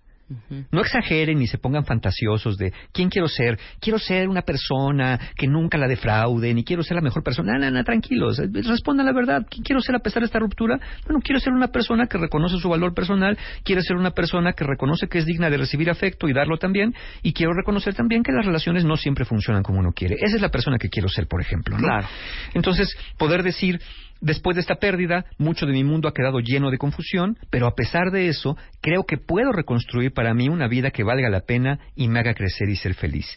No 0.72 0.82
exageren 0.82 1.38
ni 1.38 1.46
se 1.46 1.60
pongan 1.60 1.86
fantasiosos 1.86 2.58
de 2.58 2.74
quién 2.92 3.10
quiero 3.10 3.28
ser. 3.28 3.60
Quiero 3.80 4.00
ser 4.00 4.28
una 4.28 4.42
persona 4.42 5.20
que 5.36 5.48
nunca 5.48 5.78
la 5.78 5.88
defraude, 5.88 6.54
ni 6.54 6.64
quiero 6.64 6.82
ser 6.82 6.96
la 6.96 7.02
mejor 7.02 7.24
persona. 7.24 7.58
No, 7.60 7.70
no, 7.70 7.84
tranquilos. 7.84 8.42
Respondan 8.52 9.06
la 9.06 9.14
verdad. 9.14 9.46
¿Quién 9.50 9.64
quiero 9.64 9.82
ser 9.82 9.96
a 9.96 10.00
pesar 10.00 10.22
de 10.22 10.26
esta 10.26 10.40
ruptura? 10.40 10.80
Bueno, 11.06 11.20
quiero 11.24 11.40
ser 11.40 11.54
una 11.54 11.68
persona 11.68 12.08
que 12.08 12.18
reconoce 12.18 12.58
su 12.58 12.70
valor 12.70 12.94
personal. 12.94 13.38
Quiero 13.64 13.82
ser 13.82 13.98
una 13.98 14.12
persona 14.12 14.54
que 14.54 14.64
reconoce 14.64 15.08
que 15.08 15.20
es 15.20 15.26
digna 15.26 15.50
de 15.50 15.58
recibir 15.58 15.90
afecto 15.90 16.28
y 16.28 16.34
darlo 16.34 16.58
también. 16.58 16.94
Y 17.22 17.34
quiero 17.34 17.54
reconocer 17.54 17.94
también 17.94 18.24
que 18.24 18.32
las 18.32 18.46
relaciones 18.46 18.84
no 18.84 18.98
siempre 18.98 19.26
funcionan 19.26 19.62
como 19.62 19.80
uno 19.80 19.92
quiere. 19.94 20.16
Esa 20.16 20.38
es 20.38 20.42
la 20.42 20.50
persona 20.50 20.78
que 20.80 20.90
quiero 20.90 21.08
ser, 21.08 21.28
por 21.28 21.42
ejemplo. 21.42 21.78
Claro. 21.78 22.08
Entonces, 22.54 22.98
poder 23.18 23.44
decir, 23.44 23.80
Después 24.26 24.56
de 24.56 24.62
esta 24.62 24.78
pérdida, 24.78 25.24
mucho 25.38 25.68
de 25.68 25.72
mi 25.72 25.84
mundo 25.84 26.08
ha 26.08 26.14
quedado 26.16 26.40
lleno 26.40 26.72
de 26.72 26.80
confusión, 26.80 27.38
pero 27.52 27.68
a 27.68 27.76
pesar 27.76 28.10
de 28.10 28.28
eso, 28.28 28.58
creo 28.82 29.04
que 29.04 29.18
puedo 29.18 29.52
reconstruir 29.52 30.14
para 30.14 30.34
mí 30.34 30.50
una 30.50 30.68
vida 30.68 30.90
que 30.90 31.04
valga 31.04 31.30
la 31.30 31.42
pena 31.42 31.78
y 31.96 32.08
me 32.08 32.22
haga 32.22 32.34
crecer 32.34 32.68
y 32.68 32.76
ser 32.76 32.96
feliz. 32.96 33.28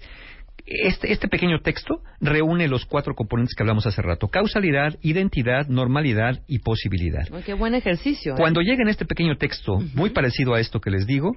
Este, 0.65 1.13
este, 1.13 1.29
pequeño 1.29 1.61
texto 1.61 2.01
reúne 2.23 2.69
los 2.69 2.87
cuatro 2.87 3.15
componentes 3.15 3.55
que 3.55 3.63
hablamos 3.63 3.87
hace 3.87 4.01
rato. 4.01 4.29
Causalidad, 4.29 4.97
identidad, 5.03 5.67
normalidad 5.69 6.41
y 6.47 6.61
posibilidad. 6.61 7.29
qué 7.45 7.53
buen 7.53 7.75
ejercicio. 7.75 8.33
¿eh? 8.33 8.37
Cuando 8.39 8.63
lleguen 8.63 8.89
este 8.89 9.05
pequeño 9.05 9.37
texto, 9.37 9.81
muy 9.95 10.09
parecido 10.09 10.55
a 10.55 10.61
esto 10.61 10.81
que 10.81 10.91
les 10.91 11.07
digo, 11.07 11.37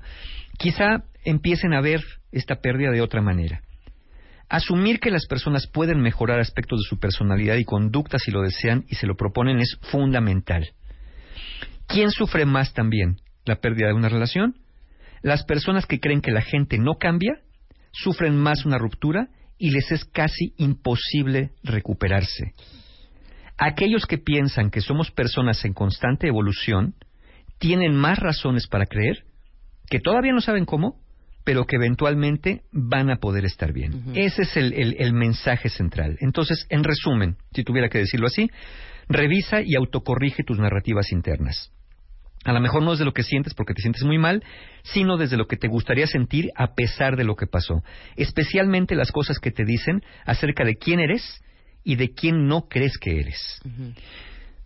quizá 0.57 1.03
empiecen 1.25 1.73
a 1.73 1.81
ver 1.81 1.99
esta 2.31 2.55
pérdida 2.55 2.91
de 2.91 3.01
otra 3.01 3.21
manera. 3.21 3.61
Asumir 4.51 4.99
que 4.99 5.11
las 5.11 5.27
personas 5.27 5.65
pueden 5.65 6.01
mejorar 6.01 6.41
aspectos 6.41 6.79
de 6.79 6.89
su 6.89 6.99
personalidad 6.99 7.55
y 7.55 7.63
conducta 7.63 8.19
si 8.19 8.31
lo 8.31 8.41
desean 8.41 8.83
y 8.89 8.95
se 8.95 9.07
lo 9.07 9.15
proponen 9.15 9.59
es 9.59 9.77
fundamental. 9.83 10.73
¿Quién 11.87 12.11
sufre 12.11 12.45
más 12.45 12.73
también 12.73 13.21
la 13.45 13.61
pérdida 13.61 13.87
de 13.87 13.93
una 13.93 14.09
relación? 14.09 14.55
Las 15.21 15.45
personas 15.45 15.85
que 15.85 16.01
creen 16.01 16.19
que 16.19 16.31
la 16.31 16.41
gente 16.41 16.77
no 16.79 16.95
cambia 16.95 17.39
sufren 17.93 18.35
más 18.35 18.65
una 18.65 18.77
ruptura 18.77 19.29
y 19.57 19.71
les 19.71 19.89
es 19.89 20.03
casi 20.03 20.53
imposible 20.57 21.51
recuperarse. 21.63 22.51
Aquellos 23.57 24.05
que 24.05 24.17
piensan 24.17 24.69
que 24.69 24.81
somos 24.81 25.11
personas 25.11 25.63
en 25.63 25.73
constante 25.73 26.27
evolución 26.27 26.95
tienen 27.57 27.95
más 27.95 28.19
razones 28.19 28.67
para 28.67 28.85
creer 28.85 29.23
que 29.89 30.01
todavía 30.01 30.33
no 30.33 30.41
saben 30.41 30.65
cómo, 30.65 30.99
pero 31.43 31.65
que 31.65 31.77
eventualmente 31.77 32.61
van 32.71 33.09
a 33.09 33.17
poder 33.17 33.45
estar 33.45 33.73
bien. 33.73 34.13
Ese 34.15 34.43
es 34.43 34.57
el, 34.57 35.13
mensaje 35.13 35.69
central. 35.69 36.17
Entonces, 36.19 36.65
en 36.69 36.83
resumen, 36.83 37.37
si 37.53 37.63
tuviera 37.63 37.89
que 37.89 37.99
decirlo 37.99 38.27
así, 38.27 38.49
revisa 39.07 39.61
y 39.63 39.75
autocorrige 39.75 40.43
tus 40.43 40.59
narrativas 40.59 41.11
internas. 41.11 41.71
A 42.43 42.53
lo 42.53 42.59
mejor 42.59 42.81
no 42.81 42.91
desde 42.91 43.05
lo 43.05 43.13
que 43.13 43.23
sientes 43.23 43.53
porque 43.53 43.73
te 43.73 43.81
sientes 43.81 44.03
muy 44.03 44.17
mal, 44.17 44.43
sino 44.83 45.17
desde 45.17 45.37
lo 45.37 45.45
que 45.45 45.57
te 45.57 45.67
gustaría 45.67 46.07
sentir 46.07 46.49
a 46.55 46.73
pesar 46.73 47.15
de 47.15 47.23
lo 47.23 47.35
que 47.35 47.45
pasó. 47.45 47.83
Especialmente 48.15 48.95
las 48.95 49.11
cosas 49.11 49.39
que 49.39 49.51
te 49.51 49.63
dicen 49.63 50.01
acerca 50.25 50.63
de 50.63 50.75
quién 50.75 50.99
eres 50.99 51.43
y 51.83 51.95
de 51.95 52.13
quién 52.13 52.47
no 52.47 52.67
crees 52.67 52.97
que 52.97 53.19
eres. 53.19 53.61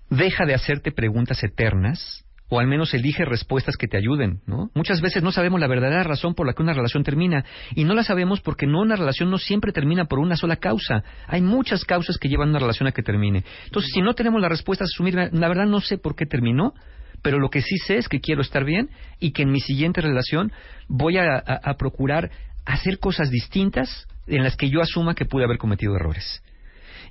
Deja 0.10 0.46
de 0.46 0.54
hacerte 0.54 0.92
preguntas 0.92 1.44
eternas 1.44 2.25
o 2.56 2.60
al 2.60 2.68
menos 2.68 2.94
elige 2.94 3.26
respuestas 3.26 3.76
que 3.76 3.88
te 3.88 3.98
ayuden, 3.98 4.40
¿no? 4.48 4.70
Muchas 4.74 5.02
veces 5.02 5.22
no 5.22 5.34
sabemos 5.34 5.60
la 5.60 5.68
verdadera 5.68 6.04
razón 6.04 6.36
por 6.36 6.48
la 6.48 6.54
que 6.54 6.64
una 6.64 6.72
relación 6.72 7.04
termina 7.04 7.44
y 7.76 7.84
no 7.84 7.94
la 7.94 8.04
sabemos 8.04 8.40
porque 8.40 8.66
no 8.66 8.82
una 8.82 8.96
relación 8.96 9.30
no 9.30 9.38
siempre 9.38 9.74
termina 9.74 10.06
por 10.06 10.20
una 10.20 10.38
sola 10.38 10.56
causa. 10.56 11.04
Hay 11.28 11.42
muchas 11.42 11.84
causas 11.84 12.18
que 12.18 12.30
llevan 12.30 12.50
una 12.50 12.60
relación 12.60 12.88
a 12.88 12.94
que 12.94 13.04
termine. 13.04 13.44
Entonces, 13.66 13.92
si 13.94 14.02
no 14.02 14.14
tenemos 14.14 14.42
la 14.42 14.48
respuesta 14.48 14.86
a 14.86 14.88
asumir, 14.88 15.16
la 15.16 15.48
verdad 15.50 15.66
no 15.66 15.82
sé 15.82 15.98
por 15.98 16.16
qué 16.16 16.26
terminó, 16.26 16.74
pero 17.22 17.40
lo 17.40 17.50
que 17.50 17.62
sí 17.62 17.76
sé 17.78 17.98
es 17.98 18.08
que 18.08 18.22
quiero 18.22 18.42
estar 18.42 18.64
bien 18.64 18.90
y 19.20 19.32
que 19.32 19.42
en 19.42 19.52
mi 19.52 19.60
siguiente 19.60 20.00
relación 20.00 20.54
voy 20.88 21.18
a 21.18 21.76
procurar 21.78 22.32
hacer 22.66 23.00
cosas 23.00 23.30
distintas 23.30 24.08
en 24.28 24.44
las 24.44 24.56
que 24.56 24.70
yo 24.70 24.82
asuma 24.82 25.14
que 25.14 25.26
pude 25.26 25.44
haber 25.44 25.58
cometido 25.58 25.96
errores. 25.96 26.42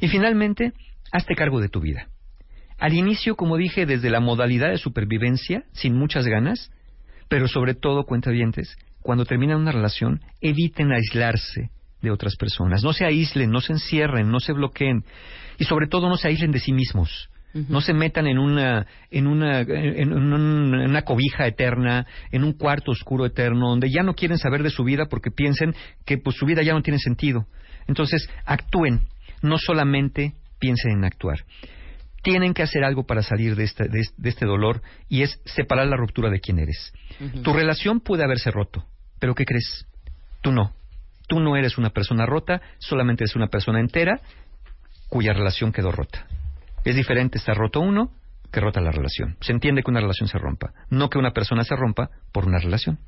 Y 0.00 0.08
finalmente, 0.08 0.72
hazte 1.12 1.34
cargo 1.34 1.60
de 1.60 1.68
tu 1.68 1.80
vida. 1.80 2.08
Al 2.78 2.92
inicio, 2.94 3.36
como 3.36 3.56
dije, 3.56 3.86
desde 3.86 4.10
la 4.10 4.20
modalidad 4.20 4.70
de 4.70 4.78
supervivencia, 4.78 5.64
sin 5.72 5.94
muchas 5.96 6.26
ganas, 6.26 6.70
pero 7.28 7.48
sobre 7.48 7.74
todo, 7.74 8.04
cuentavientes, 8.04 8.76
cuando 9.00 9.24
terminan 9.24 9.60
una 9.60 9.72
relación, 9.72 10.20
eviten 10.40 10.92
aislarse 10.92 11.70
de 12.02 12.10
otras 12.10 12.36
personas. 12.36 12.82
No 12.82 12.92
se 12.92 13.04
aíslen, 13.06 13.50
no 13.50 13.60
se 13.60 13.72
encierren, 13.72 14.30
no 14.30 14.40
se 14.40 14.52
bloqueen 14.52 15.04
y 15.58 15.64
sobre 15.64 15.86
todo 15.86 16.08
no 16.08 16.16
se 16.16 16.28
aíslen 16.28 16.52
de 16.52 16.58
sí 16.60 16.72
mismos. 16.72 17.30
No 17.68 17.80
se 17.80 17.94
metan 17.94 18.26
en 18.26 18.38
una, 18.38 18.84
en 19.12 19.28
una, 19.28 19.60
en, 19.60 20.12
un- 20.12 20.74
en 20.74 20.90
una 20.90 21.02
cobija 21.02 21.46
eterna, 21.46 22.04
en 22.32 22.42
un 22.42 22.52
cuarto 22.54 22.90
oscuro 22.90 23.24
eterno, 23.26 23.68
donde 23.68 23.90
ya 23.90 24.02
no 24.02 24.14
quieren 24.14 24.38
saber 24.38 24.64
de 24.64 24.70
su 24.70 24.82
vida 24.82 25.06
porque 25.08 25.30
piensen 25.30 25.72
que 26.04 26.18
pues 26.18 26.34
su 26.36 26.46
vida 26.46 26.62
ya 26.62 26.72
no 26.72 26.82
tiene 26.82 26.98
sentido. 26.98 27.46
Entonces, 27.86 28.28
actúen, 28.44 29.02
no 29.40 29.56
solamente 29.58 30.34
piensen 30.58 30.92
en 30.98 31.04
actuar. 31.04 31.44
Tienen 32.24 32.54
que 32.54 32.62
hacer 32.64 32.82
algo 32.82 33.04
para 33.06 33.22
salir 33.22 33.54
de 33.54 33.62
este, 33.64 33.84
de 33.88 34.00
este- 34.00 34.20
de 34.20 34.28
este 34.30 34.46
dolor 34.46 34.82
y 35.08 35.22
es 35.22 35.40
separar 35.44 35.86
la 35.86 35.96
ruptura 35.96 36.30
de 36.30 36.40
quién 36.40 36.58
eres. 36.58 36.92
Tu 37.42 37.52
relación 37.52 38.00
puede 38.00 38.24
haberse 38.24 38.50
roto, 38.50 38.84
pero 39.20 39.34
¿qué 39.36 39.44
crees? 39.44 39.86
Tú 40.40 40.50
no. 40.50 40.72
Tú 41.28 41.38
no 41.38 41.56
eres 41.56 41.78
una 41.78 41.90
persona 41.90 42.26
rota, 42.26 42.60
solamente 42.78 43.24
eres 43.24 43.36
una 43.36 43.46
persona 43.46 43.78
entera 43.78 44.20
cuya 45.08 45.32
relación 45.32 45.70
quedó 45.70 45.92
rota. 45.92 46.26
Es 46.84 46.96
diferente 46.96 47.38
estar 47.38 47.56
roto 47.56 47.80
uno 47.80 48.10
que 48.50 48.60
rota 48.60 48.80
la 48.80 48.90
relación. 48.90 49.36
Se 49.40 49.52
entiende 49.52 49.82
que 49.82 49.90
una 49.90 50.00
relación 50.00 50.28
se 50.28 50.38
rompa, 50.38 50.72
no 50.90 51.08
que 51.08 51.18
una 51.18 51.30
persona 51.32 51.62
se 51.64 51.76
rompa 51.76 52.10
por 52.32 52.46
una 52.46 52.58
relación. 52.58 52.98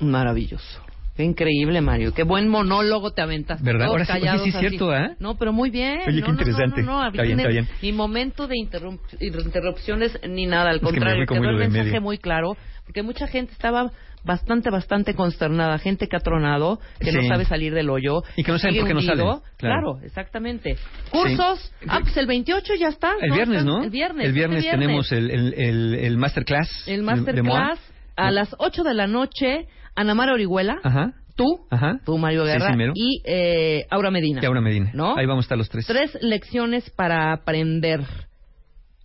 Maravilloso. 0.00 0.82
Qué 1.18 1.24
increíble, 1.24 1.80
Mario. 1.80 2.14
Qué 2.14 2.22
buen 2.22 2.46
monólogo 2.48 3.10
te 3.12 3.22
aventas. 3.22 3.60
¿Verdad? 3.60 3.88
Ahora 3.88 4.04
sí- 4.04 4.12
oye, 4.12 4.38
sí 4.44 4.48
es 4.50 4.56
cierto, 4.56 4.94
¿eh? 4.94 5.16
No, 5.18 5.36
pero 5.36 5.52
muy 5.52 5.68
bien. 5.68 5.98
Oye, 6.06 6.20
No, 6.20 6.26
no, 6.28 6.32
interesante. 6.34 6.80
No, 6.82 6.92
no, 6.92 7.02
no, 7.02 7.08
Está 7.10 7.22
bien, 7.24 7.40
está 7.40 7.50
bien. 7.50 7.68
Ni 7.82 7.90
momento 7.92 8.46
de 8.46 8.54
interrum- 8.54 9.00
interrupciones 9.20 10.16
ni 10.28 10.46
nada. 10.46 10.70
Al 10.70 10.76
Es 10.76 10.80
que 10.80 10.86
me 10.86 10.90
contrario, 10.92 11.24
el 11.28 11.36
hilo 11.36 11.52
de 11.58 11.58
mensaje 11.64 11.84
medio. 11.86 12.00
muy 12.02 12.18
claro. 12.18 12.56
Porque 12.84 13.02
mucha 13.02 13.26
gente 13.26 13.52
estaba 13.52 13.90
bastante, 14.24 14.70
bastante 14.70 15.14
consternada. 15.14 15.78
Gente 15.78 16.06
que 16.06 16.14
ha 16.16 16.20
tronado, 16.20 16.78
que 17.00 17.10
no 17.10 17.22
Sí. 17.22 17.26
sabe 17.26 17.44
salir 17.46 17.74
del 17.74 17.90
hoyo. 17.90 18.22
Y 18.36 18.44
que 18.44 18.52
no 18.52 18.58
saben 18.60 18.78
por 18.78 18.86
qué 18.86 18.94
no 18.94 19.00
salen. 19.02 19.16
Claro. 19.26 19.42
Claro, 19.56 19.98
exactamente. 20.04 20.76
Cursos. 21.10 21.72
Ah, 21.88 21.98
pues 22.00 22.16
el 22.16 22.26
28 22.28 22.74
ya 22.76 22.88
está. 22.90 23.14
El 23.20 23.32
viernes, 23.32 23.64
¿no? 23.64 23.82
El 23.82 23.90
viernes. 23.90 24.24
El 24.26 24.32
viernes 24.32 24.64
este 24.64 24.70
tenemos 24.70 25.10
el, 25.10 25.30
el, 25.32 25.54
el, 25.54 25.94
el 25.94 26.16
masterclass. 26.16 26.68
el 26.86 27.04
de- 27.04 27.32
de 27.32 27.42
masterclass 27.42 27.80
a 28.16 28.30
las 28.30 28.54
8 28.58 28.84
de 28.84 28.94
la 28.94 29.08
noche. 29.08 29.66
Ana 29.98 30.14
Mara 30.14 30.32
Orihuela, 30.32 30.78
Ajá. 30.84 31.12
tú, 31.34 31.66
Ajá. 31.70 31.98
tú 32.04 32.18
Mario 32.18 32.44
Guerra 32.44 32.72
sí, 32.72 32.92
y 32.94 33.22
eh, 33.24 33.84
Aura 33.90 34.12
Medina. 34.12 34.40
Y 34.40 34.46
Aura 34.46 34.60
Medina. 34.60 34.92
¿No? 34.94 35.16
Ahí 35.16 35.26
vamos 35.26 35.42
a 35.42 35.46
estar 35.46 35.58
los 35.58 35.68
tres. 35.68 35.86
Tres 35.86 36.16
lecciones 36.20 36.88
para 36.90 37.32
aprender. 37.32 38.04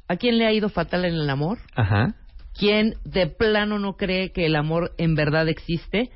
¿A 0.08 0.18
quién 0.18 0.38
le 0.38 0.46
ha 0.46 0.52
ido 0.52 0.70
fatal 0.70 1.06
en 1.06 1.16
el 1.16 1.30
amor? 1.32 1.58
Ajá. 1.76 2.14
¿Quién 2.56 2.94
de 3.06 3.26
plano 3.26 3.80
no 3.80 3.94
cree 3.94 4.32
que 4.32 4.46
el 4.46 4.56
amor 4.56 4.92
en 5.00 5.16
verdad 5.16 5.50
existe? 5.50 6.12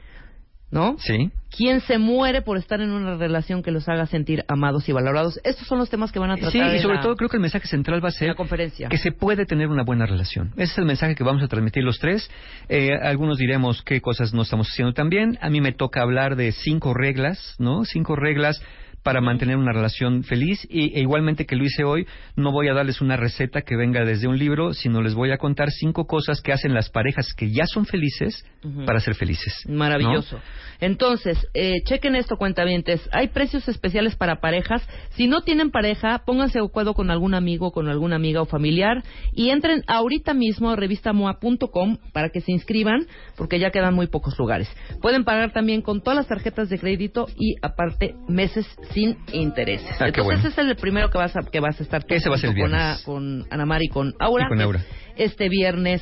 ¿No? 0.69 0.95
Sí. 0.99 1.31
¿Quién 1.55 1.79
se 1.81 1.97
muere 1.97 2.41
por 2.41 2.57
estar 2.57 2.81
en 2.81 2.91
una 2.91 3.15
relación 3.15 3.63
que 3.63 3.71
los 3.71 3.87
haga 3.87 4.05
sentir 4.05 4.43
amados 4.47 4.87
y 4.89 4.91
valorados? 4.91 5.39
Estos 5.43 5.65
son 5.67 5.79
los 5.79 5.89
temas 5.89 6.11
que 6.11 6.19
van 6.19 6.31
a 6.31 6.35
tratar 6.35 6.51
Sí, 6.51 6.59
y 6.59 6.79
sobre 6.79 6.95
la- 6.97 7.01
todo 7.01 7.15
creo 7.15 7.29
que 7.29 7.37
el 7.37 7.41
mensaje 7.41 7.67
central 7.67 8.03
va 8.03 8.09
a 8.09 8.11
ser 8.11 8.27
la 8.29 8.35
conferencia. 8.35 8.89
que 8.89 8.97
se 8.97 9.11
puede 9.11 9.45
tener 9.45 9.69
una 9.69 9.83
buena 9.83 10.05
relación. 10.05 10.49
Ese 10.57 10.73
es 10.73 10.77
el 10.77 10.85
mensaje 10.85 11.15
que 11.15 11.23
vamos 11.23 11.41
a 11.43 11.47
transmitir 11.47 11.83
los 11.83 11.99
tres. 11.99 12.29
Eh, 12.69 12.89
algunos 13.01 13.37
diremos 13.37 13.81
qué 13.83 14.01
cosas 14.01 14.33
no 14.33 14.41
estamos 14.41 14.67
haciendo 14.69 14.93
tan 14.93 15.09
bien. 15.09 15.37
A 15.41 15.49
mí 15.49 15.61
me 15.61 15.71
toca 15.71 16.01
hablar 16.01 16.35
de 16.35 16.51
cinco 16.51 16.93
reglas, 16.93 17.55
¿no? 17.59 17.85
Cinco 17.85 18.15
reglas 18.15 18.61
para 19.07 19.21
mantener 19.21 19.55
una 19.55 19.71
relación 19.71 20.25
feliz 20.25 20.67
y, 20.69 20.93
e 20.93 20.99
igualmente 20.99 21.45
que 21.45 21.55
lo 21.55 21.63
hice 21.63 21.85
hoy, 21.85 22.05
no 22.35 22.51
voy 22.51 22.67
a 22.67 22.73
darles 22.73 22.99
una 22.99 23.15
receta 23.15 23.61
que 23.61 23.77
venga 23.77 24.03
desde 24.03 24.27
un 24.27 24.37
libro, 24.37 24.73
sino 24.73 25.01
les 25.01 25.15
voy 25.15 25.31
a 25.31 25.37
contar 25.37 25.71
cinco 25.71 26.07
cosas 26.07 26.41
que 26.41 26.51
hacen 26.51 26.73
las 26.73 26.89
parejas 26.89 27.33
que 27.33 27.49
ya 27.49 27.65
son 27.67 27.85
felices 27.85 28.45
para 28.85 28.99
ser 28.99 29.15
felices. 29.15 29.63
¿no? 29.65 29.77
Maravilloso. 29.77 30.41
Entonces, 30.81 31.37
eh, 31.53 31.75
chequen 31.85 32.15
esto, 32.15 32.35
cuentavientes. 32.35 33.07
Hay 33.13 33.29
precios 33.29 33.69
especiales 33.69 34.17
para 34.17 34.41
parejas. 34.41 34.85
Si 35.11 35.27
no 35.27 35.41
tienen 35.41 35.71
pareja, 35.71 36.23
pónganse 36.25 36.59
de 36.59 36.65
acuerdo 36.65 36.93
con 36.93 37.09
algún 37.09 37.33
amigo, 37.33 37.71
con 37.71 37.87
alguna 37.87 38.17
amiga 38.17 38.41
o 38.41 38.45
familiar 38.45 39.03
y 39.31 39.51
entren 39.51 39.83
ahorita 39.87 40.33
mismo 40.33 40.69
a 40.69 40.75
revistamoa.com 40.75 41.97
para 42.11 42.29
que 42.29 42.41
se 42.41 42.51
inscriban, 42.51 43.07
porque 43.37 43.57
ya 43.57 43.71
quedan 43.71 43.93
muy 43.93 44.07
pocos 44.07 44.37
lugares. 44.37 44.69
Pueden 45.01 45.23
pagar 45.23 45.53
también 45.53 45.81
con 45.81 46.01
todas 46.01 46.17
las 46.17 46.27
tarjetas 46.27 46.67
de 46.67 46.77
crédito 46.77 47.27
y 47.37 47.55
aparte 47.61 48.15
meses 48.27 48.67
sin 48.91 48.96
intereses. 49.33 49.89
Ah, 49.99 50.07
Entonces, 50.07 50.23
bueno. 50.23 50.39
ese 50.39 50.47
es 50.49 50.57
el 50.57 50.75
primero 50.75 51.09
que 51.09 51.17
vas 51.17 51.35
a, 51.35 51.41
que 51.41 51.59
vas 51.59 51.79
a 51.79 51.83
estar 51.83 52.03
tú 52.03 52.13
Ese 52.15 52.29
va 52.29 52.35
a 52.35 52.39
ser 52.39 52.49
el 52.51 52.55
junto 52.55 52.63
con, 52.63 52.71
viernes. 52.79 53.01
A- 53.01 53.05
con 53.05 53.45
Ana 53.49 53.65
Mar 53.65 53.81
y 53.83 53.87
con 53.89 54.13
Aura. 54.19 54.45
Y 54.45 54.49
con 54.49 54.61
Aura. 54.61 54.81
Este 55.15 55.49
viernes 55.49 56.01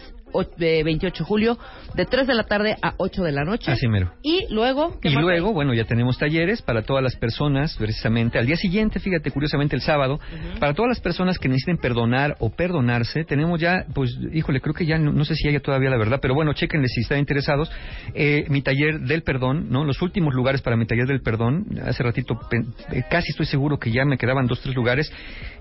28 0.57 1.23
de 1.23 1.27
julio, 1.27 1.57
de 1.95 2.05
3 2.05 2.27
de 2.27 2.33
la 2.33 2.43
tarde 2.43 2.75
a 2.81 2.93
8 2.97 3.23
de 3.23 3.31
la 3.31 3.43
noche. 3.43 3.71
Así 3.71 3.87
mero. 3.87 4.11
Y 4.23 4.45
luego, 4.53 4.99
¿qué 5.01 5.09
Y 5.09 5.15
más 5.15 5.23
luego, 5.23 5.47
hay? 5.49 5.53
bueno, 5.53 5.73
ya 5.73 5.85
tenemos 5.85 6.17
talleres 6.17 6.61
para 6.61 6.81
todas 6.83 7.03
las 7.03 7.15
personas, 7.15 7.75
precisamente 7.77 8.37
al 8.37 8.45
día 8.45 8.55
siguiente, 8.57 8.99
fíjate, 8.99 9.31
curiosamente 9.31 9.75
el 9.75 9.81
sábado, 9.81 10.19
para 10.59 10.73
todas 10.73 10.89
las 10.89 10.99
personas 10.99 11.37
que 11.37 11.47
necesiten 11.47 11.77
perdonar 11.77 12.35
o 12.39 12.49
perdonarse, 12.49 13.23
tenemos 13.23 13.59
ya, 13.59 13.85
pues, 13.93 14.17
híjole, 14.33 14.61
creo 14.61 14.73
que 14.73 14.85
ya, 14.85 14.97
no, 14.97 15.11
no 15.11 15.25
sé 15.25 15.35
si 15.35 15.47
haya 15.47 15.59
todavía 15.59 15.89
la 15.89 15.97
verdad, 15.97 16.19
pero 16.21 16.33
bueno, 16.33 16.53
chequenle 16.53 16.87
si 16.87 17.01
están 17.01 17.19
interesados, 17.19 17.71
eh, 18.13 18.45
mi 18.49 18.61
taller 18.61 18.99
del 19.01 19.23
perdón, 19.23 19.67
¿no? 19.69 19.83
Los 19.85 20.01
últimos 20.01 20.33
lugares 20.33 20.61
para 20.61 20.75
mi 20.75 20.85
taller 20.85 21.07
del 21.07 21.21
perdón, 21.21 21.65
hace 21.83 22.03
ratito, 22.03 22.37
eh, 22.91 23.03
casi 23.09 23.31
estoy 23.31 23.45
seguro 23.45 23.77
que 23.77 23.91
ya 23.91 24.05
me 24.05 24.17
quedaban 24.17 24.47
dos, 24.47 24.61
tres 24.61 24.75
lugares, 24.75 25.11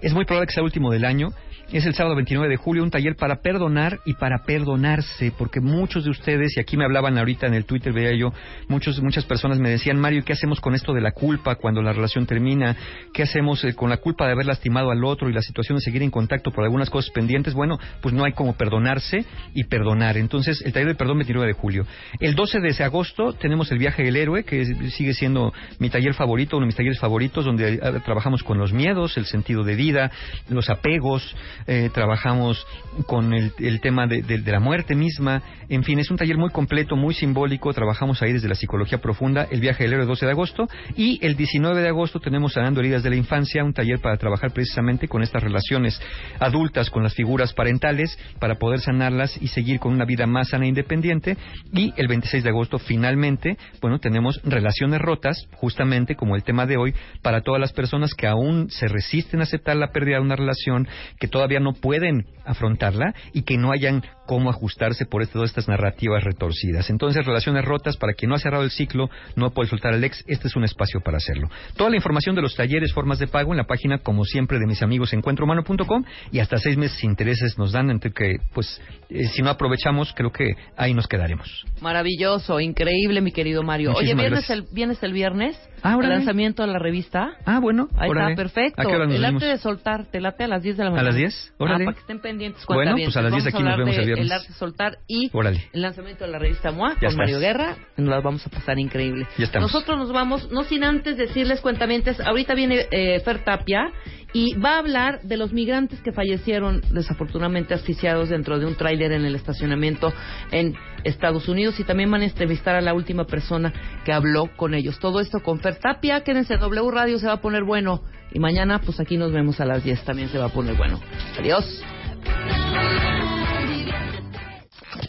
es 0.01 0.13
muy 0.13 0.25
probable 0.25 0.47
que 0.47 0.53
sea 0.55 0.61
el 0.61 0.67
último 0.67 0.91
del 0.91 1.05
año, 1.05 1.29
es 1.73 1.87
el 1.87 1.95
sábado 1.95 2.15
29 2.17 2.49
de 2.49 2.57
julio, 2.57 2.83
un 2.83 2.91
taller 2.91 3.17
para 3.17 3.37
perdonar 3.41 3.99
y 4.05 4.15
para 4.15 4.43
perdonarse, 4.65 5.31
porque 5.37 5.61
muchos 5.61 6.05
de 6.05 6.11
ustedes, 6.11 6.57
y 6.57 6.61
aquí 6.61 6.77
me 6.79 6.85
hablaban 6.85 7.19
ahorita 7.19 7.47
en 7.47 7.53
el 7.55 7.67
Twitter, 7.67 7.93
veía 7.93 8.17
yo, 8.17 8.33
muchos, 8.69 9.01
muchas 9.03 9.25
personas 9.27 9.59
me 9.59 9.69
decían, 9.69 9.99
Mario, 10.01 10.23
¿qué 10.25 10.33
hacemos 10.33 10.59
con 10.61 10.75
esto 10.75 10.95
de 10.95 11.03
la 11.03 11.13
culpa 11.13 11.57
cuando 11.57 11.83
la 11.83 11.93
relación 11.93 12.25
termina? 12.25 12.75
¿Qué 13.13 13.23
hacemos 13.23 13.63
eh, 13.65 13.75
con 13.75 13.91
la 13.91 13.99
culpa 13.99 14.25
de 14.27 14.33
haber 14.33 14.47
lastimado 14.47 14.91
al 14.91 15.05
otro 15.05 15.29
y 15.29 15.35
la 15.35 15.43
situación 15.43 15.77
de 15.77 15.83
seguir 15.85 16.03
en 16.03 16.11
contacto 16.11 16.51
por 16.51 16.65
algunas 16.65 16.89
cosas 16.89 17.11
pendientes? 17.11 17.53
Bueno, 17.53 17.79
pues 18.01 18.15
no 18.15 18.25
hay 18.25 18.33
como 18.33 18.55
perdonarse 18.57 19.27
y 19.55 19.65
perdonar. 19.65 20.17
Entonces, 20.17 20.63
el 20.65 20.73
taller 20.73 20.89
del 20.89 20.97
perdón 20.97 21.19
29 21.19 21.47
de 21.47 21.53
julio. 21.53 21.87
El 22.21 22.35
12 22.35 22.61
de 22.61 22.85
agosto 22.85 23.35
tenemos 23.35 23.71
el 23.71 23.79
viaje 23.79 24.03
del 24.03 24.17
héroe, 24.17 24.45
que 24.45 24.65
sigue 24.93 25.13
siendo 25.13 25.53
mi 25.79 25.91
taller 25.91 26.15
favorito, 26.15 26.57
uno 26.57 26.65
de 26.65 26.69
mis 26.69 26.77
talleres 26.77 26.99
favoritos, 26.99 27.45
donde 27.45 27.75
eh, 27.75 27.81
trabajamos 28.05 28.43
con 28.43 28.57
los 28.59 28.73
miedos, 28.73 29.19
el 29.19 29.27
sentido 29.27 29.63
de 29.63 29.75
vida, 29.77 30.11
los 30.49 30.71
apegos, 30.71 31.37
eh, 31.67 31.91
trabajamos 31.93 32.67
con 33.07 33.35
el, 33.35 33.53
el 33.59 33.81
tema 33.81 34.07
de, 34.07 34.23
de- 34.23 34.39
de 34.39 34.53
la 34.55 34.61
muerte 34.61 34.95
misma. 34.95 35.43
En 35.69 35.83
fin, 35.83 35.99
es 35.99 36.13
un 36.13 36.17
taller 36.17 36.39
muy 36.39 36.51
completo, 36.51 36.95
muy 36.95 37.13
simbólico. 37.13 37.75
Trabajamos 37.75 38.23
ahí 38.23 38.33
desde 38.33 38.49
la 38.49 38.55
psicología 38.55 38.99
profunda. 38.99 39.49
El 39.51 39.61
viaje 39.61 39.83
del 39.83 39.95
héroe 39.95 40.07
12 40.07 40.27
de 40.27 40.31
agosto. 40.31 40.69
Y 40.97 41.19
el 41.27 41.35
19 41.35 41.83
de 41.83 41.89
agosto 41.89 42.21
tenemos 42.21 42.53
Sanando 42.53 42.79
Heridas 42.79 43.03
de 43.03 43.11
la 43.11 43.17
Infancia, 43.17 43.65
un 43.65 43.73
taller 43.73 43.99
para 43.99 44.17
trabajar 44.17 44.53
precisamente 44.53 45.09
con 45.09 45.25
estas 45.25 45.43
relaciones 45.43 46.01
adultas, 46.39 46.89
con 46.89 47.03
las 47.03 47.15
figuras 47.15 47.53
parentales, 47.53 48.17
para 48.39 48.55
poder 48.55 48.79
sanarlas 48.79 49.37
y 49.43 49.49
seguir 49.49 49.81
con 49.81 49.93
una 49.93 50.05
vida 50.05 50.25
más 50.29 50.51
sana 50.51 50.67
e 50.67 50.69
independiente. 50.69 51.37
Y 51.73 51.93
el 51.97 52.07
26 52.07 52.45
de 52.45 52.51
agosto, 52.51 52.79
finalmente, 52.79 53.59
bueno, 53.81 53.99
tenemos 53.99 54.41
relaciones 54.45 55.01
rotas, 55.01 55.49
justamente 55.57 56.15
como 56.15 56.37
el 56.37 56.45
tema 56.45 56.65
de 56.65 56.77
hoy, 56.77 56.95
para 57.23 57.41
todas 57.41 57.61
las 57.61 57.73
personas 57.73 58.15
que 58.15 58.29
aún 58.29 58.71
se 58.71 58.87
resisten 58.87 59.41
a 59.41 59.43
aceptar 59.43 59.75
la 59.75 59.91
pérdida 59.91 60.19
de 60.19 60.23
una 60.23 60.37
relación, 60.37 60.87
que 61.19 61.27
todavía 61.27 61.59
no 61.59 61.73
pueden 61.73 62.27
afrontarla 62.45 63.15
y 63.33 63.43
que 63.43 63.57
no 63.57 63.73
hayan 63.73 64.05
cómo 64.27 64.51
ajustarse 64.51 65.07
por 65.07 65.27
todas 65.27 65.51
estas 65.51 65.69
narrativas 65.69 66.23
retorcidas. 66.23 66.91
Entonces, 66.91 67.25
relaciones 67.25 67.65
rotas, 67.65 67.97
para 67.97 68.15
quien 68.15 68.31
no 68.31 68.37
ha 68.37 68.39
cerrado 68.39 68.65
el 68.65 68.71
ciclo, 68.71 69.09
no 69.37 69.51
puede 69.51 69.69
soltar 69.69 69.95
al 69.95 70.05
ex, 70.05 70.25
este 70.27 70.49
es 70.49 70.57
un 70.57 70.65
espacio 70.65 71.01
para 71.01 71.17
hacerlo. 71.17 71.49
Toda 71.77 71.91
la 71.91 71.97
información 71.97 72.35
de 72.35 72.43
los 72.43 72.55
talleres, 72.55 72.93
formas 72.93 73.19
de 73.19 73.27
pago 73.27 73.53
en 73.53 73.59
la 73.59 73.65
página, 73.65 73.99
como 73.99 74.25
siempre, 74.25 74.59
de 74.59 74.67
mis 74.67 74.83
amigos 74.83 75.13
encuentrohumano.com 75.13 76.05
y 76.33 76.39
hasta 76.39 76.59
seis 76.59 76.77
meses 76.77 77.03
intereses 77.05 77.59
nos 77.59 77.73
dan, 77.73 77.91
entre 77.91 78.13
que, 78.13 78.37
pues, 78.53 78.81
eh, 79.11 79.27
si 79.29 79.43
no 79.43 79.51
aprovechamos, 79.51 80.13
creo 80.15 80.31
que 80.31 80.55
ahí 80.77 80.95
nos 80.95 81.07
quedaremos. 81.07 81.65
Maravilloso, 81.81 82.61
increíble, 82.61 83.21
mi 83.21 83.33
querido 83.33 83.63
Mario. 83.63 83.93
Oye, 83.95 84.15
¿vienes 84.15 84.51
el. 84.51 84.65
¿vienes 84.73 85.03
el 85.03 85.13
viernes? 85.13 85.57
Ah, 85.83 85.99
el 86.01 86.09
lanzamiento 86.09 86.63
de 86.63 86.73
la 86.73 86.79
revista. 86.79 87.37
Ah, 87.45 87.61
bueno. 87.61 87.89
Ahí 87.99 88.09
órale. 88.09 88.33
está, 88.33 88.43
perfecto. 88.43 88.81
¿A 88.81 88.87
qué 88.87 88.97
hora 88.97 89.07
nos 89.07 89.17
el 89.17 89.25
arte 89.25 89.45
de 89.45 89.59
soltar, 89.59 90.07
te 90.07 90.19
late 90.19 90.45
a 90.45 90.49
las 90.49 90.63
10 90.63 90.79
de 90.79 90.85
la 90.85 90.89
¿A 90.89 90.93
mañana. 90.93 91.09
las 91.11 91.17
10? 91.17 91.55
Órale. 91.59 91.85
Ah, 91.85 91.87
para 91.87 91.95
que 91.95 92.01
estén 92.01 92.21
pendientes. 92.21 92.65
Bueno, 92.67 92.93
pues 92.97 93.17
a 93.17 93.23
las 93.23 93.33
10 93.33 93.45
Vamos 93.45 93.55
aquí 93.55 93.63
nos 93.63 93.79
vemos 93.79 93.97
el 93.99 94.05
viernes. 94.07 94.14
El 94.21 94.33
arte 94.33 94.49
de 94.49 94.55
soltar 94.55 94.99
y 95.07 95.31
el 95.73 95.83
lanzamiento 95.83 96.25
de 96.25 96.31
la 96.31 96.39
revista 96.39 96.71
MOA 96.71 96.97
Ya 97.01 97.09
con 97.09 97.17
Mario. 97.17 97.41
Guerra. 97.41 97.77
Nos 97.97 98.09
las 98.09 98.23
vamos 98.23 98.47
a 98.47 98.51
pasar 98.51 98.79
increíble. 98.79 99.27
Ya 99.39 99.47
estamos. 99.47 99.73
Nosotros 99.73 99.99
nos 99.99 100.13
vamos, 100.13 100.51
no 100.51 100.65
sin 100.65 100.85
antes 100.85 101.17
decirles, 101.17 101.61
cuentamientos, 101.61 102.21
ahorita 102.21 102.55
viene 102.55 102.87
eh, 102.91 103.21
Fer 103.21 103.45
Tapia 103.45 103.93
y 104.35 104.55
va 104.55 104.75
a 104.75 104.79
hablar 104.79 105.23
de 105.23 105.37
los 105.37 105.53
migrantes 105.53 106.01
que 106.01 106.13
fallecieron 106.13 106.83
desafortunadamente 106.91 107.73
asfixiados 107.73 108.29
dentro 108.29 108.59
de 108.59 108.67
un 108.67 108.75
tráiler 108.75 109.13
en 109.13 109.25
el 109.25 109.37
estacionamiento 109.37 110.13
en 110.51 110.75
Estados 111.05 111.49
Unidos 111.49 111.79
y 111.79 111.85
también 111.85 112.11
van 112.11 112.23
a 112.23 112.25
entrevistar 112.25 112.75
a 112.75 112.81
la 112.81 112.95
última 112.95 113.27
persona 113.27 113.73
que 114.05 114.13
habló 114.13 114.51
con 114.57 114.75
ellos. 114.75 114.99
Todo 114.99 115.21
esto 115.21 115.41
con 115.41 115.61
Fer 115.61 115.77
Tapia, 115.77 116.23
quédense 116.23 116.55
en 116.55 116.61
W 116.61 116.91
Radio, 116.91 117.19
se 117.19 117.29
va 117.29 117.35
a 117.35 117.41
poner 117.41 117.63
bueno 117.63 118.03
y 118.33 118.41
mañana 118.41 118.81
pues 118.81 118.99
aquí 118.99 119.17
nos 119.17 119.33
vemos 119.33 119.61
a 119.61 119.65
las 119.65 119.85
10, 119.85 120.05
también 120.05 120.29
se 120.29 120.39
va 120.39 120.47
a 120.47 120.53
poner 120.53 120.75
bueno. 120.75 121.01
Adiós. 121.39 121.65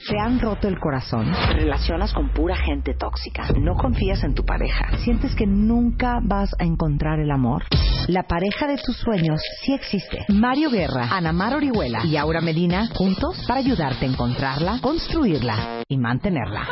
¿Te 0.07 0.19
han 0.19 0.39
roto 0.39 0.67
el 0.67 0.79
corazón? 0.79 1.31
¿Te 1.31 1.53
relacionas 1.53 2.13
con 2.13 2.29
pura 2.29 2.55
gente 2.55 2.93
tóxica? 2.93 3.47
¿No 3.59 3.73
confías 3.75 4.23
en 4.23 4.35
tu 4.35 4.45
pareja? 4.45 4.97
¿Sientes 4.97 5.33
que 5.33 5.47
nunca 5.47 6.19
vas 6.21 6.51
a 6.59 6.63
encontrar 6.63 7.19
el 7.19 7.31
amor? 7.31 7.63
La 8.07 8.21
pareja 8.21 8.67
de 8.67 8.77
tus 8.77 8.95
sueños 8.97 9.41
sí 9.63 9.73
existe. 9.73 10.23
Mario 10.29 10.69
Guerra, 10.69 11.07
Ana 11.09 11.33
Mar 11.33 11.55
Orihuela 11.55 12.05
y 12.05 12.17
Aura 12.17 12.39
Medina 12.39 12.87
juntos 12.93 13.43
para 13.47 13.61
ayudarte 13.61 14.05
a 14.05 14.09
encontrarla, 14.09 14.79
construirla 14.79 15.81
y 15.87 15.97
mantenerla. 15.97 16.67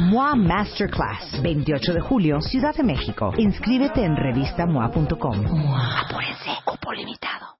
MOA 0.00 0.34
Masterclass, 0.36 1.40
28 1.42 1.94
de 1.94 2.00
julio, 2.00 2.42
Ciudad 2.42 2.74
de 2.74 2.82
México. 2.82 3.32
Inscríbete 3.38 4.04
en 4.04 4.16
revistamoa.com. 4.16 5.46
Apúrense, 6.04 6.50
cupo 6.66 6.92
limitado. 6.92 7.56